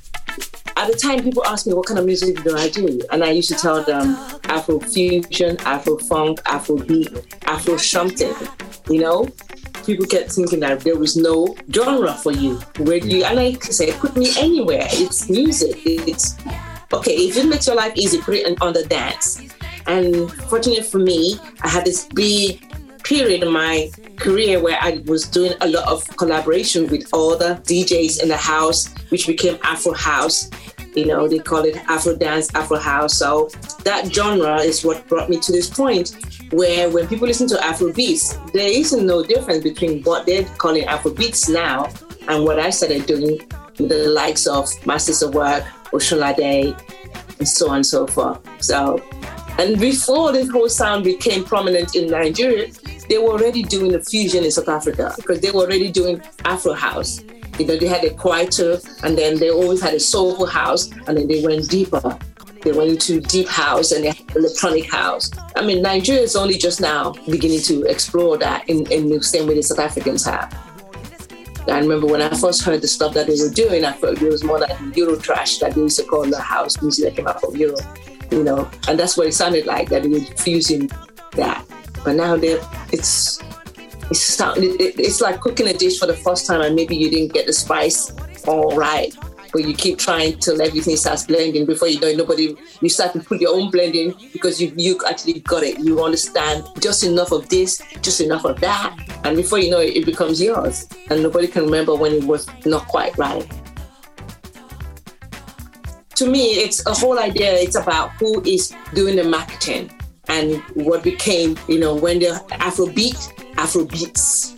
at 0.76 0.90
the 0.90 0.98
time 1.00 1.22
people 1.22 1.44
asked 1.46 1.68
me 1.68 1.74
what 1.74 1.86
kind 1.86 2.00
of 2.00 2.06
music 2.06 2.42
do 2.42 2.56
I 2.56 2.68
do? 2.68 3.00
And 3.12 3.22
I 3.22 3.30
used 3.30 3.50
to 3.50 3.54
tell 3.54 3.84
them 3.84 4.16
Afro 4.46 4.80
fusion, 4.80 5.56
Afro 5.60 5.96
funk, 5.96 6.40
Afro 6.44 6.76
beat, 6.76 7.12
Afro 7.46 7.76
something, 7.76 8.34
you 8.90 8.98
know? 9.00 9.28
People 9.84 10.06
kept 10.06 10.32
thinking 10.32 10.60
that 10.60 10.80
there 10.80 10.96
was 10.96 11.16
no 11.16 11.56
genre 11.72 12.14
for 12.14 12.32
you. 12.32 12.56
Where 12.78 12.96
you? 12.96 13.24
And 13.24 13.38
I 13.38 13.52
say, 13.54 13.92
put 13.92 14.16
me 14.16 14.32
anywhere. 14.38 14.86
It's 14.90 15.28
music. 15.28 15.76
It's 15.84 16.36
okay. 16.92 17.12
If 17.12 17.36
it 17.36 17.46
makes 17.46 17.66
your 17.66 17.76
life 17.76 17.92
easy, 17.96 18.20
put 18.20 18.34
it 18.34 18.60
on 18.60 18.72
the 18.72 18.84
dance. 18.84 19.40
And 19.86 20.30
fortunately 20.48 20.82
for 20.82 20.98
me, 20.98 21.38
I 21.62 21.68
had 21.68 21.84
this 21.84 22.06
big 22.06 22.62
period 23.04 23.42
in 23.42 23.52
my 23.52 23.90
career 24.16 24.60
where 24.60 24.78
I 24.80 25.02
was 25.06 25.24
doing 25.26 25.52
a 25.60 25.68
lot 25.68 25.86
of 25.86 26.04
collaboration 26.16 26.88
with 26.88 27.06
all 27.12 27.36
the 27.36 27.60
DJs 27.64 28.22
in 28.22 28.28
the 28.28 28.36
house, 28.36 28.92
which 29.10 29.26
became 29.26 29.58
Afro 29.62 29.92
House. 29.92 30.50
You 30.94 31.06
know, 31.06 31.26
they 31.26 31.38
call 31.40 31.64
it 31.64 31.76
Afro 31.88 32.14
Dance, 32.16 32.54
Afro 32.54 32.78
House. 32.78 33.16
So 33.16 33.50
that 33.84 34.12
genre 34.12 34.56
is 34.58 34.84
what 34.84 35.06
brought 35.08 35.28
me 35.28 35.38
to 35.40 35.52
this 35.52 35.68
point 35.68 36.16
where 36.52 36.88
when 36.88 37.08
people 37.08 37.26
listen 37.26 37.48
to 37.48 37.64
Afro 37.64 37.92
beats, 37.92 38.36
there 38.52 38.70
isn't 38.70 39.04
no 39.04 39.24
difference 39.24 39.62
between 39.64 40.02
what 40.04 40.24
they're 40.26 40.44
calling 40.58 40.84
Afro 40.84 41.12
beats 41.12 41.48
now 41.48 41.90
and 42.28 42.44
what 42.44 42.58
I 42.58 42.70
started 42.70 43.06
doing 43.06 43.40
with 43.78 43.88
the 43.88 44.08
likes 44.08 44.46
of 44.46 44.68
Masters 44.86 45.22
of 45.22 45.34
Work, 45.34 45.64
Osunlade, 45.92 46.80
and 47.38 47.48
so 47.48 47.70
on 47.70 47.76
and 47.76 47.86
so 47.86 48.06
forth. 48.06 48.38
So, 48.62 49.02
and 49.58 49.78
before 49.80 50.32
this 50.32 50.48
whole 50.48 50.68
sound 50.68 51.04
became 51.04 51.44
prominent 51.44 51.94
in 51.94 52.10
Nigeria, 52.10 52.70
they 53.08 53.18
were 53.18 53.30
already 53.30 53.62
doing 53.62 53.92
the 53.92 54.02
fusion 54.02 54.44
in 54.44 54.50
South 54.50 54.68
Africa 54.68 55.12
because 55.16 55.40
they 55.40 55.50
were 55.50 55.62
already 55.62 55.90
doing 55.90 56.22
Afro 56.44 56.72
house. 56.72 57.20
You 57.58 57.66
know, 57.66 57.76
they 57.76 57.86
had 57.86 58.04
a 58.04 58.12
quieter, 58.14 58.80
and 59.02 59.16
then 59.16 59.38
they 59.38 59.50
always 59.50 59.80
had 59.80 59.94
a 59.94 60.00
soulful 60.00 60.46
house, 60.46 60.90
and 61.06 61.16
then 61.16 61.28
they 61.28 61.42
went 61.44 61.70
deeper. 61.70 62.18
They 62.62 62.72
went 62.72 62.90
into 62.90 63.20
deep 63.20 63.48
house 63.48 63.92
and 63.92 64.04
electronic 64.34 64.90
house. 64.90 65.30
I 65.54 65.62
mean, 65.62 65.82
Nigeria 65.82 66.22
is 66.22 66.34
only 66.34 66.56
just 66.56 66.80
now 66.80 67.12
beginning 67.30 67.60
to 67.62 67.84
explore 67.84 68.38
that 68.38 68.68
in, 68.68 68.90
in 68.90 69.08
the 69.08 69.22
same 69.22 69.46
way 69.46 69.54
the 69.54 69.62
South 69.62 69.80
Africans 69.80 70.24
have. 70.24 70.52
I 71.68 71.78
remember 71.78 72.06
when 72.06 72.20
I 72.20 72.28
first 72.30 72.62
heard 72.62 72.82
the 72.82 72.88
stuff 72.88 73.14
that 73.14 73.26
they 73.26 73.36
were 73.40 73.50
doing, 73.50 73.84
I 73.84 73.92
thought 73.92 74.20
it 74.20 74.30
was 74.30 74.44
more 74.44 74.58
like 74.58 74.76
Euro 74.96 75.16
trash 75.16 75.58
that 75.58 75.74
they 75.74 75.80
used 75.80 75.98
to 75.98 76.04
call 76.04 76.24
the 76.24 76.40
house 76.40 76.80
music 76.82 77.04
that 77.04 77.16
came 77.16 77.26
out 77.26 77.40
from 77.40 77.56
Europe, 77.56 77.80
you 78.30 78.44
know, 78.44 78.70
and 78.88 78.98
that's 78.98 79.16
what 79.16 79.26
it 79.26 79.32
sounded 79.32 79.64
like 79.64 79.88
that 79.88 80.02
they 80.02 80.08
were 80.08 80.20
fusing 80.20 80.90
that. 81.32 81.64
But 82.04 82.16
now 82.16 82.34
it's 82.92 83.40
it's 84.10 84.40
it's 84.40 85.20
like 85.20 85.40
cooking 85.40 85.68
a 85.68 85.72
dish 85.72 85.98
for 85.98 86.06
the 86.06 86.16
first 86.16 86.46
time 86.46 86.60
and 86.60 86.74
maybe 86.74 86.96
you 86.96 87.10
didn't 87.10 87.32
get 87.32 87.46
the 87.46 87.52
spice 87.52 88.12
all 88.46 88.76
right 88.76 89.14
but 89.54 89.64
you 89.64 89.72
keep 89.72 89.98
trying 89.98 90.36
till 90.40 90.60
everything 90.60 90.96
starts 90.96 91.22
blending. 91.22 91.64
Before 91.64 91.86
you 91.86 92.00
know 92.00 92.08
it, 92.08 92.16
nobody, 92.16 92.56
you 92.80 92.88
start 92.88 93.12
to 93.12 93.20
put 93.20 93.40
your 93.40 93.54
own 93.54 93.70
blending 93.70 94.12
because 94.32 94.60
you 94.60 94.74
you 94.76 94.98
actually 95.08 95.40
got 95.40 95.62
it. 95.62 95.78
You 95.78 96.02
understand 96.02 96.66
just 96.80 97.04
enough 97.04 97.30
of 97.30 97.48
this, 97.48 97.80
just 98.02 98.20
enough 98.20 98.44
of 98.44 98.58
that, 98.60 98.98
and 99.22 99.36
before 99.36 99.60
you 99.60 99.70
know 99.70 99.78
it, 99.78 99.96
it 99.96 100.06
becomes 100.06 100.42
yours, 100.42 100.88
and 101.08 101.22
nobody 101.22 101.46
can 101.46 101.66
remember 101.66 101.94
when 101.94 102.12
it 102.12 102.24
was 102.24 102.48
not 102.66 102.88
quite 102.88 103.16
right. 103.16 103.48
To 106.16 106.28
me, 106.28 106.54
it's 106.54 106.84
a 106.86 106.92
whole 106.92 107.20
idea. 107.20 107.54
It's 107.54 107.76
about 107.76 108.10
who 108.18 108.42
is 108.42 108.74
doing 108.92 109.14
the 109.14 109.24
marketing 109.24 109.90
and 110.28 110.62
what 110.74 111.02
became, 111.02 111.56
you 111.68 111.78
know, 111.78 111.94
when 111.94 112.18
the 112.18 112.42
Afrobeat, 112.52 113.32
Afrobeats 113.56 114.54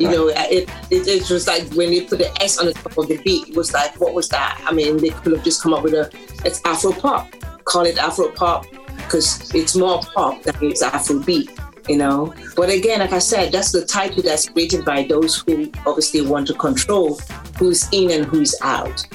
you 0.00 0.08
know, 0.08 0.28
it, 0.28 0.66
it, 0.90 1.06
it 1.06 1.30
was 1.30 1.46
like 1.46 1.70
when 1.74 1.90
they 1.90 2.00
put 2.00 2.18
the 2.18 2.42
S 2.42 2.56
on 2.58 2.64
the 2.64 2.72
top 2.72 2.96
of 2.96 3.06
the 3.06 3.18
beat, 3.18 3.50
it 3.50 3.54
was 3.54 3.74
like, 3.74 4.00
what 4.00 4.14
was 4.14 4.30
that? 4.30 4.58
I 4.64 4.72
mean, 4.72 4.96
they 4.96 5.10
could 5.10 5.32
have 5.34 5.44
just 5.44 5.62
come 5.62 5.74
up 5.74 5.82
with 5.84 5.92
a, 5.92 6.10
it's 6.42 6.62
Afro 6.64 6.92
pop, 6.92 7.30
call 7.64 7.84
it 7.84 7.98
Afro 7.98 8.30
pop, 8.30 8.64
because 8.96 9.54
it's 9.54 9.76
more 9.76 10.00
pop 10.00 10.42
than 10.42 10.56
it's 10.62 10.80
Afro 10.80 11.18
beat, 11.18 11.50
you 11.86 11.98
know. 11.98 12.32
But 12.56 12.70
again, 12.70 13.00
like 13.00 13.12
I 13.12 13.18
said, 13.18 13.52
that's 13.52 13.72
the 13.72 13.84
title 13.84 14.22
that's 14.22 14.48
created 14.48 14.86
by 14.86 15.02
those 15.02 15.42
who 15.42 15.70
obviously 15.86 16.22
want 16.22 16.46
to 16.46 16.54
control 16.54 17.20
who's 17.58 17.86
in 17.92 18.10
and 18.10 18.24
who's 18.24 18.54
out, 18.62 19.06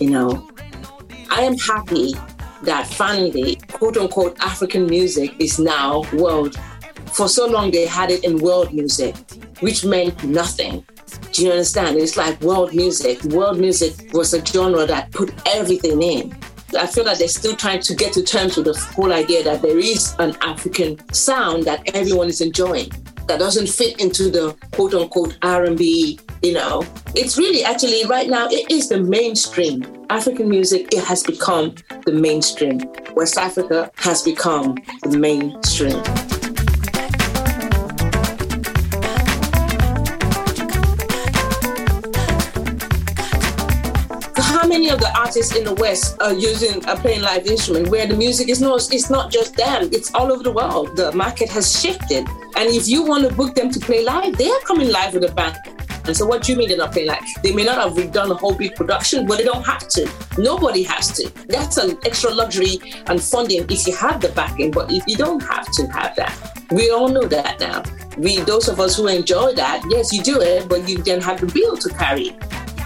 you 0.00 0.10
know. 0.10 0.48
I 1.30 1.42
am 1.42 1.56
happy 1.56 2.14
that 2.62 2.88
finally, 2.88 3.60
quote 3.70 3.96
unquote, 3.96 4.40
African 4.40 4.86
music 4.86 5.36
is 5.38 5.60
now 5.60 6.02
world. 6.14 6.58
For 7.12 7.28
so 7.28 7.46
long, 7.46 7.70
they 7.70 7.86
had 7.86 8.10
it 8.10 8.24
in 8.24 8.38
world 8.38 8.72
music 8.72 9.14
which 9.60 9.84
meant 9.84 10.24
nothing. 10.24 10.84
Do 11.32 11.44
you 11.44 11.50
understand? 11.50 11.96
It's 11.98 12.16
like 12.16 12.40
world 12.40 12.74
music. 12.74 13.22
World 13.24 13.58
music 13.58 14.12
was 14.12 14.34
a 14.34 14.44
genre 14.44 14.86
that 14.86 15.12
put 15.12 15.32
everything 15.46 16.02
in. 16.02 16.36
I 16.78 16.86
feel 16.86 17.04
like 17.04 17.18
they're 17.18 17.28
still 17.28 17.54
trying 17.54 17.80
to 17.80 17.94
get 17.94 18.12
to 18.14 18.22
terms 18.22 18.56
with 18.56 18.66
the 18.66 18.78
whole 18.94 19.12
idea 19.12 19.44
that 19.44 19.62
there 19.62 19.78
is 19.78 20.16
an 20.18 20.36
African 20.40 20.98
sound 21.12 21.64
that 21.64 21.94
everyone 21.94 22.28
is 22.28 22.40
enjoying 22.40 22.90
that 23.28 23.38
doesn't 23.38 23.68
fit 23.68 24.00
into 24.00 24.30
the 24.30 24.56
quote 24.72 24.94
unquote 24.94 25.38
R&B, 25.42 26.18
you 26.42 26.52
know. 26.52 26.84
It's 27.14 27.38
really 27.38 27.62
actually 27.62 28.04
right 28.06 28.28
now 28.28 28.48
it 28.50 28.70
is 28.70 28.88
the 28.88 29.00
mainstream. 29.00 29.84
African 30.10 30.48
music 30.48 30.92
it 30.92 31.04
has 31.04 31.22
become 31.22 31.74
the 32.04 32.12
mainstream. 32.12 32.80
West 33.14 33.38
Africa 33.38 33.90
has 33.96 34.22
become 34.22 34.76
the 35.02 35.18
mainstream. 35.18 36.02
Many 44.72 44.88
of 44.88 44.98
the 45.00 45.12
artists 45.18 45.54
in 45.54 45.64
the 45.64 45.74
West 45.74 46.16
are 46.22 46.32
using 46.32 46.82
are 46.86 46.96
playing 46.96 47.20
live 47.20 47.46
instrument 47.46 47.88
where 47.88 48.06
the 48.06 48.16
music 48.16 48.48
is 48.48 48.58
not 48.58 48.80
it's 48.90 49.10
not 49.10 49.30
just 49.30 49.54
them, 49.54 49.90
it's 49.92 50.14
all 50.14 50.32
over 50.32 50.42
the 50.42 50.50
world. 50.50 50.96
The 50.96 51.12
market 51.12 51.50
has 51.50 51.66
shifted. 51.78 52.26
And 52.56 52.66
if 52.78 52.88
you 52.88 53.02
want 53.02 53.28
to 53.28 53.34
book 53.34 53.54
them 53.54 53.70
to 53.70 53.78
play 53.78 54.02
live, 54.02 54.38
they 54.38 54.50
are 54.50 54.60
coming 54.60 54.88
live 54.88 55.12
with 55.12 55.24
a 55.24 55.32
band. 55.34 55.58
And 56.06 56.16
so 56.16 56.24
what 56.24 56.42
do 56.42 56.52
you 56.52 56.58
mean 56.58 56.68
they're 56.68 56.78
not 56.78 56.92
playing 56.92 57.08
live? 57.08 57.22
They 57.42 57.52
may 57.52 57.64
not 57.64 57.76
have 57.82 57.92
redone 57.98 58.30
a 58.30 58.34
whole 58.34 58.54
big 58.54 58.74
production, 58.74 59.26
but 59.26 59.36
they 59.36 59.44
don't 59.44 59.66
have 59.66 59.86
to. 59.88 60.10
Nobody 60.38 60.82
has 60.84 61.12
to. 61.18 61.30
That's 61.48 61.76
an 61.76 61.98
extra 62.06 62.30
luxury 62.30 62.80
and 63.08 63.22
funding 63.22 63.66
if 63.68 63.86
you 63.86 63.94
have 63.96 64.22
the 64.22 64.30
backing, 64.30 64.70
but 64.70 64.90
if 64.90 65.06
you 65.06 65.16
don't 65.16 65.42
have 65.42 65.70
to 65.72 65.86
have 65.88 66.16
that. 66.16 66.34
We 66.70 66.90
all 66.90 67.08
know 67.08 67.26
that 67.26 67.60
now. 67.60 67.82
We 68.16 68.40
those 68.40 68.68
of 68.68 68.80
us 68.80 68.96
who 68.96 69.06
enjoy 69.08 69.52
that, 69.52 69.84
yes, 69.90 70.14
you 70.14 70.22
do 70.22 70.40
it, 70.40 70.66
but 70.66 70.88
you 70.88 70.96
then 71.02 71.20
have 71.20 71.40
the 71.42 71.46
bill 71.46 71.76
to 71.76 71.90
carry 71.90 72.34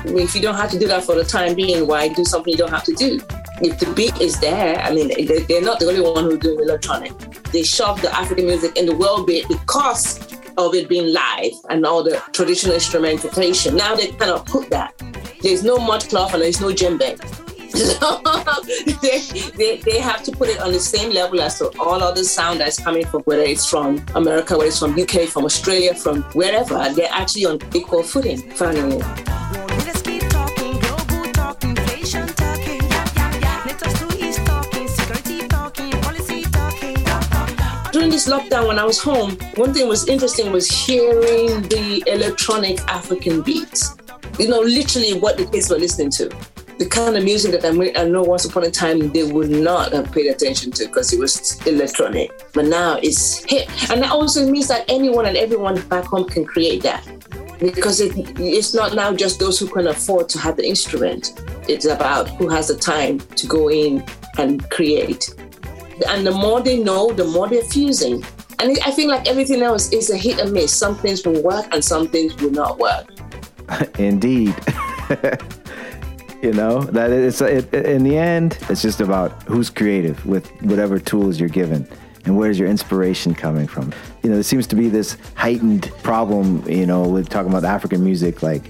if 0.05 0.35
you 0.35 0.43
don't 0.43 0.55
have 0.55 0.71
to 0.71 0.79
do 0.79 0.87
that 0.89 1.05
for 1.05 1.15
the 1.15 1.25
time 1.25 1.55
being, 1.55 1.87
why 1.87 2.09
do 2.09 2.25
something 2.25 2.53
you 2.53 2.59
don't 2.59 2.71
have 2.71 2.85
to 2.85 2.95
do? 2.95 3.21
If 3.61 3.79
the 3.79 3.93
beat 3.95 4.21
is 4.21 4.39
there, 4.41 4.79
I 4.79 4.93
mean, 4.93 5.09
they're 5.49 5.63
not 5.63 5.81
the 5.81 5.87
only 5.89 6.01
one 6.01 6.25
who's 6.25 6.39
doing 6.39 6.61
electronic. 6.61 7.13
They 7.53 7.63
shove 7.63 8.03
the 8.03 8.15
African 8.15 8.47
music 8.47 8.77
in 8.77 8.87
the 8.87 8.95
world 8.95 9.27
beat 9.27 9.49
because 9.49 10.21
of 10.59 10.75
it 10.75 10.89
being 10.89 11.13
live 11.13 11.53
and 11.71 11.85
all 11.85 12.03
the 12.03 12.23
traditional 12.33 12.75
instrumentation. 12.75 13.77
Now 13.77 13.95
they 13.95 14.09
cannot 14.09 14.47
put 14.47 14.71
that. 14.71 14.95
There's 15.41 15.63
no 15.63 15.79
mud 15.79 16.09
cloth 16.09 16.35
and 16.35 16.43
there's 16.43 16.61
no 16.61 16.69
djembe 16.69 17.46
so 17.71 18.23
they, 19.03 19.19
they, 19.57 19.77
they, 19.79 19.99
have 19.99 20.23
to 20.23 20.33
put 20.33 20.49
it 20.49 20.61
on 20.61 20.73
the 20.73 20.81
same 20.81 21.13
level 21.13 21.41
as 21.41 21.59
to 21.59 21.71
all 21.79 22.03
other 22.03 22.25
sound 22.25 22.61
that's 22.61 22.79
coming 22.79 23.05
from 23.07 23.23
whether 23.23 23.43
it's 23.43 23.69
from 23.69 24.05
America, 24.15 24.57
whether 24.57 24.69
it's 24.69 24.79
from 24.79 24.99
UK, 24.99 25.29
from 25.29 25.45
Australia, 25.45 25.95
from 25.95 26.23
wherever. 26.35 26.93
They're 26.95 27.09
actually 27.13 27.47
on 27.47 27.59
equal 27.75 28.03
footing, 28.03 28.51
finally. 28.53 29.03
during 37.97 38.11
this 38.11 38.29
lockdown 38.29 38.69
when 38.69 38.79
I 38.79 38.85
was 38.85 39.01
home, 39.01 39.39
one 39.55 39.73
thing 39.73 39.89
was 39.89 40.07
interesting 40.07 40.53
was 40.53 40.71
hearing 40.71 41.63
the 41.63 42.05
electronic 42.07 42.79
African 42.89 43.41
beats. 43.41 43.97
You 44.39 44.49
know, 44.49 44.61
literally 44.61 45.19
what 45.19 45.39
the 45.39 45.47
kids 45.47 45.71
were 45.71 45.79
listening 45.79 46.11
to. 46.11 46.56
The 46.79 46.87
kind 46.87 47.17
of 47.17 47.25
music 47.25 47.53
that 47.53 47.65
I, 47.65 48.01
I 48.01 48.05
know 48.05 48.23
once 48.23 48.45
upon 48.45 48.65
a 48.65 48.71
time 48.71 49.11
they 49.11 49.25
would 49.25 49.51
not 49.51 49.93
have 49.93 50.12
paid 50.12 50.27
attention 50.27 50.71
to 50.73 50.87
because 50.87 51.12
it 51.12 51.19
was 51.19 51.61
electronic. 51.67 52.31
But 52.53 52.67
now 52.67 52.99
it's 53.03 53.45
hit. 53.45 53.69
And 53.91 54.03
that 54.03 54.11
also 54.11 54.51
means 54.51 54.69
that 54.69 54.85
anyone 54.89 55.27
and 55.27 55.37
everyone 55.37 55.81
back 55.89 56.05
home 56.05 56.29
can 56.29 56.45
create 56.45 56.83
that. 56.83 57.07
Because 57.59 58.01
it, 58.01 58.12
it's 58.39 58.75
not 58.75 58.95
now 58.95 59.15
just 59.15 59.41
those 59.41 59.59
who 59.59 59.67
can 59.67 59.87
afford 59.87 60.29
to 60.31 60.39
have 60.39 60.57
the 60.57 60.67
instrument. 60.67 61.41
It's 61.67 61.87
about 61.87 62.29
who 62.31 62.49
has 62.49 62.69
the 62.69 62.77
time 62.77 63.21
to 63.21 63.47
go 63.47 63.71
in 63.71 64.05
and 64.37 64.69
create 64.71 65.35
and 66.09 66.27
the 66.27 66.31
more 66.31 66.61
they 66.61 66.83
know, 66.83 67.12
the 67.12 67.25
more 67.25 67.49
they're 67.49 67.62
fusing. 67.62 68.25
And 68.59 68.79
I 68.85 68.91
think 68.91 69.11
like 69.11 69.27
everything 69.29 69.62
else 69.62 69.93
is 69.93 70.11
a 70.11 70.17
hit 70.17 70.39
and 70.39 70.53
miss. 70.53 70.73
Some 70.73 70.97
things 70.97 71.25
will 71.27 71.43
work 71.43 71.67
and 71.73 71.85
some 71.85 72.09
things 72.09 72.37
will 72.37 72.51
not 72.51 72.79
work. 72.79 73.07
Indeed. 73.99 74.55
you 76.47 76.53
know 76.53 76.81
that 76.81 77.11
it's 77.11 77.41
it, 77.41 77.75
in 77.75 78.05
the 78.05 78.17
end, 78.17 78.57
it's 78.71 78.81
just 78.81 79.01
about 79.01 79.43
who's 79.43 79.69
creative 79.69 80.25
with 80.25 80.47
whatever 80.63 81.01
tools 81.01 81.41
you're 81.41 81.49
given, 81.49 81.89
and 82.25 82.39
where's 82.39 82.57
your 82.57 82.69
inspiration 82.69 83.35
coming 83.35 83.67
from. 83.67 83.93
You 84.23 84.31
know, 84.31 84.37
there 84.37 84.45
seems 84.45 84.69
to 84.69 84.77
be 84.77 84.89
this 84.89 85.17
heightened 85.35 85.91
problem. 86.05 86.63
You 86.71 86.87
know, 86.87 87.09
with 87.09 87.29
talking 87.29 87.51
about 87.51 87.65
African 87.65 88.05
music, 88.05 88.45
like 88.45 88.63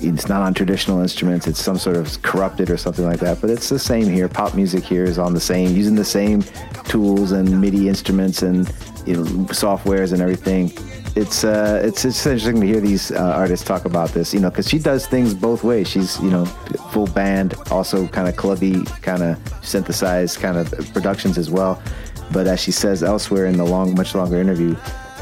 it's 0.00 0.26
not 0.26 0.40
on 0.40 0.54
traditional 0.54 1.02
instruments. 1.02 1.46
It's 1.46 1.60
some 1.60 1.76
sort 1.76 1.96
of 1.96 2.22
corrupted 2.22 2.70
or 2.70 2.78
something 2.78 3.04
like 3.04 3.20
that. 3.20 3.42
But 3.42 3.50
it's 3.50 3.68
the 3.68 3.78
same 3.78 4.08
here. 4.08 4.26
Pop 4.26 4.54
music 4.54 4.82
here 4.82 5.04
is 5.04 5.18
on 5.18 5.34
the 5.34 5.40
same, 5.40 5.76
using 5.76 5.96
the 5.96 6.06
same 6.06 6.42
tools 6.84 7.32
and 7.32 7.60
MIDI 7.60 7.90
instruments 7.90 8.40
and 8.40 8.66
you 9.04 9.16
know 9.16 9.24
softwares 9.52 10.14
and 10.14 10.22
everything. 10.22 10.72
It's 11.18 11.42
uh, 11.42 11.82
it's 11.84 12.04
it's 12.04 12.24
interesting 12.24 12.60
to 12.60 12.66
hear 12.66 12.80
these 12.80 13.10
uh, 13.10 13.18
artists 13.18 13.66
talk 13.66 13.86
about 13.86 14.10
this. 14.10 14.32
You 14.32 14.38
know, 14.38 14.50
because 14.50 14.68
she 14.68 14.78
does 14.78 15.08
things 15.08 15.34
both 15.34 15.64
ways. 15.64 15.88
She's 15.88 16.20
you 16.20 16.30
know 16.30 16.44
full 16.92 17.08
band, 17.08 17.54
also 17.72 18.06
kind 18.06 18.28
of 18.28 18.36
clubby, 18.36 18.84
kind 19.02 19.24
of 19.24 19.36
synthesized 19.60 20.38
kind 20.38 20.56
of 20.56 20.70
productions 20.92 21.36
as 21.36 21.50
well. 21.50 21.82
But 22.30 22.46
as 22.46 22.60
she 22.60 22.70
says 22.70 23.02
elsewhere 23.02 23.46
in 23.46 23.56
the 23.56 23.64
long, 23.64 23.96
much 23.96 24.14
longer 24.14 24.36
interview, 24.40 24.76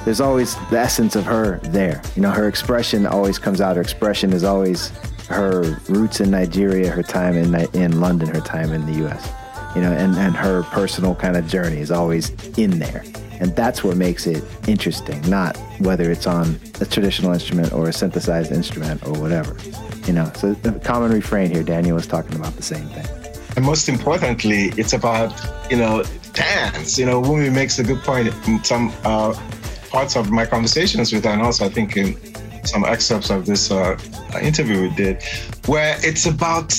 there's 0.04 0.20
always 0.20 0.54
the 0.68 0.78
essence 0.78 1.16
of 1.16 1.24
her 1.24 1.60
there. 1.62 2.02
You 2.14 2.20
know, 2.20 2.30
her 2.30 2.46
expression 2.46 3.06
always 3.06 3.38
comes 3.38 3.62
out. 3.62 3.76
Her 3.76 3.82
expression 3.82 4.34
is 4.34 4.44
always 4.44 4.88
her 5.28 5.80
roots 5.88 6.20
in 6.20 6.30
Nigeria, 6.30 6.90
her 6.90 7.02
time 7.02 7.38
in 7.38 7.54
in 7.74 8.00
London, 8.00 8.28
her 8.34 8.42
time 8.42 8.74
in 8.74 8.84
the 8.84 8.98
U.S. 9.04 9.45
You 9.76 9.82
know, 9.82 9.92
and 9.92 10.16
and 10.16 10.34
her 10.34 10.62
personal 10.64 11.14
kind 11.14 11.36
of 11.36 11.46
journey 11.46 11.76
is 11.76 11.90
always 11.90 12.30
in 12.58 12.78
there, 12.78 13.04
and 13.40 13.54
that's 13.54 13.84
what 13.84 13.98
makes 13.98 14.26
it 14.26 14.42
interesting. 14.66 15.20
Not 15.28 15.54
whether 15.80 16.10
it's 16.10 16.26
on 16.26 16.58
a 16.80 16.86
traditional 16.86 17.32
instrument 17.32 17.74
or 17.74 17.86
a 17.88 17.92
synthesized 17.92 18.52
instrument 18.52 19.06
or 19.06 19.12
whatever. 19.20 19.54
You 20.06 20.14
know, 20.14 20.32
so 20.34 20.54
the 20.54 20.72
common 20.80 21.12
refrain 21.12 21.50
here. 21.50 21.62
Daniel 21.62 21.96
was 21.96 22.06
talking 22.06 22.36
about 22.36 22.56
the 22.56 22.62
same 22.62 22.86
thing. 22.88 23.06
And 23.54 23.64
most 23.64 23.88
importantly, 23.88 24.72
it's 24.78 24.94
about 24.94 25.30
you 25.70 25.76
know 25.76 26.04
dance. 26.32 26.98
You 26.98 27.04
know, 27.04 27.20
Wunmi 27.20 27.52
makes 27.52 27.78
a 27.78 27.84
good 27.84 28.00
point 28.00 28.28
in 28.48 28.64
some 28.64 28.92
uh, 29.04 29.34
parts 29.90 30.16
of 30.16 30.30
my 30.30 30.46
conversations 30.46 31.12
with 31.12 31.24
her, 31.24 31.30
and 31.30 31.42
also 31.42 31.66
I 31.66 31.68
think 31.68 31.96
in 31.98 32.16
some 32.64 32.84
excerpts 32.84 33.30
of 33.30 33.46
this 33.46 33.70
uh, 33.70 33.98
interview 34.42 34.88
we 34.88 34.94
did, 34.94 35.22
where 35.66 35.96
it's 36.00 36.26
about 36.26 36.72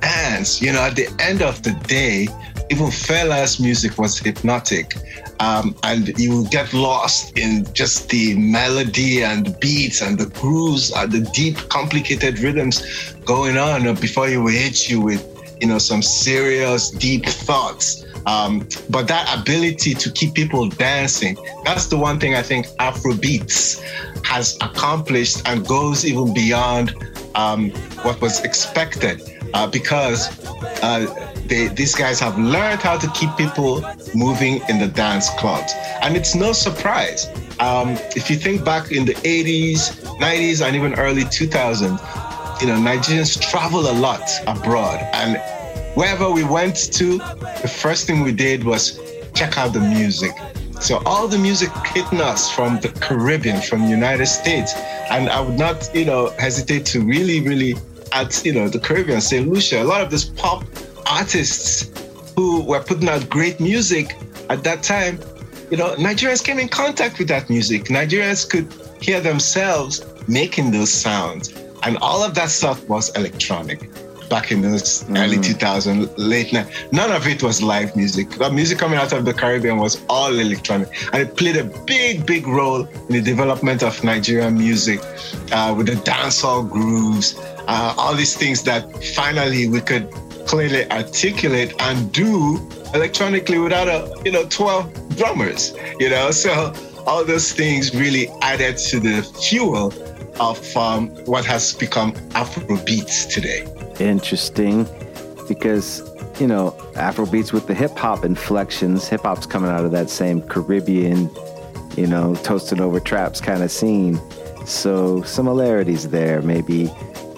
dance. 0.00 0.60
You 0.60 0.72
know, 0.72 0.82
at 0.82 0.96
the 0.96 1.08
end 1.18 1.42
of 1.42 1.62
the 1.62 1.72
day, 1.86 2.28
even 2.70 2.86
Fela's 2.86 3.58
music 3.58 3.98
was 3.98 4.18
hypnotic. 4.18 4.94
Um, 5.40 5.76
and 5.84 6.18
you 6.18 6.46
get 6.48 6.72
lost 6.72 7.38
in 7.38 7.72
just 7.72 8.08
the 8.10 8.36
melody 8.36 9.22
and 9.22 9.58
beats 9.60 10.02
and 10.02 10.18
the 10.18 10.26
grooves 10.40 10.92
and 10.92 11.10
the 11.12 11.20
deep, 11.32 11.56
complicated 11.68 12.40
rhythms 12.40 13.12
going 13.24 13.56
on 13.56 13.94
before 13.96 14.28
you 14.28 14.46
hit 14.48 14.88
you 14.88 15.00
with, 15.00 15.22
you 15.60 15.68
know, 15.68 15.78
some 15.78 16.02
serious, 16.02 16.90
deep 16.90 17.24
thoughts. 17.26 18.04
Um, 18.26 18.68
but 18.90 19.06
that 19.08 19.40
ability 19.40 19.94
to 19.94 20.10
keep 20.10 20.34
people 20.34 20.68
dancing, 20.68 21.38
that's 21.64 21.86
the 21.86 21.96
one 21.96 22.18
thing 22.18 22.34
I 22.34 22.42
think 22.42 22.66
Afrobeats 22.78 23.80
has 24.24 24.56
accomplished 24.60 25.48
and 25.48 25.66
goes 25.66 26.04
even 26.04 26.34
beyond 26.34 26.94
um, 27.36 27.70
what 28.02 28.20
was 28.20 28.44
expected 28.44 29.37
uh, 29.54 29.66
because 29.66 30.28
uh, 30.82 31.06
they, 31.46 31.68
these 31.68 31.94
guys 31.94 32.20
have 32.20 32.38
learned 32.38 32.80
how 32.80 32.98
to 32.98 33.08
keep 33.12 33.34
people 33.36 33.84
moving 34.14 34.60
in 34.68 34.78
the 34.78 34.88
dance 34.88 35.30
clubs. 35.38 35.72
And 36.02 36.16
it's 36.16 36.34
no 36.34 36.52
surprise. 36.52 37.26
Um, 37.60 37.90
if 38.14 38.30
you 38.30 38.36
think 38.36 38.64
back 38.64 38.92
in 38.92 39.04
the 39.04 39.14
80s, 39.14 40.00
90s, 40.18 40.64
and 40.64 40.76
even 40.76 40.94
early 40.94 41.22
2000s, 41.22 42.60
you 42.60 42.66
know, 42.66 42.74
Nigerians 42.74 43.40
travel 43.40 43.90
a 43.90 43.92
lot 43.92 44.28
abroad. 44.46 45.00
And 45.12 45.40
wherever 45.94 46.30
we 46.30 46.44
went 46.44 46.92
to, 46.94 47.18
the 47.18 47.72
first 47.82 48.06
thing 48.06 48.22
we 48.22 48.32
did 48.32 48.64
was 48.64 49.00
check 49.34 49.58
out 49.58 49.72
the 49.72 49.80
music. 49.80 50.32
So 50.80 51.02
all 51.06 51.26
the 51.26 51.38
music 51.38 51.70
hitting 51.86 52.20
us 52.20 52.50
from 52.50 52.78
the 52.80 52.88
Caribbean, 52.88 53.60
from 53.60 53.82
the 53.82 53.88
United 53.88 54.26
States. 54.26 54.74
And 55.10 55.28
I 55.28 55.40
would 55.40 55.58
not, 55.58 55.90
you 55.94 56.04
know, 56.04 56.30
hesitate 56.38 56.86
to 56.86 57.00
really, 57.00 57.40
really 57.40 57.74
at, 58.12 58.44
you 58.44 58.52
know, 58.52 58.68
the 58.68 58.78
Caribbean, 58.78 59.20
St. 59.20 59.48
Lucia, 59.48 59.82
a 59.82 59.84
lot 59.84 60.00
of 60.00 60.10
these 60.10 60.24
pop 60.24 60.64
artists 61.06 61.90
who 62.36 62.62
were 62.62 62.80
putting 62.80 63.08
out 63.08 63.28
great 63.28 63.60
music 63.60 64.16
at 64.50 64.64
that 64.64 64.82
time, 64.82 65.18
you 65.70 65.76
know, 65.76 65.94
Nigerians 65.96 66.42
came 66.42 66.58
in 66.58 66.68
contact 66.68 67.18
with 67.18 67.28
that 67.28 67.50
music. 67.50 67.84
Nigerians 67.84 68.48
could 68.48 68.72
hear 69.02 69.20
themselves 69.20 70.04
making 70.28 70.70
those 70.70 70.92
sounds. 70.92 71.52
And 71.82 71.96
all 71.98 72.22
of 72.22 72.34
that 72.34 72.50
stuff 72.50 72.88
was 72.88 73.14
electronic 73.16 73.88
back 74.28 74.52
in 74.52 74.60
the 74.60 74.68
mm. 74.68 75.18
early 75.18 75.38
2000s, 75.38 76.12
late 76.16 76.52
night. 76.52 76.66
None 76.92 77.10
of 77.10 77.26
it 77.26 77.42
was 77.42 77.62
live 77.62 77.94
music. 77.96 78.30
The 78.30 78.50
music 78.50 78.78
coming 78.78 78.98
out 78.98 79.12
of 79.12 79.24
the 79.24 79.32
Caribbean 79.32 79.78
was 79.78 80.00
all 80.08 80.38
electronic, 80.38 80.88
and 81.12 81.22
it 81.22 81.36
played 81.36 81.56
a 81.56 81.64
big, 81.64 82.26
big 82.26 82.46
role 82.46 82.86
in 82.86 83.08
the 83.08 83.20
development 83.20 83.82
of 83.82 84.02
Nigerian 84.04 84.58
music 84.58 85.00
uh, 85.52 85.74
with 85.76 85.86
the 85.86 85.94
dancehall 85.94 86.68
grooves, 86.68 87.38
uh, 87.68 87.94
all 87.96 88.14
these 88.14 88.36
things 88.36 88.62
that 88.64 88.82
finally 89.14 89.68
we 89.68 89.80
could 89.80 90.10
clearly 90.46 90.90
articulate 90.90 91.74
and 91.80 92.12
do 92.12 92.56
electronically 92.94 93.58
without 93.58 93.86
a 93.86 94.20
you 94.24 94.32
know 94.32 94.44
12 94.48 95.16
drummers. 95.16 95.74
You 96.00 96.10
know, 96.10 96.30
so 96.32 96.72
all 97.06 97.24
those 97.24 97.52
things 97.52 97.94
really 97.94 98.28
added 98.42 98.76
to 98.90 98.98
the 98.98 99.22
fuel 99.42 99.92
of 100.40 100.76
um, 100.76 101.08
what 101.26 101.44
has 101.44 101.74
become 101.74 102.12
Afrobeats 102.30 103.28
today 103.32 103.66
interesting 104.00 104.86
because 105.46 106.00
you 106.40 106.46
know 106.46 106.70
Afrobeats 106.94 107.52
with 107.52 107.66
the 107.66 107.74
hip 107.74 107.96
hop 107.96 108.24
inflections. 108.24 109.08
Hip 109.08 109.22
hop's 109.22 109.46
coming 109.46 109.70
out 109.70 109.84
of 109.84 109.90
that 109.92 110.10
same 110.10 110.42
Caribbean, 110.42 111.30
you 111.96 112.06
know, 112.06 112.34
toasted 112.36 112.80
over 112.80 113.00
traps 113.00 113.40
kind 113.40 113.62
of 113.62 113.70
scene. 113.70 114.20
So 114.66 115.22
similarities 115.22 116.10
there. 116.10 116.42
Maybe 116.42 116.86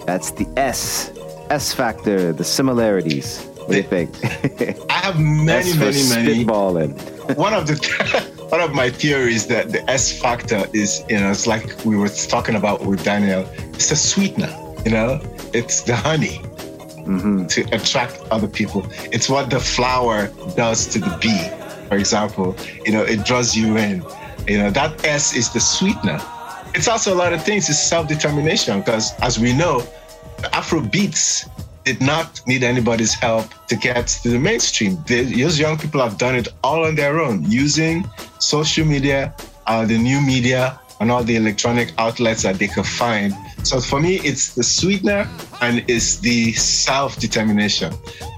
that's 0.05 0.31
the 0.31 0.47
S 0.57 1.11
S 1.49 1.73
factor. 1.73 2.33
The 2.33 2.43
similarities. 2.43 3.45
What 3.57 3.71
do 3.71 3.77
you 3.77 3.83
think? 3.83 4.09
I 4.89 4.93
have 4.93 5.19
many, 5.19 5.69
S 5.69 5.77
many, 5.77 6.03
many. 6.09 6.45
Spitballing. 6.45 7.37
one 7.37 7.53
of 7.53 7.67
the 7.67 7.75
one 8.49 8.61
of 8.61 8.73
my 8.73 8.89
theories 8.89 9.47
that 9.47 9.71
the 9.71 9.89
S 9.89 10.19
factor 10.19 10.65
is, 10.73 11.03
you 11.09 11.19
know, 11.19 11.31
it's 11.31 11.47
like 11.47 11.85
we 11.85 11.95
were 11.95 12.09
talking 12.09 12.55
about 12.55 12.85
with 12.85 13.03
Daniel. 13.03 13.47
It's 13.73 13.91
a 13.91 13.95
sweetener. 13.95 14.53
You 14.85 14.91
know, 14.91 15.19
it's 15.53 15.83
the 15.83 15.95
honey 15.95 16.39
mm-hmm. 17.05 17.45
to 17.47 17.61
attract 17.71 18.19
other 18.31 18.47
people. 18.47 18.85
It's 19.11 19.29
what 19.29 19.49
the 19.49 19.59
flower 19.59 20.27
does 20.55 20.87
to 20.87 20.99
the 20.99 21.17
bee, 21.21 21.87
for 21.87 21.95
example. 21.95 22.55
You 22.85 22.93
know, 22.93 23.03
it 23.03 23.25
draws 23.25 23.55
you 23.55 23.77
in. 23.77 24.03
You 24.47 24.57
know, 24.57 24.71
that 24.71 25.05
S 25.05 25.35
is 25.35 25.51
the 25.53 25.59
sweetener. 25.59 26.19
It's 26.73 26.87
also 26.87 27.13
a 27.13 27.17
lot 27.17 27.33
of 27.33 27.43
things. 27.43 27.69
It's 27.69 27.79
self-determination 27.79 28.79
because, 28.79 29.13
as 29.19 29.37
we 29.39 29.53
know, 29.53 29.83
Afro 30.53 30.81
beats 30.81 31.47
did 31.83 32.01
not 32.01 32.41
need 32.47 32.63
anybody's 32.63 33.13
help 33.13 33.47
to 33.67 33.75
get 33.75 34.07
to 34.07 34.29
the 34.29 34.39
mainstream. 34.39 34.97
They, 35.07 35.23
those 35.23 35.59
young 35.59 35.77
people 35.77 36.01
have 36.01 36.17
done 36.17 36.35
it 36.35 36.47
all 36.63 36.85
on 36.85 36.95
their 36.95 37.19
own 37.19 37.43
using 37.49 38.07
social 38.39 38.85
media, 38.85 39.33
uh, 39.67 39.85
the 39.85 39.97
new 39.97 40.21
media, 40.21 40.79
and 40.99 41.11
all 41.11 41.23
the 41.23 41.35
electronic 41.35 41.93
outlets 41.97 42.43
that 42.43 42.59
they 42.59 42.67
could 42.67 42.85
find. 42.85 43.33
So 43.63 43.81
for 43.81 43.99
me, 43.99 44.17
it's 44.17 44.53
the 44.53 44.63
sweetener 44.63 45.27
and 45.59 45.83
it's 45.87 46.17
the 46.19 46.53
self 46.53 47.19
determination, 47.19 47.91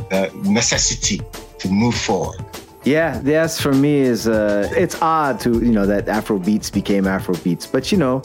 the 0.09 0.31
necessity 0.43 1.21
to 1.59 1.69
move 1.69 1.95
forward. 1.95 2.39
Yeah, 2.85 3.21
yes, 3.23 3.61
for 3.61 3.71
me 3.71 3.99
is 3.99 4.27
uh, 4.27 4.69
it's 4.75 5.01
odd 5.01 5.39
to 5.41 5.63
you 5.63 5.71
know 5.71 5.85
that 5.85 6.09
Afro 6.09 6.37
beats 6.37 6.69
became 6.69 7.07
Afro 7.07 7.35
beats, 7.35 7.65
but 7.65 7.93
you 7.93 7.97
know, 7.97 8.21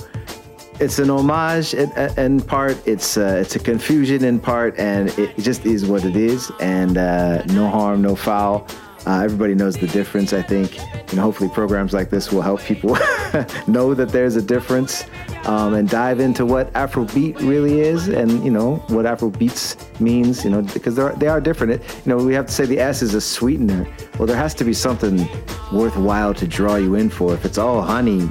it's 0.80 0.98
an 0.98 1.10
homage 1.10 1.74
in, 1.74 1.92
in 2.18 2.40
part. 2.40 2.76
It's 2.84 3.16
uh, 3.16 3.38
it's 3.40 3.54
a 3.54 3.60
confusion 3.60 4.24
in 4.24 4.40
part, 4.40 4.76
and 4.76 5.10
it 5.16 5.36
just 5.38 5.64
is 5.64 5.86
what 5.86 6.04
it 6.04 6.16
is, 6.16 6.50
and 6.60 6.98
uh, 6.98 7.44
no 7.46 7.68
harm, 7.68 8.02
no 8.02 8.16
foul. 8.16 8.66
Uh, 9.08 9.22
everybody 9.22 9.54
knows 9.54 9.74
the 9.74 9.86
difference. 9.86 10.34
I 10.34 10.42
think, 10.42 10.76
you 11.10 11.16
know, 11.16 11.22
hopefully 11.22 11.48
programs 11.48 11.94
like 11.94 12.10
this 12.10 12.30
will 12.30 12.42
help 12.42 12.60
people 12.60 12.90
know 13.66 13.94
that 13.94 14.10
there's 14.10 14.36
a 14.36 14.42
difference 14.42 15.06
um, 15.46 15.72
and 15.72 15.88
dive 15.88 16.20
into 16.20 16.44
what 16.44 16.70
Afrobeat 16.74 17.38
really 17.38 17.80
is, 17.80 18.08
and 18.08 18.44
you 18.44 18.50
know 18.50 18.76
what 18.88 19.06
Afrobeats 19.06 19.98
means. 19.98 20.44
You 20.44 20.50
know, 20.50 20.60
because 20.60 20.94
they 20.96 21.02
are, 21.02 21.14
they 21.14 21.26
are 21.26 21.40
different. 21.40 21.72
It, 21.72 21.82
you 22.04 22.10
know, 22.10 22.22
we 22.22 22.34
have 22.34 22.48
to 22.48 22.52
say 22.52 22.66
the 22.66 22.78
S 22.80 23.00
is 23.00 23.14
a 23.14 23.20
sweetener. 23.20 23.88
Well, 24.18 24.26
there 24.26 24.36
has 24.36 24.52
to 24.56 24.64
be 24.64 24.74
something 24.74 25.26
worthwhile 25.72 26.34
to 26.34 26.46
draw 26.46 26.76
you 26.76 26.94
in 26.94 27.08
for. 27.08 27.32
If 27.32 27.46
it's 27.46 27.56
all 27.56 27.80
honey, 27.80 28.30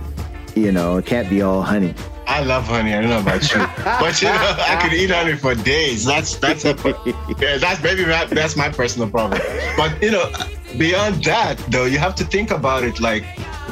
you 0.55 0.71
know, 0.71 0.97
it 0.97 1.07
can't 1.07 1.27
be 1.27 1.41
all 1.41 1.63
honey. 1.63 1.95
I 2.27 2.43
love 2.43 2.65
honey. 2.65 2.93
I 2.93 3.01
don't 3.01 3.09
know 3.09 3.21
about 3.21 3.51
you, 3.51 3.65
but 3.83 4.21
you 4.21 4.27
know, 4.27 4.55
I 4.59 4.79
could 4.79 4.93
eat 4.93 5.09
honey 5.09 5.37
for 5.37 5.55
days. 5.55 6.05
That's 6.05 6.35
that's 6.35 6.65
a 6.65 6.75
yeah, 7.39 7.57
that's 7.57 7.81
maybe 7.81 8.03
that, 8.03 8.29
that's 8.29 8.55
my 8.55 8.69
personal 8.69 9.09
problem. 9.09 9.41
But 9.75 10.03
you 10.03 10.11
know, 10.11 10.31
beyond 10.77 11.23
that, 11.23 11.57
though, 11.69 11.85
you 11.85 11.97
have 11.97 12.15
to 12.15 12.25
think 12.25 12.51
about 12.51 12.83
it 12.83 12.99
like 12.99 13.23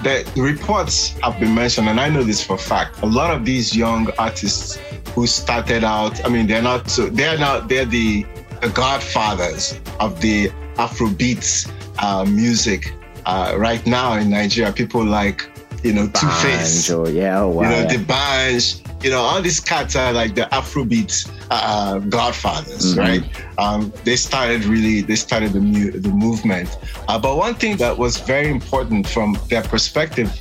the 0.03 0.23
reports 0.37 1.15
have 1.23 1.39
been 1.39 1.55
mentioned, 1.55 1.89
and 1.89 1.99
I 1.99 2.09
know 2.09 2.23
this 2.23 2.43
for 2.43 2.55
a 2.55 2.59
fact. 2.59 3.01
A 3.01 3.05
lot 3.05 3.35
of 3.35 3.43
these 3.43 3.75
young 3.75 4.09
artists 4.19 4.77
who 5.15 5.25
started 5.25 5.83
out, 5.83 6.23
I 6.25 6.29
mean, 6.29 6.47
they're 6.47 6.61
not 6.61 6.89
so 6.89 7.07
they're 7.07 7.37
not 7.37 7.69
they're 7.69 7.85
the, 7.85 8.25
the 8.61 8.69
godfathers 8.69 9.79
of 9.99 10.21
the 10.21 10.49
Afrobeats 10.75 11.71
uh, 11.99 12.25
music 12.25 12.93
uh, 13.25 13.55
right 13.57 13.85
now 13.87 14.13
in 14.13 14.29
Nigeria. 14.29 14.71
People 14.71 15.03
like 15.03 15.49
you 15.83 15.93
know 15.93 16.07
2Face, 16.07 17.13
yeah, 17.13 17.41
oh, 17.41 17.49
wow, 17.49 17.63
you 17.63 17.69
know 17.69 17.81
yeah. 17.81 17.97
the 17.97 18.03
Banj, 18.03 18.84
you 19.05 19.11
know 19.11 19.21
all 19.21 19.39
these 19.49 19.59
cats 19.59 19.95
are 19.95 20.11
like 20.11 20.33
the 20.33 20.47
Afrobeat 20.59 21.13
uh, 21.51 21.99
godfathers, 22.17 22.85
Mhm. 22.95 22.97
right? 23.05 23.23
Um, 23.63 23.93
they 24.03 24.15
started 24.15 24.65
really, 24.65 25.01
they 25.01 25.15
started 25.27 25.53
the 25.53 25.61
mu- 25.61 25.91
the 26.07 26.09
movement. 26.25 26.69
Uh, 27.07 27.19
but 27.25 27.37
one 27.37 27.53
thing 27.53 27.77
that 27.77 27.95
was 28.03 28.17
very 28.33 28.49
important 28.49 29.07
from 29.07 29.37
their 29.51 29.61
perspective 29.61 30.31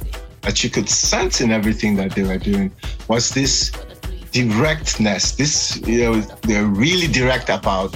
that 0.40 0.64
you 0.64 0.70
could 0.70 0.88
sense 0.88 1.42
in 1.44 1.50
everything 1.58 1.92
that 1.96 2.10
they 2.14 2.22
were 2.30 2.38
doing 2.38 2.70
was 3.06 3.24
this 3.38 3.70
directness. 4.32 5.32
This, 5.32 5.76
you 5.86 6.00
know, 6.04 6.14
they're 6.48 6.64
really 6.84 7.06
direct 7.06 7.48
about 7.50 7.90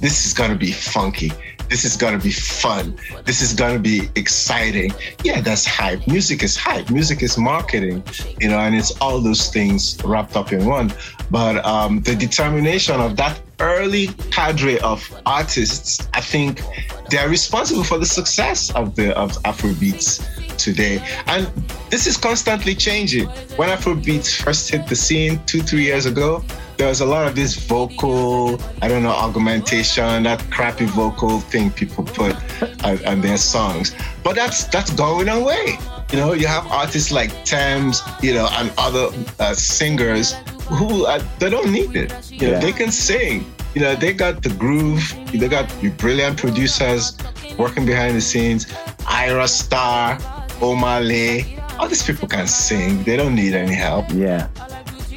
this 0.00 0.26
is 0.26 0.32
gonna 0.34 0.54
be 0.68 0.72
funky. 0.72 1.32
This 1.70 1.84
is 1.84 1.96
gonna 1.96 2.18
be 2.18 2.32
fun. 2.32 2.98
This 3.24 3.40
is 3.40 3.54
gonna 3.54 3.78
be 3.78 4.10
exciting. 4.16 4.92
Yeah, 5.22 5.40
that's 5.40 5.64
hype. 5.64 6.04
Music 6.08 6.42
is 6.42 6.56
hype. 6.56 6.90
Music 6.90 7.22
is 7.22 7.38
marketing, 7.38 8.02
you 8.40 8.48
know, 8.48 8.58
and 8.58 8.74
it's 8.74 8.90
all 9.00 9.20
those 9.20 9.48
things 9.50 9.96
wrapped 10.04 10.36
up 10.36 10.52
in 10.52 10.66
one. 10.66 10.92
But 11.30 11.64
um, 11.64 12.00
the 12.00 12.16
determination 12.16 13.00
of 13.00 13.16
that 13.18 13.40
early 13.60 14.08
cadre 14.32 14.80
of 14.80 15.00
artists, 15.26 16.08
I 16.12 16.20
think 16.20 16.60
they're 17.08 17.28
responsible 17.28 17.84
for 17.84 17.98
the 17.98 18.06
success 18.06 18.70
of 18.72 18.96
the 18.96 19.16
of 19.16 19.32
Afrobeats 19.44 20.26
today. 20.56 21.00
And 21.26 21.46
this 21.88 22.08
is 22.08 22.16
constantly 22.16 22.74
changing. 22.74 23.28
When 23.56 23.68
Afrobeats 23.68 24.42
first 24.42 24.70
hit 24.70 24.88
the 24.88 24.96
scene 24.96 25.40
two, 25.46 25.62
three 25.62 25.84
years 25.84 26.06
ago, 26.06 26.44
there 26.80 26.88
was 26.88 27.02
a 27.02 27.04
lot 27.04 27.26
of 27.28 27.34
this 27.34 27.56
vocal, 27.66 28.58
I 28.80 28.88
don't 28.88 29.02
know, 29.02 29.10
augmentation, 29.10 30.22
that 30.22 30.40
crappy 30.50 30.86
vocal 30.86 31.38
thing 31.40 31.70
people 31.70 32.04
put 32.04 32.34
on, 32.82 33.04
on 33.04 33.20
their 33.20 33.36
songs. 33.36 33.94
But 34.24 34.34
that's 34.34 34.64
that's 34.64 34.90
going 34.94 35.28
away. 35.28 35.76
You 36.10 36.16
know, 36.18 36.32
you 36.32 36.46
have 36.46 36.66
artists 36.68 37.12
like 37.12 37.30
Tems, 37.44 38.00
you 38.22 38.32
know, 38.32 38.48
and 38.52 38.72
other 38.78 39.10
uh, 39.38 39.52
singers 39.52 40.32
who 40.70 41.04
uh, 41.04 41.22
they 41.38 41.50
don't 41.50 41.70
need 41.70 41.94
it. 41.94 42.10
You 42.32 42.46
know, 42.46 42.52
Yeah. 42.54 42.60
they 42.60 42.72
can 42.72 42.90
sing. 42.90 43.44
You 43.74 43.82
know, 43.82 43.94
they 43.94 44.14
got 44.14 44.42
the 44.42 44.48
groove. 44.62 45.04
They 45.34 45.48
got 45.48 45.66
brilliant 45.98 46.38
producers 46.38 47.14
working 47.58 47.84
behind 47.84 48.16
the 48.16 48.22
scenes. 48.22 48.64
Ayra 49.04 49.48
Starr, 49.48 50.16
Omale, 50.64 51.60
all 51.78 51.88
these 51.88 52.02
people 52.02 52.26
can 52.26 52.46
sing. 52.46 53.02
They 53.04 53.16
don't 53.16 53.34
need 53.34 53.52
any 53.52 53.74
help. 53.74 54.06
Yeah. 54.10 54.48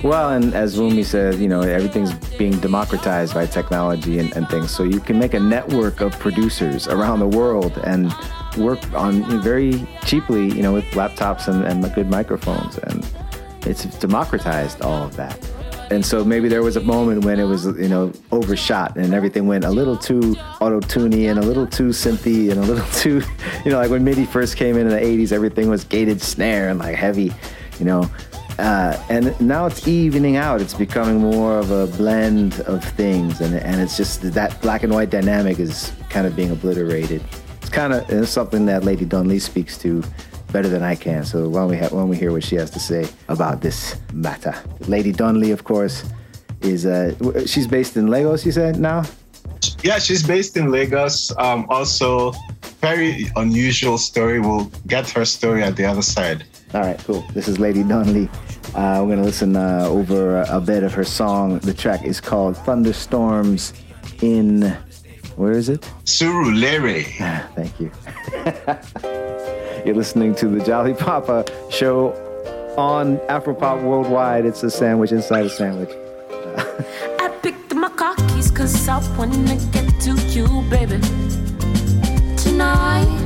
Well, 0.04 0.32
and 0.32 0.54
as 0.54 0.78
Wunmi 0.78 1.06
said, 1.06 1.36
you 1.36 1.47
know, 1.47 1.62
everything's 1.62 2.14
being 2.38 2.60
democratized 2.60 3.34
by 3.34 3.45
technology 3.45 4.20
and, 4.20 4.36
and 4.36 4.49
things. 4.49 4.70
So 4.70 4.84
you 4.84 4.99
can 4.99 5.18
make 5.18 5.34
a 5.34 5.39
network 5.39 6.01
of 6.01 6.12
producers 6.20 6.89
around 6.89 7.20
the 7.20 7.28
world 7.28 7.78
and 7.86 8.14
work 8.58 8.82
on 8.93 9.41
very 9.41 9.88
cheaply, 10.04 10.49
you 10.49 10.62
know, 10.62 10.74
with 10.74 10.84
laptops 10.91 11.47
and, 11.47 11.64
and 11.64 11.93
good 11.95 12.10
microphones. 12.10 12.78
And 12.80 13.08
it's 13.66 13.86
democratized 13.99 14.82
all 14.82 15.04
of 15.04 15.16
that. 15.16 15.39
And 15.89 16.06
so 16.06 16.26
maybe 16.26 16.49
there 16.49 16.64
was 16.64 16.76
a 16.76 16.82
moment 16.82 17.24
when 17.24 17.39
it 17.39 17.45
was, 17.45 17.66
you 17.66 17.88
know, 17.88 18.12
overshot 18.32 18.97
and 18.97 19.14
everything 19.14 19.47
went 19.47 19.64
a 19.64 19.70
little 19.70 19.95
too 19.95 20.36
auto-tuney 20.60 21.30
and 21.30 21.39
a 21.39 21.43
little 21.43 21.68
too 21.68 21.89
synthy 21.89 22.51
and 22.51 22.60
a 22.60 22.64
little 22.64 22.86
too, 22.93 23.22
you 23.64 23.72
know, 23.72 23.78
like 23.78 23.89
when 23.89 24.04
MIDI 24.04 24.26
first 24.26 24.58
came 24.58 24.76
in 24.76 24.86
in 24.86 24.89
the 24.89 24.99
80s, 24.99 25.32
everything 25.32 25.70
was 25.70 25.86
gated 25.86 26.22
snare 26.22 26.68
and 26.68 26.80
like 26.80 26.95
heavy, 26.95 27.32
you 27.80 27.86
know. 27.86 28.10
Uh, 28.64 28.97
and 29.09 29.39
now 29.41 29.66
it's 29.66 29.86
evening 29.89 30.38
out. 30.38 30.61
It's 30.61 30.74
becoming 30.74 31.18
more 31.18 31.59
of 31.59 31.70
a 31.70 31.86
blend 31.97 32.61
of 32.61 32.82
things, 32.82 33.41
and 33.41 33.55
and 33.55 33.82
it's 33.82 33.97
just 33.97 34.22
that 34.22 34.61
black 34.61 34.84
and 34.84 34.93
white 34.93 35.09
dynamic 35.09 35.59
is 35.59 35.91
kind 36.09 36.26
of 36.26 36.34
being 36.34 36.49
obliterated. 36.49 37.22
It's 37.59 37.70
kind 37.70 37.91
of 37.91 38.09
it's 38.09 38.32
something 38.32 38.66
that 38.68 38.86
Lady 38.86 39.05
Donli 39.05 39.41
speaks 39.41 39.78
to 39.80 40.01
better 40.53 40.70
than 40.70 40.82
I 40.82 40.95
can. 40.95 41.26
So 41.26 41.49
why 41.49 41.59
don't 41.59 41.72
we 41.72 41.78
ha- 41.78 41.89
why 41.91 41.99
don't 41.99 42.07
we 42.07 42.16
hear 42.16 42.32
what 42.32 42.45
she 42.45 42.55
has 42.55 42.70
to 42.70 42.80
say 42.80 43.05
about 43.28 43.59
this 43.59 43.97
matter? 44.14 44.55
Lady 44.88 45.11
Donli, 45.11 45.51
of 45.51 45.66
course, 45.66 46.05
is 46.61 46.86
uh, 46.86 47.14
she's 47.45 47.68
based 47.68 47.97
in 47.97 48.07
Lagos. 48.07 48.45
You 48.45 48.53
said 48.53 48.80
now. 48.80 49.03
Yeah, 49.82 49.99
she's 49.99 50.26
based 50.26 50.55
in 50.55 50.72
Lagos. 50.72 51.36
Um, 51.38 51.66
also, 51.68 52.32
very 52.80 53.30
unusual 53.36 53.97
story. 53.97 54.39
We'll 54.39 54.72
get 54.88 55.09
her 55.09 55.26
story 55.26 55.64
at 55.64 55.76
the 55.76 55.84
other 55.84 56.01
side. 56.01 56.45
All 56.74 56.82
right, 56.82 56.97
cool. 57.05 57.24
This 57.34 57.47
is 57.47 57.59
Lady 57.59 57.84
Donli. 57.84 58.28
Uh, 58.74 59.03
we're 59.03 59.15
gonna 59.15 59.21
listen 59.24 59.55
uh, 59.55 59.86
over 59.88 60.41
a 60.41 60.59
bit 60.59 60.84
of 60.84 60.91
her 60.93 61.03
song. 61.03 61.59
The 61.59 61.74
track 61.74 62.03
is 62.03 62.19
called 62.19 62.57
"Thunderstorms" 62.57 63.74
in 64.24 64.76
where 65.36 65.51
is 65.51 65.69
it? 65.69 65.82
Surulere. 66.05 67.03
Thank 67.53 67.80
you. 67.80 67.91
You're 69.86 69.95
listening 69.95 70.34
to 70.36 70.47
the 70.47 70.63
Jolly 70.65 70.95
Papa 70.95 71.45
show 71.69 72.13
on 72.76 73.17
Afropop 73.30 73.84
Worldwide. 73.84 74.45
It's 74.45 74.63
a 74.63 74.71
sandwich 74.71 75.11
inside 75.11 75.45
a 75.45 75.49
sandwich. 75.49 75.91
I 77.19 77.30
picked 77.43 77.76
my 77.76 77.89
car 77.89 78.15
keys 78.30 78.49
cause 78.49 78.88
I 78.88 78.97
wanna 79.15 79.57
get 79.71 79.99
to 80.01 80.15
you, 80.30 80.47
baby. 80.71 80.99
Tonight, 82.38 83.22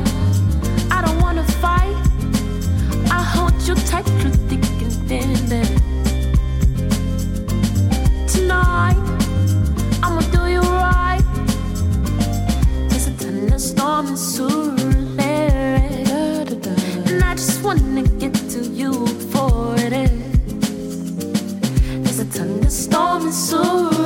hold 3.68 3.80
you 3.80 3.86
tight 3.86 4.06
through 4.06 4.32
thick 4.48 4.64
and 4.82 4.94
thin, 5.08 5.50
baby. 5.50 5.76
Tonight, 8.28 8.98
I'ma 10.04 10.22
do 10.32 10.48
you 10.48 10.62
right. 10.62 11.24
There's 12.90 13.08
a 13.08 13.12
thunderstorm 13.12 14.08
in 14.08 14.14
Surulere. 14.14 15.18
And 17.08 17.24
I 17.24 17.36
just 17.36 17.64
wanna 17.64 18.04
get 18.04 18.34
to 18.52 18.60
you 18.60 18.92
before 18.92 19.76
it. 19.78 20.12
There's 22.04 22.20
a 22.20 22.26
thunderstorm 22.26 23.24
in 23.24 23.34
Surulere. 23.34 23.97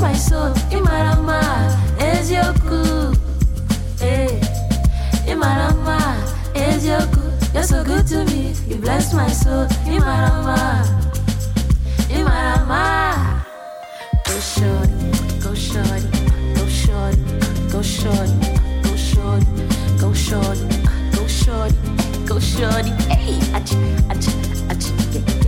My 0.00 0.12
soul. 0.12 0.52
Imarama, 0.70 1.40
is 2.00 2.30
your 2.30 2.52
good, 2.68 3.18
eh? 4.00 4.40
Is 6.54 6.86
your 6.86 7.00
good, 7.06 7.32
you're 7.54 7.62
so 7.62 7.82
good 7.84 8.06
to 8.08 8.24
me. 8.26 8.52
You 8.68 8.76
bless 8.76 9.12
my 9.14 9.28
soul. 9.28 9.66
Imarama, 9.86 10.84
Imarama. 12.08 13.44
Go 14.26 14.38
shorty, 14.38 15.40
go 15.40 15.54
shorty, 15.54 16.08
go 16.54 16.66
shorty, 16.66 17.22
go 17.72 17.82
shorty, 17.82 18.36
go 18.82 18.96
shorty, 18.96 19.46
go 19.98 20.12
shorty, 20.12 20.66
go 21.16 21.26
shorty, 21.26 21.76
go 22.26 22.38
shorty. 22.38 22.90
Hey, 23.08 23.38
achi, 23.54 23.76
achi, 24.10 24.32
achi, 24.70 24.92
yeah, 25.12 25.45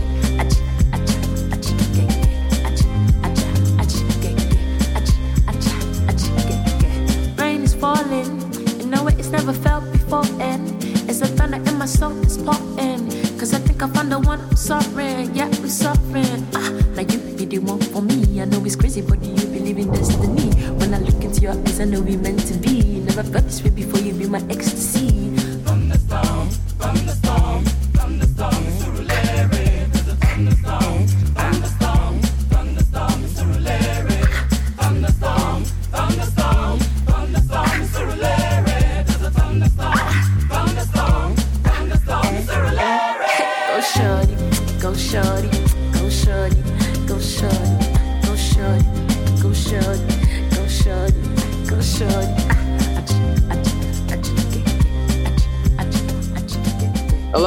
falling, 7.99 8.51
you 8.79 8.85
know 8.85 9.07
it, 9.07 9.19
it's 9.19 9.29
never 9.29 9.53
felt 9.53 9.83
before, 9.91 10.25
and 10.39 10.83
it's 11.09 11.21
a 11.21 11.27
thunder 11.27 11.57
in 11.57 11.77
my 11.77 11.85
soul, 11.85 12.17
it's 12.21 12.37
pouring. 12.37 13.07
Cause 13.37 13.53
I 13.53 13.59
think 13.59 13.81
I 13.81 13.87
found 13.89 14.11
the 14.11 14.19
one 14.19 14.39
I'm 14.39 14.55
sorry, 14.55 15.23
yeah, 15.33 15.47
we 15.61 15.69
suffering. 15.69 16.47
Ah, 16.53 16.71
like 16.93 17.11
you 17.11 17.19
be 17.19 17.45
the 17.45 17.59
one 17.59 17.81
for 17.81 18.01
me. 18.01 18.41
I 18.41 18.45
know 18.45 18.63
it's 18.65 18.75
crazy, 18.75 19.01
but 19.01 19.21
do 19.21 19.29
you 19.29 19.47
believe 19.47 19.77
in 19.77 19.91
destiny? 19.91 20.49
When 20.79 20.93
I 20.93 20.99
look 20.99 21.23
into 21.23 21.41
your 21.41 21.53
eyes, 21.53 21.79
I 21.79 21.85
know 21.85 22.01
we 22.01 22.17
meant 22.17 22.39
to 22.47 22.53
be. 22.55 22.99
Never 22.99 23.23
felt 23.23 23.45
this 23.45 23.63
way 23.63 23.69
before 23.69 23.99
you 23.99 24.13
be 24.13 24.27
my 24.27 24.43
ecstasy. 24.49 25.38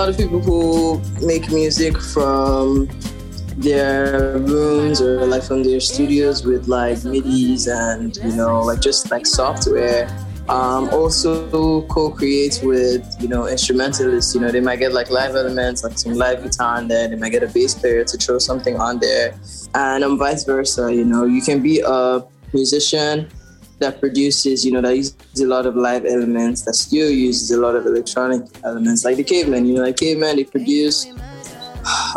Lot 0.02 0.08
of 0.08 0.16
people 0.16 0.40
who 0.40 1.00
make 1.24 1.52
music 1.52 1.96
from 1.96 2.88
their 3.56 4.36
rooms 4.38 5.00
or 5.00 5.24
like 5.26 5.44
from 5.44 5.62
their 5.62 5.78
studios 5.78 6.44
with 6.44 6.66
like 6.66 6.96
midis 7.12 7.68
and 7.70 8.16
you 8.16 8.34
know 8.34 8.62
like 8.62 8.80
just 8.80 9.12
like 9.12 9.24
software. 9.24 10.08
Um, 10.48 10.88
also 10.88 11.82
co-create 11.82 12.58
with 12.64 13.04
you 13.20 13.28
know 13.28 13.46
instrumentalists. 13.46 14.34
You 14.34 14.40
know 14.40 14.50
they 14.50 14.58
might 14.58 14.80
get 14.80 14.92
like 14.92 15.08
live 15.08 15.36
elements 15.36 15.84
like 15.84 15.96
some 15.96 16.14
live 16.14 16.42
guitar 16.42 16.78
on 16.78 16.88
there. 16.88 17.06
They 17.06 17.14
might 17.14 17.30
get 17.30 17.44
a 17.44 17.46
bass 17.46 17.72
player 17.72 18.02
to 18.02 18.16
throw 18.16 18.38
something 18.38 18.80
on 18.80 18.98
there. 18.98 19.38
And 19.76 20.02
um, 20.02 20.18
vice 20.18 20.42
versa 20.42 20.92
you 20.92 21.04
know. 21.04 21.26
You 21.26 21.42
can 21.42 21.62
be 21.62 21.80
a 21.86 22.24
musician 22.52 23.30
that 23.82 24.00
produces, 24.00 24.64
you 24.64 24.72
know, 24.72 24.80
that 24.80 24.96
uses 24.96 25.40
a 25.40 25.46
lot 25.46 25.66
of 25.66 25.76
live 25.76 26.04
elements, 26.04 26.62
that 26.62 26.74
still 26.74 27.10
uses 27.10 27.50
a 27.50 27.60
lot 27.60 27.76
of 27.76 27.86
electronic 27.86 28.42
elements, 28.64 29.04
like 29.04 29.16
the 29.16 29.24
cavemen, 29.24 29.66
you 29.66 29.74
know, 29.74 29.82
like 29.82 29.96
cavemen, 29.96 30.36
they 30.36 30.44
produce, 30.44 31.06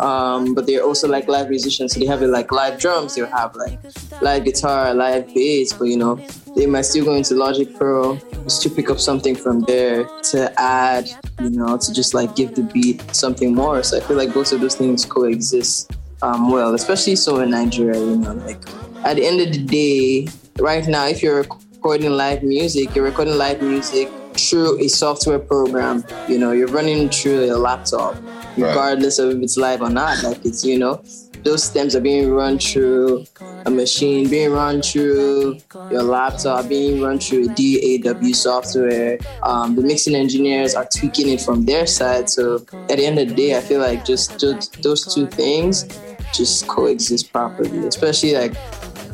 um, 0.00 0.54
but 0.54 0.66
they're 0.66 0.82
also 0.82 1.08
like 1.08 1.28
live 1.28 1.48
musicians. 1.50 1.92
So 1.94 2.00
they 2.00 2.06
have 2.06 2.22
like 2.22 2.50
live 2.50 2.78
drums, 2.78 3.14
they'll 3.14 3.26
have 3.26 3.54
like 3.56 3.78
live 4.22 4.44
guitar, 4.44 4.94
live 4.94 5.32
bass, 5.34 5.72
but 5.72 5.84
you 5.84 5.96
know, 5.96 6.16
they 6.56 6.66
might 6.66 6.86
still 6.86 7.04
go 7.04 7.14
into 7.14 7.34
Logic 7.34 7.74
Pro 7.76 8.16
just 8.44 8.62
to 8.62 8.70
pick 8.70 8.88
up 8.90 8.98
something 8.98 9.34
from 9.34 9.60
there 9.62 10.04
to 10.30 10.52
add, 10.58 11.10
you 11.40 11.50
know, 11.50 11.76
to 11.76 11.92
just 11.92 12.14
like 12.14 12.34
give 12.34 12.54
the 12.54 12.62
beat 12.62 13.02
something 13.14 13.54
more. 13.54 13.82
So 13.82 13.98
I 13.98 14.00
feel 14.00 14.16
like 14.16 14.32
both 14.32 14.52
of 14.52 14.60
those 14.60 14.74
things 14.74 15.04
coexist 15.04 15.92
um, 16.22 16.50
well, 16.50 16.74
especially 16.74 17.16
so 17.16 17.40
in 17.40 17.50
Nigeria, 17.50 17.98
you 17.98 18.16
know, 18.16 18.32
like 18.32 18.58
at 19.04 19.16
the 19.16 19.26
end 19.26 19.40
of 19.40 19.52
the 19.52 19.62
day, 19.62 20.28
right 20.58 20.86
now, 20.86 21.06
if 21.06 21.22
you're 21.22 21.38
recording 21.38 22.10
live 22.12 22.42
music, 22.42 22.94
you're 22.94 23.04
recording 23.04 23.36
live 23.36 23.62
music 23.62 24.08
through 24.34 24.78
a 24.80 24.88
software 24.88 25.38
program. 25.38 26.04
You 26.28 26.38
know, 26.38 26.52
you're 26.52 26.68
running 26.68 27.08
through 27.08 27.52
a 27.52 27.56
laptop, 27.56 28.16
regardless 28.56 29.18
of 29.18 29.30
if 29.30 29.42
it's 29.42 29.56
live 29.56 29.82
or 29.82 29.90
not. 29.90 30.22
Like 30.22 30.44
it's, 30.44 30.64
you 30.64 30.78
know, 30.78 31.02
those 31.44 31.62
stems 31.62 31.94
are 31.94 32.00
being 32.00 32.30
run 32.32 32.58
through 32.58 33.24
a 33.66 33.70
machine, 33.70 34.28
being 34.28 34.50
run 34.50 34.82
through 34.82 35.58
your 35.90 36.02
laptop, 36.02 36.68
being 36.68 37.00
run 37.00 37.18
through 37.18 37.50
a 37.50 38.02
DAW 38.02 38.32
software. 38.32 39.18
Um, 39.42 39.76
the 39.76 39.82
mixing 39.82 40.14
engineers 40.14 40.74
are 40.74 40.88
tweaking 40.92 41.28
it 41.28 41.40
from 41.40 41.64
their 41.64 41.86
side. 41.86 42.28
So 42.28 42.56
at 42.90 42.96
the 42.96 43.06
end 43.06 43.18
of 43.18 43.28
the 43.28 43.34
day, 43.34 43.56
I 43.56 43.60
feel 43.60 43.80
like 43.80 44.04
just, 44.04 44.40
just 44.40 44.82
those 44.82 45.14
two 45.14 45.26
things 45.26 45.84
just 46.32 46.66
coexist 46.66 47.32
properly, 47.32 47.86
especially 47.86 48.34
like 48.34 48.54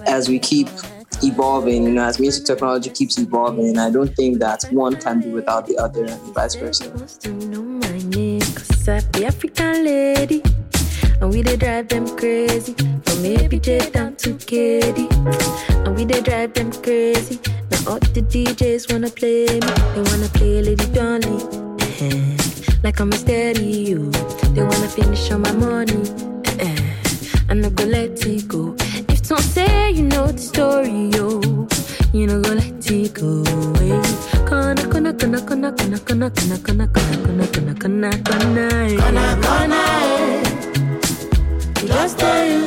as 0.07 0.28
we 0.28 0.38
keep 0.38 0.68
evolving, 1.25 1.85
you 1.85 1.93
know, 1.93 2.05
as 2.05 2.18
music 2.18 2.45
technology 2.45 2.91
keeps 2.91 3.18
evolving, 3.18 3.79
I 3.79 3.91
don't 3.91 4.14
think 4.14 4.39
that 4.41 4.64
one 4.70 4.97
can 4.97 5.20
be 5.20 5.29
without 5.29 5.66
the 5.66 5.77
other 5.79 6.05
and 6.05 6.20
vice 6.35 6.55
versa. 6.55 6.93
You 9.16 9.27
African 9.27 9.85
lady. 9.85 10.43
And 11.20 11.33
we 11.33 11.43
they 11.43 11.57
drive 11.57 11.89
them 11.89 12.07
crazy. 12.16 12.75
From 12.75 13.23
APJ 13.23 13.93
down 13.93 14.16
to 14.16 14.35
KD. 14.35 15.07
And 15.87 15.97
we 15.97 16.05
they 16.05 16.20
drive 16.20 16.53
them 16.55 16.73
crazy. 16.73 17.39
Now 17.70 17.93
all 17.93 17.99
the 18.01 18.23
DJs 18.23 18.93
wanna 18.93 19.11
play 19.11 19.47
me. 19.47 19.73
They 19.95 20.03
wanna 20.11 20.29
play 20.35 20.62
Lady 20.62 20.87
Donli. 20.87 21.39
Eh, 22.03 22.37
Like 22.83 22.99
I'm 23.01 23.12
a 23.12 23.16
stereo. 23.16 24.11
They 24.55 24.62
wanna 24.62 24.89
finish 24.89 25.31
on 25.31 25.43
my 25.43 25.53
money. 25.53 26.03
Eh, 26.59 26.77
I'm 27.49 27.61
not 27.61 27.75
gonna 27.77 27.91
let 27.91 28.27
it 28.27 28.49
go. 28.49 28.75
Don't 29.29 29.41
say 29.41 29.91
you 29.93 30.03
know 30.03 30.27
the 30.27 30.39
story, 30.39 31.09
yo. 31.16 31.41
You 32.12 32.27
know 32.27 32.41
gonna 32.43 32.57
let 32.61 32.91
it 32.91 33.14
go. 33.14 33.43
Hey. 33.79 34.03
Kana 34.45 34.83
kana 34.93 35.12
kana 35.14 35.41
kana 35.41 35.73
kana 35.73 35.99
kana 36.01 36.31
kana 36.31 36.57
kana 36.59 36.87
kana 36.89 37.14
kana 37.25 37.47
kana 37.47 37.75
kana 37.75 38.11
kana 38.29 38.66
eh. 38.85 38.97
kana 38.99 39.27
kana 39.45 39.81
eh. 40.05 40.43
You 41.83 41.89
Just 41.89 42.18
stay 42.18 42.66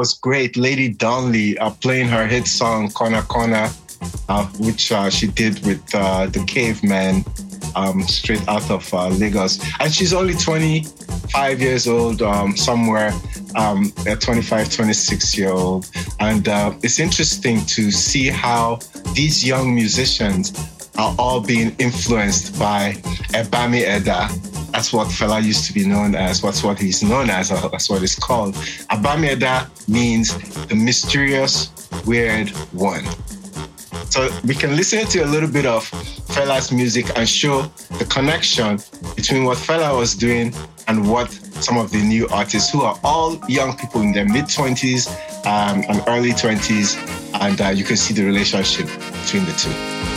was 0.00 0.14
great. 0.14 0.56
Lady 0.56 0.88
Donli 0.94 1.60
uh, 1.60 1.68
playing 1.68 2.08
her 2.08 2.26
hit 2.26 2.46
song 2.46 2.90
Kona 2.92 3.20
Kona, 3.20 3.70
uh, 4.30 4.46
which 4.58 4.90
uh, 4.90 5.10
she 5.10 5.26
did 5.26 5.62
with 5.66 5.84
uh, 5.94 6.24
the 6.24 6.42
Caveman 6.46 7.22
um, 7.76 8.00
straight 8.04 8.40
out 8.48 8.70
of 8.70 8.82
uh, 8.94 9.08
Lagos. 9.08 9.60
And 9.78 9.92
she's 9.92 10.14
only 10.14 10.32
25 10.32 11.60
years 11.60 11.86
old, 11.86 12.22
um, 12.22 12.56
somewhere 12.56 13.12
um, 13.56 13.92
a 14.06 14.16
25, 14.16 14.72
26 14.72 15.36
year 15.36 15.50
old. 15.50 15.90
And 16.18 16.48
uh, 16.48 16.72
it's 16.82 16.98
interesting 16.98 17.60
to 17.66 17.90
see 17.90 18.28
how 18.28 18.78
these 19.12 19.44
young 19.46 19.74
musicians 19.74 20.54
are 20.96 21.14
all 21.18 21.42
being 21.42 21.76
influenced 21.78 22.58
by 22.58 22.92
Abami 23.36 23.82
Eda. 23.84 24.49
That's 24.72 24.92
what 24.92 25.08
Fela 25.08 25.42
used 25.42 25.66
to 25.66 25.72
be 25.72 25.86
known 25.86 26.14
as. 26.14 26.42
What's 26.42 26.62
what 26.62 26.78
he's 26.78 27.02
known 27.02 27.30
as. 27.30 27.50
Or 27.50 27.68
that's 27.68 27.90
what 27.90 28.02
it's 28.02 28.14
called. 28.14 28.54
Abami 28.90 29.32
Eda 29.32 29.70
means 29.88 30.36
the 30.66 30.74
mysterious, 30.74 31.70
weird 32.06 32.50
one. 32.72 33.04
So 34.10 34.28
we 34.44 34.54
can 34.54 34.76
listen 34.76 35.06
to 35.06 35.20
a 35.20 35.26
little 35.26 35.50
bit 35.50 35.66
of 35.66 35.88
Fela's 36.34 36.72
music 36.72 37.06
and 37.16 37.28
show 37.28 37.62
the 37.98 38.04
connection 38.04 38.80
between 39.14 39.44
what 39.44 39.58
Fella 39.58 39.96
was 39.96 40.14
doing 40.14 40.54
and 40.88 41.08
what 41.08 41.30
some 41.30 41.76
of 41.76 41.90
the 41.90 42.02
new 42.02 42.26
artists 42.28 42.70
who 42.70 42.82
are 42.82 42.98
all 43.04 43.38
young 43.48 43.76
people 43.76 44.00
in 44.00 44.12
their 44.12 44.24
mid 44.26 44.46
20s 44.46 45.08
um, 45.46 45.84
and 45.88 46.02
early 46.08 46.30
20s. 46.30 46.96
And 47.40 47.60
uh, 47.60 47.68
you 47.68 47.84
can 47.84 47.96
see 47.96 48.14
the 48.14 48.24
relationship 48.24 48.86
between 48.86 49.44
the 49.44 49.52
two. 49.52 50.09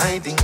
Hiding 0.00 0.39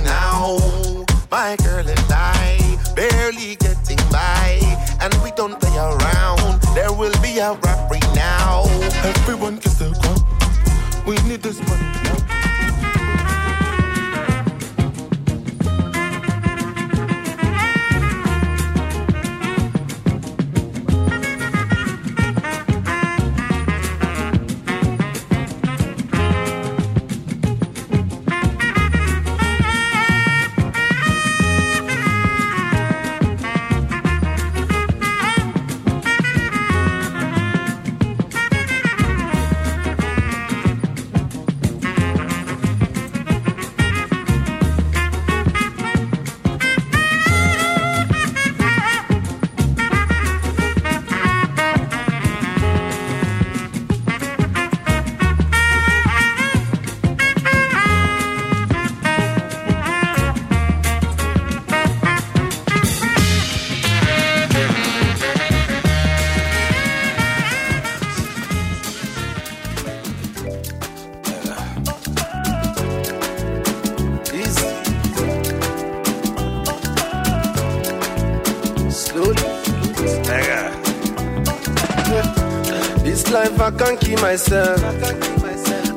myself. 84.37 84.83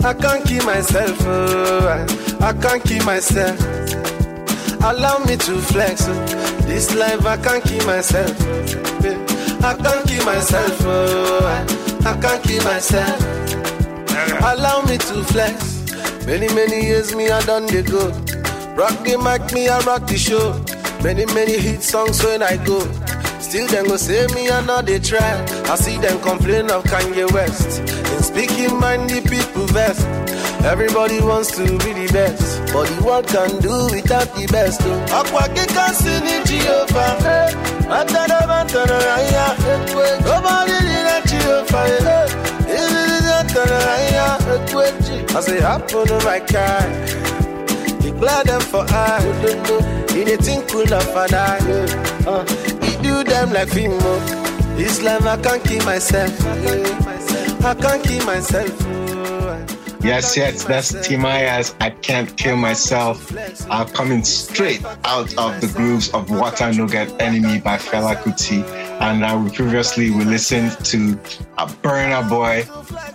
I 0.03 0.14
can't 0.14 0.47
keep 0.47 0.64
myself. 0.64 1.18
Oh, 1.26 2.07
I, 2.41 2.53
can't 2.55 2.82
keep 2.82 3.05
myself. 3.05 3.61
Allow 4.82 5.18
me 5.26 5.36
to 5.36 5.59
flex. 5.61 6.07
oh. 6.09 6.14
This 6.64 6.95
life 6.95 7.26
I 7.26 7.36
can't 7.36 7.62
keep 7.62 7.84
myself. 7.84 8.34
I 9.62 9.76
can't 9.76 10.09
keep 10.09 10.24
myself. 10.24 10.78
Oh, 10.86 11.41
I, 11.45 12.09
I 12.09 12.18
can't 12.18 12.43
keep 12.43 12.64
myself. 12.64 13.20
Allow 14.41 14.82
me 14.88 14.97
to 14.97 15.22
flex. 15.24 16.24
Many, 16.24 16.49
many 16.55 16.86
years 16.86 17.14
me 17.14 17.28
I 17.28 17.43
done 17.43 17.66
the 17.66 17.82
go. 17.82 18.09
Rock 18.74 19.05
the 19.05 19.18
mic, 19.18 19.53
me 19.53 19.68
I 19.68 19.80
rock 19.80 20.07
the 20.07 20.16
show. 20.16 20.59
Many, 21.05 21.26
many 21.34 21.59
hit 21.59 21.82
songs 21.82 22.24
when 22.24 22.43
I 22.43 22.57
go. 22.64 22.80
Still 23.38 23.66
them 23.66 23.88
go 23.88 23.97
say 23.99 24.26
me 24.34 24.49
I 24.49 24.64
know 24.64 24.80
they 24.80 24.99
try. 24.99 25.45
I 25.64 25.74
see 25.74 25.99
them 25.99 26.18
complain 26.22 26.70
of 26.70 26.84
Kanye 26.84 27.30
West. 27.32 27.89
In 28.30 28.48
speaking 28.48 28.78
mind 28.78 29.10
the 29.10 29.20
people 29.28 29.66
best. 29.72 30.06
Everybody 30.64 31.20
wants 31.20 31.50
to 31.56 31.64
be 31.64 31.92
the 31.92 32.08
best. 32.12 32.60
But 32.72 32.86
the 32.88 33.02
world 33.02 33.26
can 33.26 33.60
do 33.60 33.86
without 33.94 34.28
the 34.34 34.46
best. 34.46 34.82
Aqua 35.12 35.48
kika 35.54 35.92
sini 35.94 36.44
Jehovah. 36.44 37.50
Atana 37.88 38.46
mantana 38.46 38.98
raya. 39.00 39.56
Nobody 40.22 40.78
that 41.06 41.22
Jehovah. 41.26 42.50
I 45.36 45.40
say, 45.40 45.60
happen 45.60 46.06
to 46.06 46.18
my 46.24 46.40
car. 46.40 46.80
Declare 48.00 48.44
them 48.44 48.60
for 48.60 48.84
I. 48.88 49.24
In 50.14 50.28
a 50.28 50.36
tinkle 50.36 50.92
of 50.92 51.16
an 51.16 51.34
eye. 51.34 51.58
Uh, 52.26 52.44
he 52.84 52.96
do 53.02 53.24
them 53.24 53.52
like 53.52 53.68
Fimo. 53.68 54.20
This 54.76 55.02
life 55.02 55.26
I 55.26 55.36
can't 55.40 55.64
keep 55.64 55.84
myself. 55.84 56.30
I 57.62 57.74
can't 57.74 58.02
keep 58.02 58.24
myself. 58.24 59.00
Yes, 60.02 60.34
yes, 60.34 60.64
that's 60.64 60.92
Timaya's 60.92 61.74
I 61.78 61.90
Can't 61.90 62.34
Kill 62.38 62.56
Myself. 62.56 63.30
Uh, 63.70 63.84
coming 63.84 64.24
straight 64.24 64.82
out 65.04 65.36
of 65.36 65.61
the 65.61 65.70
grooves 65.76 66.08
of 66.14 66.30
Water 66.30 66.72
No 66.72 66.88
Get 66.88 67.20
Enemy 67.20 67.61
by 67.61 67.76
Fela 67.76 68.16
Kuti. 68.16 68.64
And 69.02 69.22
uh, 69.22 69.38
we 69.44 69.50
previously 69.50 70.11
we 70.11 70.24
listened 70.24 70.72
to 70.86 71.12
a 71.58 71.66
Burna 71.66 72.26
Boy 72.30 72.64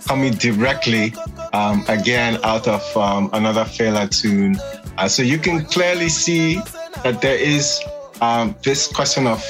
coming 0.06 0.34
directly 0.34 1.12
um, 1.52 1.84
again 1.88 2.38
out 2.44 2.68
of 2.68 2.96
um, 2.96 3.30
another 3.32 3.64
Fela 3.64 4.08
tune. 4.08 4.56
Uh, 4.96 5.08
so 5.08 5.22
you 5.22 5.38
can 5.38 5.64
clearly 5.64 6.08
see 6.08 6.60
that 7.02 7.20
there 7.20 7.36
is 7.36 7.80
um, 8.20 8.54
this 8.62 8.86
question 8.86 9.26
of 9.26 9.44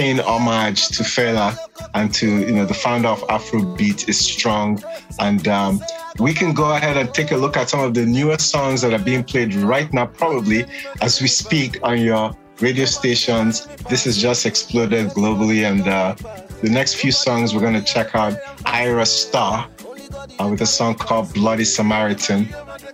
paying 0.00 0.18
homage 0.18 0.88
to 0.88 1.02
Fela 1.02 1.54
and 1.92 2.14
to 2.14 2.26
you 2.26 2.52
know 2.52 2.64
the 2.64 2.72
founder 2.86 3.08
of 3.08 3.20
Afrobeat 3.28 4.08
is 4.08 4.18
strong, 4.18 4.82
and 5.18 5.46
um, 5.46 5.78
we 6.18 6.32
can 6.32 6.54
go 6.54 6.74
ahead 6.74 6.96
and 6.96 7.12
take 7.12 7.32
a 7.32 7.36
look 7.36 7.54
at 7.54 7.68
some 7.68 7.80
of 7.80 7.92
the 7.92 8.06
newest 8.06 8.48
songs 8.48 8.80
that 8.80 8.94
are 8.94 9.04
being 9.10 9.22
played 9.22 9.54
right 9.56 9.92
now, 9.92 10.06
probably 10.06 10.64
as 11.02 11.20
we 11.20 11.28
speak 11.28 11.78
on 11.82 12.00
your 12.00 12.32
radio 12.60 12.86
stations. 12.86 13.66
This 13.90 14.04
has 14.04 14.16
just 14.16 14.46
exploded 14.46 15.08
globally, 15.08 15.70
and 15.70 15.86
uh, 15.86 16.14
the 16.62 16.70
next 16.70 16.94
few 16.94 17.12
songs 17.12 17.52
we're 17.52 17.66
going 17.68 17.80
to 17.84 17.92
check 17.94 18.14
out 18.14 18.32
Ayra 18.78 19.06
Starr 19.06 19.68
uh, 20.38 20.48
with 20.50 20.62
a 20.62 20.70
song 20.78 20.94
called 20.94 21.30
Bloody 21.34 21.66
Samaritan, 21.66 22.46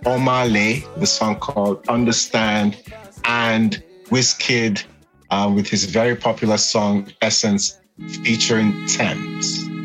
Omah 0.03 0.51
Lay, 0.51 0.83
the 0.97 1.07
song 1.07 1.37
called 1.39 1.87
Understand, 1.87 2.75
and 3.23 3.81
Wizkid 4.09 4.83
uh, 5.29 5.51
with 5.53 5.67
his 5.67 5.85
very 5.85 6.15
popular 6.15 6.57
song 6.57 7.11
Essence 7.21 7.79
featuring 8.23 8.85
Tems. 8.87 9.76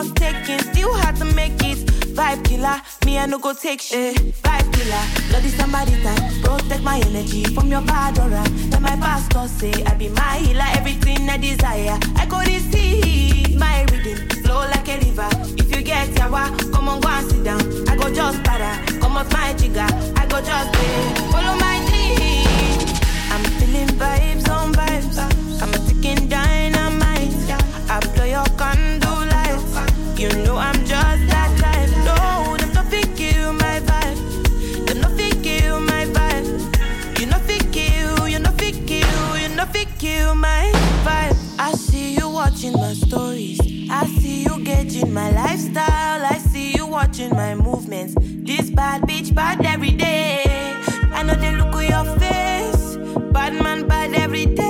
Was 0.00 0.12
taken, 0.12 0.58
still 0.60 0.94
had 0.94 1.16
to 1.16 1.26
make 1.26 1.62
it. 1.62 1.76
Vibe 2.16 2.42
killer, 2.46 2.80
me 3.04 3.18
I 3.18 3.26
no 3.26 3.38
go 3.38 3.52
take 3.52 3.82
shit. 3.82 4.16
Vibe 4.16 4.72
killer, 4.72 5.04
bloody 5.28 5.48
somebody 5.48 5.92
time. 6.02 6.40
Protect 6.42 6.82
my 6.82 7.00
energy 7.00 7.44
from 7.44 7.68
your 7.68 7.82
bad 7.82 8.18
aura. 8.18 8.42
Then 8.70 8.80
my 8.80 8.96
pastor 8.96 9.46
say 9.46 9.84
I 9.84 9.92
be 9.96 10.08
my 10.08 10.38
healer, 10.38 10.64
everything 10.72 11.28
I 11.28 11.36
desire. 11.36 11.98
I 12.16 12.24
go 12.24 12.40
to 12.42 12.60
see 12.72 13.54
my 13.58 13.84
rhythm 13.92 14.26
flow 14.42 14.60
like 14.72 14.88
a 14.88 14.96
river. 15.04 15.28
If 15.58 15.76
you 15.76 15.82
get 15.82 16.08
yawa, 16.16 16.48
come 16.72 16.88
on 16.88 17.00
go 17.02 17.08
and 17.10 17.30
sit 17.30 17.44
down. 17.44 17.60
I 17.86 17.94
go 17.94 18.10
just 18.10 18.42
para, 18.42 18.72
come 19.02 19.18
off 19.18 19.30
my 19.34 19.52
jigger. 19.52 19.88
I 20.16 20.24
go 20.30 20.40
just 20.40 20.72
pay, 20.72 21.30
follow 21.30 21.56
my 21.60 21.76
dream. 21.90 22.88
I'm 23.32 23.44
feeling 23.60 23.88
vibes 24.00 24.48
on 24.48 24.72
vibes. 24.72 25.18
I'm 25.60 25.74
a 25.74 25.78
ticking 25.86 26.26
dynamite. 26.26 26.59
Gauging 45.00 45.14
my 45.14 45.30
lifestyle. 45.30 46.24
I 46.24 46.38
see 46.38 46.72
you 46.72 46.86
watching 46.86 47.30
my 47.30 47.54
movements. 47.54 48.14
This 48.18 48.70
bad 48.70 49.02
bitch 49.02 49.34
bad 49.34 49.64
every 49.64 49.92
day. 49.92 50.44
I 51.12 51.22
know 51.22 51.34
they 51.34 51.52
look 51.52 51.74
at 51.74 51.90
your 51.90 52.18
face. 52.18 52.96
Bad 53.32 53.54
man 53.54 53.86
bad 53.86 54.14
every 54.14 54.46
day. 54.46 54.69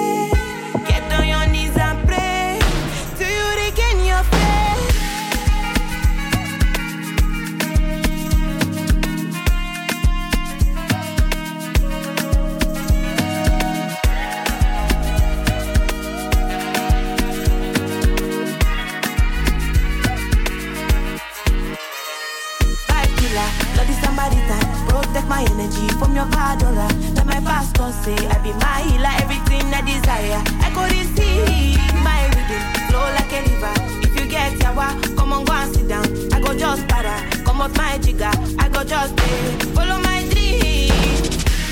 My 25.31 25.45
energy 25.53 25.87
from 26.01 26.13
your 26.17 26.27
aura. 26.27 26.89
Let 27.15 27.25
my 27.25 27.39
pastor 27.49 27.93
say 28.03 28.19
I 28.35 28.37
be 28.43 28.53
my 28.65 28.83
healer, 28.83 29.15
everything 29.23 29.63
I 29.73 29.81
desire. 29.87 30.43
I 30.67 30.69
go 30.75 30.83
receive 30.91 31.95
my 32.03 32.21
rhythm, 32.35 32.63
flow 32.89 33.07
like 33.17 33.33
a 33.39 33.41
river. 33.49 33.75
If 34.03 34.13
you 34.19 34.27
get 34.29 34.59
yawa, 34.59 34.89
come 35.17 35.33
on 35.33 35.45
go 35.45 35.53
and 35.53 35.73
sit 35.73 35.87
down. 35.87 36.05
I 36.35 36.41
go 36.41 36.53
just 36.59 36.83
para, 36.89 37.15
come 37.45 37.61
off 37.61 37.77
my 37.77 37.97
jigger. 37.99 38.33
I 38.59 38.69
go 38.71 38.83
just 38.83 39.17
pay, 39.17 39.59
follow 39.77 39.99
my 40.03 40.19
dream. 40.31 40.91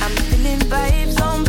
I'm 0.03 0.15
feeling 0.31 0.61
vibes 0.71 1.21
on 1.21 1.48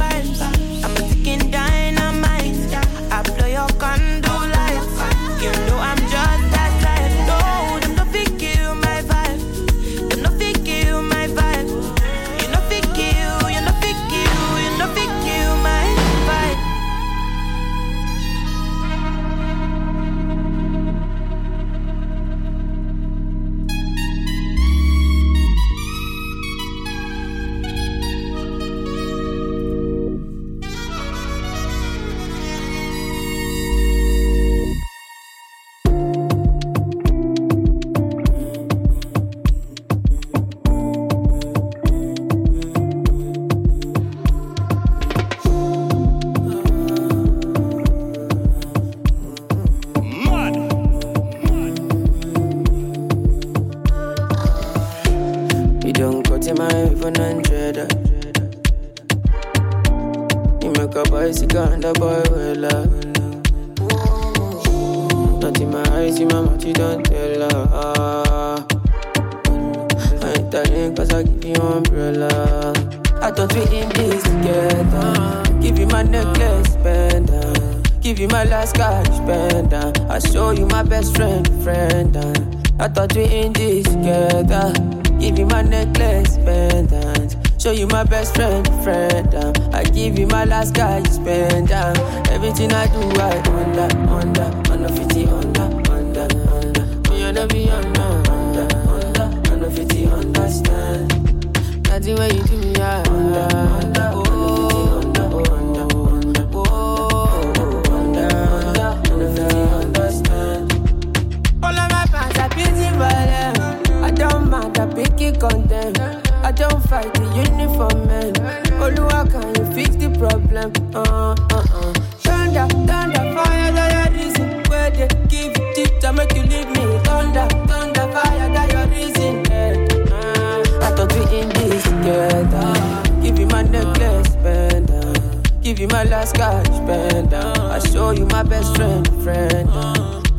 pendant. 136.89 137.57
I 137.59 137.79
show 137.91 138.11
you 138.11 138.25
my 138.25 138.43
best 138.43 138.75
friend, 138.75 139.05
friend. 139.23 139.69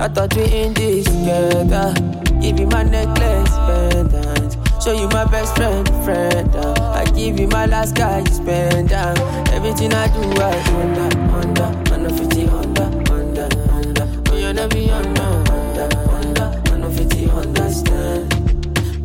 I 0.01 0.09
thought 0.09 0.35
we 0.35 0.45
in 0.45 0.75
this 0.75 1.05
together. 1.05 1.95
Give 2.41 2.59
you 2.59 2.67
my 2.67 2.83
necklace, 2.83 3.55
pendant. 3.69 4.57
Show 4.83 4.93
you 4.93 5.09
my 5.09 5.25
best 5.27 5.55
friend, 5.57 5.87
friend. 6.05 6.49
Uh. 6.57 7.01
I 7.01 7.05
give 7.13 7.39
you 7.39 7.49
my 7.49 7.67
last 7.67 7.95
guy, 7.95 8.19
you 8.21 8.33
spend 8.33 8.93
uh. 8.93 9.15
Everything 9.53 9.93
I 9.93 10.07
do, 10.15 10.23
I 10.41 10.53
under, 10.81 11.09
under, 11.41 11.69
under 11.95 12.11
50, 12.11 12.47
under, 12.49 12.87
under, 13.13 13.49
under. 13.77 14.07
Oh, 14.31 14.37
you 14.37 14.53
never 14.53 14.69
be 14.75 14.91
under, 14.91 15.23
under, 15.57 15.89
under, 16.19 16.47
under 16.73 16.91
50, 16.91 17.31
understand. 17.31 18.25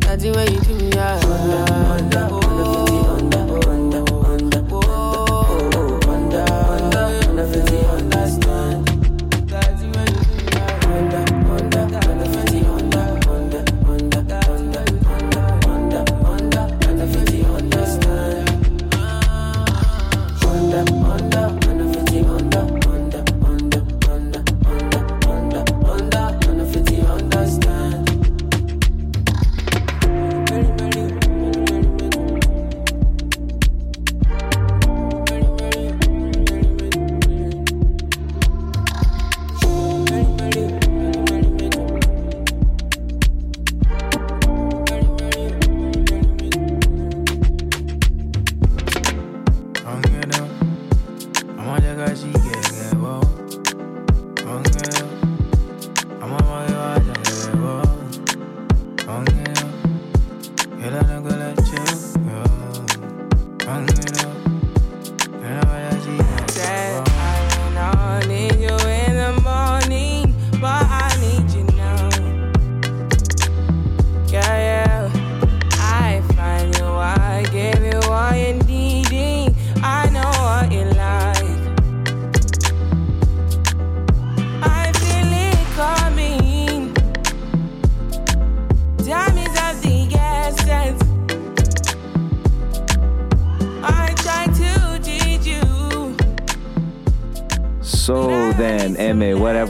Nothing 0.02 0.32
when 0.32 0.52
you 0.52 0.60
do 0.60 0.74
me, 0.74 0.92
I 0.98 1.75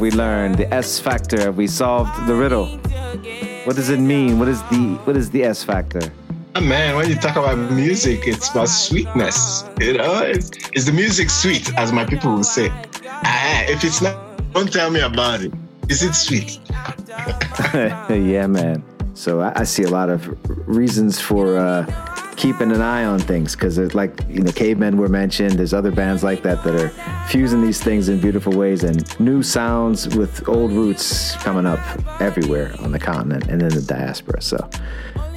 we 0.07 0.13
learned? 0.13 0.55
The 0.57 0.73
S 0.73 1.01
factor. 1.01 1.51
We 1.51 1.67
solved 1.67 2.15
the 2.29 2.35
riddle? 2.35 2.67
What 3.67 3.75
does 3.75 3.91
it 3.91 3.99
mean? 3.99 4.39
What 4.39 4.47
is 4.47 4.63
the 4.71 4.85
what 5.05 5.17
is 5.17 5.31
the 5.31 5.43
S 5.43 5.65
factor? 5.65 6.05
Ah, 6.55 6.61
Man, 6.61 6.95
when 6.97 7.09
you 7.09 7.17
talk 7.17 7.35
about 7.35 7.59
music, 7.73 8.21
it's 8.25 8.49
about 8.51 8.69
sweetness. 8.69 9.65
You 9.81 9.95
know, 9.99 10.23
it's, 10.23 10.51
is 10.75 10.85
the 10.87 10.93
music 10.93 11.29
sweet, 11.29 11.67
as 11.77 11.91
my 11.93 12.05
people 12.05 12.31
will 12.37 12.51
say. 12.59 12.69
Ah, 13.11 13.65
if 13.75 13.83
it's 13.83 14.01
not, 14.01 14.17
don't 14.53 14.73
tell 14.73 14.91
me 14.91 15.01
about 15.01 15.41
it. 15.43 15.53
Is 15.89 16.05
it 16.05 16.15
sweet? 16.15 16.61
yeah, 18.33 18.47
man. 18.47 18.85
So 19.15 19.41
I, 19.41 19.61
I 19.63 19.65
see 19.65 19.83
a 19.83 19.91
lot 19.91 20.09
of 20.09 20.21
reasons 20.69 21.21
for 21.21 21.59
uh, 21.59 21.85
keeping 22.37 22.71
an 22.71 22.83
eye 22.83 23.05
on 23.05 23.19
things 23.19 23.55
because 23.55 23.79
it's 23.79 23.95
like 23.95 24.13
you 24.29 24.41
know, 24.41 24.53
cavemen 24.53 24.97
were 24.97 25.09
mentioned. 25.09 25.53
There's 25.53 25.75
other 25.75 25.91
bands 25.91 26.23
like 26.23 26.43
that 26.43 26.63
that 26.65 26.75
are 26.75 26.89
fusing 27.29 27.63
these 27.63 27.83
things 27.83 28.09
in 28.09 28.21
beautiful 28.21 28.53
ways 28.53 28.85
and 28.85 29.19
new 29.19 29.43
sounds 29.43 30.15
with 30.17 30.49
old 30.49 30.73
roots 30.73 31.35
coming 31.37 31.67
up 31.67 31.81
everywhere 32.21 32.75
on 32.81 32.93
the 32.93 32.99
continent 32.99 33.49
and 33.49 33.63
in 33.63 33.69
the 33.71 33.83
diaspora. 33.83 34.43
So 34.43 34.59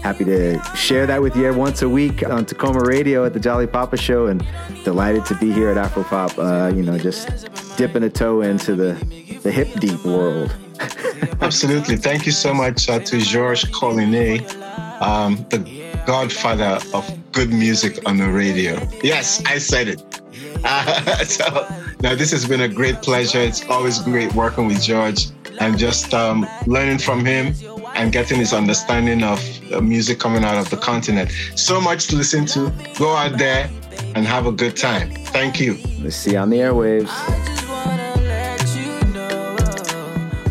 happy 0.01 0.25
to 0.25 0.61
share 0.75 1.05
that 1.07 1.21
with 1.21 1.35
you 1.35 1.53
once 1.53 1.81
a 1.81 1.89
week 1.89 2.25
on 2.27 2.45
Takoma 2.45 2.85
Radio 2.85 3.25
at 3.25 3.33
the 3.33 3.39
Jolly 3.39 3.67
Papa 3.67 3.97
Show, 3.97 4.27
and 4.27 4.45
delighted 4.83 5.25
to 5.25 5.35
be 5.35 5.51
here 5.51 5.69
at 5.69 5.77
Afropop. 5.77 6.37
Uh, 6.37 6.73
you 6.75 6.83
know, 6.83 6.97
just 6.97 7.49
dipping 7.77 8.03
a 8.03 8.09
toe 8.09 8.41
into 8.41 8.75
the 8.75 8.93
the 9.43 9.51
hip 9.51 9.79
deep 9.79 10.03
world. 10.03 10.55
Absolutely. 11.41 11.97
Thank 11.97 12.25
you 12.25 12.31
so 12.31 12.53
much 12.53 12.89
uh, 12.89 12.99
to 12.99 13.19
Georges 13.19 13.69
Collinet, 13.69 14.41
um, 14.99 15.45
the 15.49 15.59
godfather 16.05 16.79
of 16.93 17.31
good 17.31 17.51
music 17.51 17.99
on 18.05 18.17
the 18.17 18.27
radio. 18.27 18.79
Yes, 19.03 19.43
I 19.45 19.57
said 19.57 19.87
it. 19.87 20.21
Uh, 20.63 21.23
so, 21.23 21.67
now 22.01 22.15
this 22.15 22.31
has 22.31 22.47
been 22.47 22.61
a 22.61 22.67
great 22.67 23.01
pleasure. 23.01 23.39
It's 23.39 23.63
always 23.69 23.99
great 23.99 24.33
working 24.33 24.67
with 24.67 24.81
George 24.81 25.27
and 25.59 25.77
just 25.77 26.13
um, 26.13 26.47
learning 26.65 26.99
from 26.99 27.25
him 27.25 27.53
and 27.95 28.11
getting 28.11 28.39
his 28.39 28.53
understanding 28.53 29.23
of 29.23 29.41
music 29.81 30.19
coming 30.19 30.43
out 30.43 30.57
of 30.57 30.69
the 30.69 30.77
continent. 30.77 31.31
So 31.55 31.81
much 31.81 32.07
to 32.07 32.15
listen 32.15 32.45
to. 32.47 32.71
Go 32.97 33.15
out 33.15 33.37
there 33.37 33.69
and 34.15 34.25
have 34.25 34.45
a 34.45 34.51
good 34.51 34.77
time. 34.77 35.11
Thank 35.11 35.59
you. 35.59 35.77
Let's 35.99 36.15
see 36.15 36.31
you 36.31 36.37
on 36.37 36.49
the 36.49 36.57
airwaves. 36.57 37.09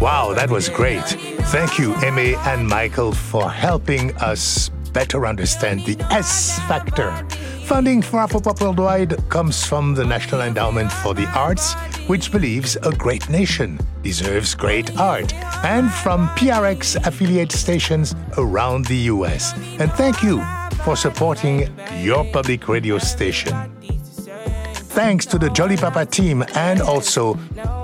Wow, 0.01 0.33
that 0.35 0.51
was 0.51 0.69
great. 0.69 1.28
Thank 1.51 1.79
you, 1.79 1.95
Emmy 1.97 2.35
and 2.37 2.69
Michael, 2.69 3.13
for 3.13 3.51
helping 3.51 4.15
us 4.17 4.69
better 4.93 5.27
understand 5.27 5.85
the 5.87 5.97
S 6.11 6.59
factor. 6.69 7.11
Funding 7.65 8.03
for 8.03 8.19
Afropop 8.19 8.61
Worldwide 8.61 9.17
comes 9.31 9.65
from 9.65 9.95
the 9.95 10.05
National 10.05 10.43
Endowment 10.43 10.93
for 10.93 11.15
the 11.15 11.27
Arts, 11.29 11.73
which 12.07 12.31
believes 12.31 12.77
a 12.83 12.93
great 12.93 13.29
nation 13.31 13.79
deserves 14.03 14.55
great 14.55 14.97
art, 14.99 15.33
and 15.65 15.91
from 15.91 16.29
PRX 16.29 16.97
affiliate 17.07 17.53
stations 17.53 18.15
around 18.37 18.87
the 18.87 18.97
US. 19.13 19.53
And 19.79 19.93
thank 19.93 20.23
you 20.23 20.43
for 20.85 20.97
supporting 20.97 21.69
your 22.01 22.25
public 22.33 22.69
radio 22.69 22.99
station. 22.99 23.78
Thanks 24.99 25.27
to 25.27 25.39
the 25.39 25.49
Jolly 25.51 25.77
Papa 25.77 26.07
team 26.07 26.43
and 26.57 26.83
also 26.83 27.35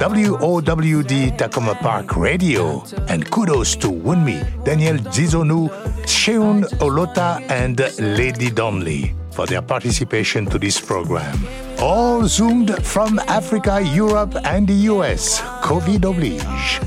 WOWD 0.01 1.39
Takoma 1.39 1.79
Park 1.79 2.17
Radio. 2.17 2.83
And 3.09 3.31
kudos 3.31 3.77
to 3.77 3.87
Wunmi, 3.87 4.43
Daniel 4.65 4.97
Zizonu, 4.97 5.71
Sheun 6.03 6.65
Olota, 6.81 7.41
and 7.49 7.79
Lady 8.19 8.51
Donli 8.51 9.15
for 9.33 9.47
their 9.47 9.63
participation 9.63 10.45
to 10.47 10.59
this 10.59 10.81
program. 10.81 11.39
All 11.85 12.27
zoomed 12.27 12.83
from 12.83 13.19
Africa, 13.29 13.79
Europe, 13.83 14.35
and 14.45 14.67
the 14.67 14.89
US. 14.89 15.43
COVID 15.61 16.03
oblige. 16.07 16.81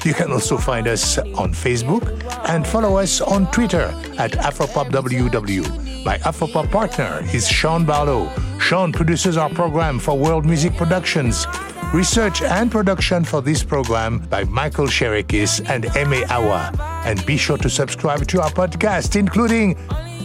you 0.06 0.14
can 0.14 0.32
also 0.32 0.56
find 0.56 0.88
us 0.88 1.18
on 1.18 1.52
Facebook 1.52 2.02
and 2.48 2.66
follow 2.66 2.96
us 2.96 3.20
on 3.20 3.50
Twitter 3.50 3.92
at 4.16 4.30
AfropopWW. 4.32 6.02
My 6.02 6.16
Afropop 6.18 6.70
partner 6.70 7.20
is 7.34 7.46
Sean 7.46 7.84
Barlow. 7.84 8.32
Sean 8.58 8.90
produces 8.90 9.36
our 9.36 9.50
program 9.50 9.98
for 9.98 10.16
World 10.16 10.46
Music 10.46 10.72
Productions. 10.76 11.46
Research 11.92 12.40
and 12.40 12.72
production 12.72 13.22
for 13.22 13.42
this 13.42 13.62
program 13.62 14.20
by 14.30 14.44
Michael 14.44 14.86
Sherekis 14.86 15.60
and 15.68 15.94
Eme 15.94 16.24
Awa. 16.30 16.72
And 17.04 17.24
be 17.26 17.36
sure 17.36 17.58
to 17.58 17.68
subscribe 17.68 18.26
to 18.28 18.40
our 18.40 18.50
podcast, 18.50 19.14
including 19.14 19.76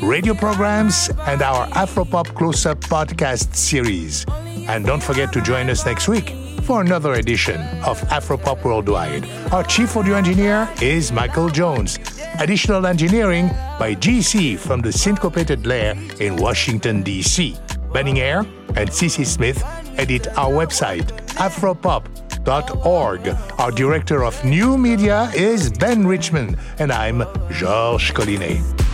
radio 0.02 0.34
programs 0.34 1.10
and 1.28 1.42
our 1.42 1.68
Afropop 1.70 2.34
Close 2.36 2.66
Up 2.66 2.80
podcast 2.80 3.56
series. 3.56 4.26
And 4.68 4.86
don't 4.86 5.02
forget 5.02 5.32
to 5.34 5.42
join 5.42 5.70
us 5.70 5.86
next 5.86 6.08
week 6.08 6.34
for 6.64 6.82
another 6.82 7.14
edition 7.14 7.62
of 7.86 8.02
Afropop 8.10 8.64
Worldwide. 8.64 9.26
Our 9.52 9.64
chief 9.64 9.96
audio 9.96 10.16
engineer 10.16 10.70
is 10.82 11.12
Michael 11.12 11.50
Jones. 11.50 12.00
Additional 12.40 12.86
engineering 12.88 13.48
by 13.80 13.96
GC 13.96 14.58
from 14.58 14.82
the 14.82 14.92
Syncopated 14.92 15.68
Lair 15.68 15.96
in 16.20 16.36
Washington, 16.36 17.04
D.C. 17.04 17.56
Banning 17.94 18.20
Eyre 18.20 18.40
and 18.76 18.90
CC 18.90 19.26
Smith 19.26 19.64
edit 19.98 20.28
our 20.38 20.50
website, 20.52 21.06
afropop.org. 21.36 23.28
Our 23.60 23.72
director 23.72 24.24
of 24.24 24.44
new 24.44 24.78
media 24.78 25.30
is 25.36 25.70
Ben 25.72 26.08
Richmond, 26.08 26.58
and 26.80 26.92
I'm 26.92 27.24
Georges 27.52 28.12
Collinet. 28.12 28.91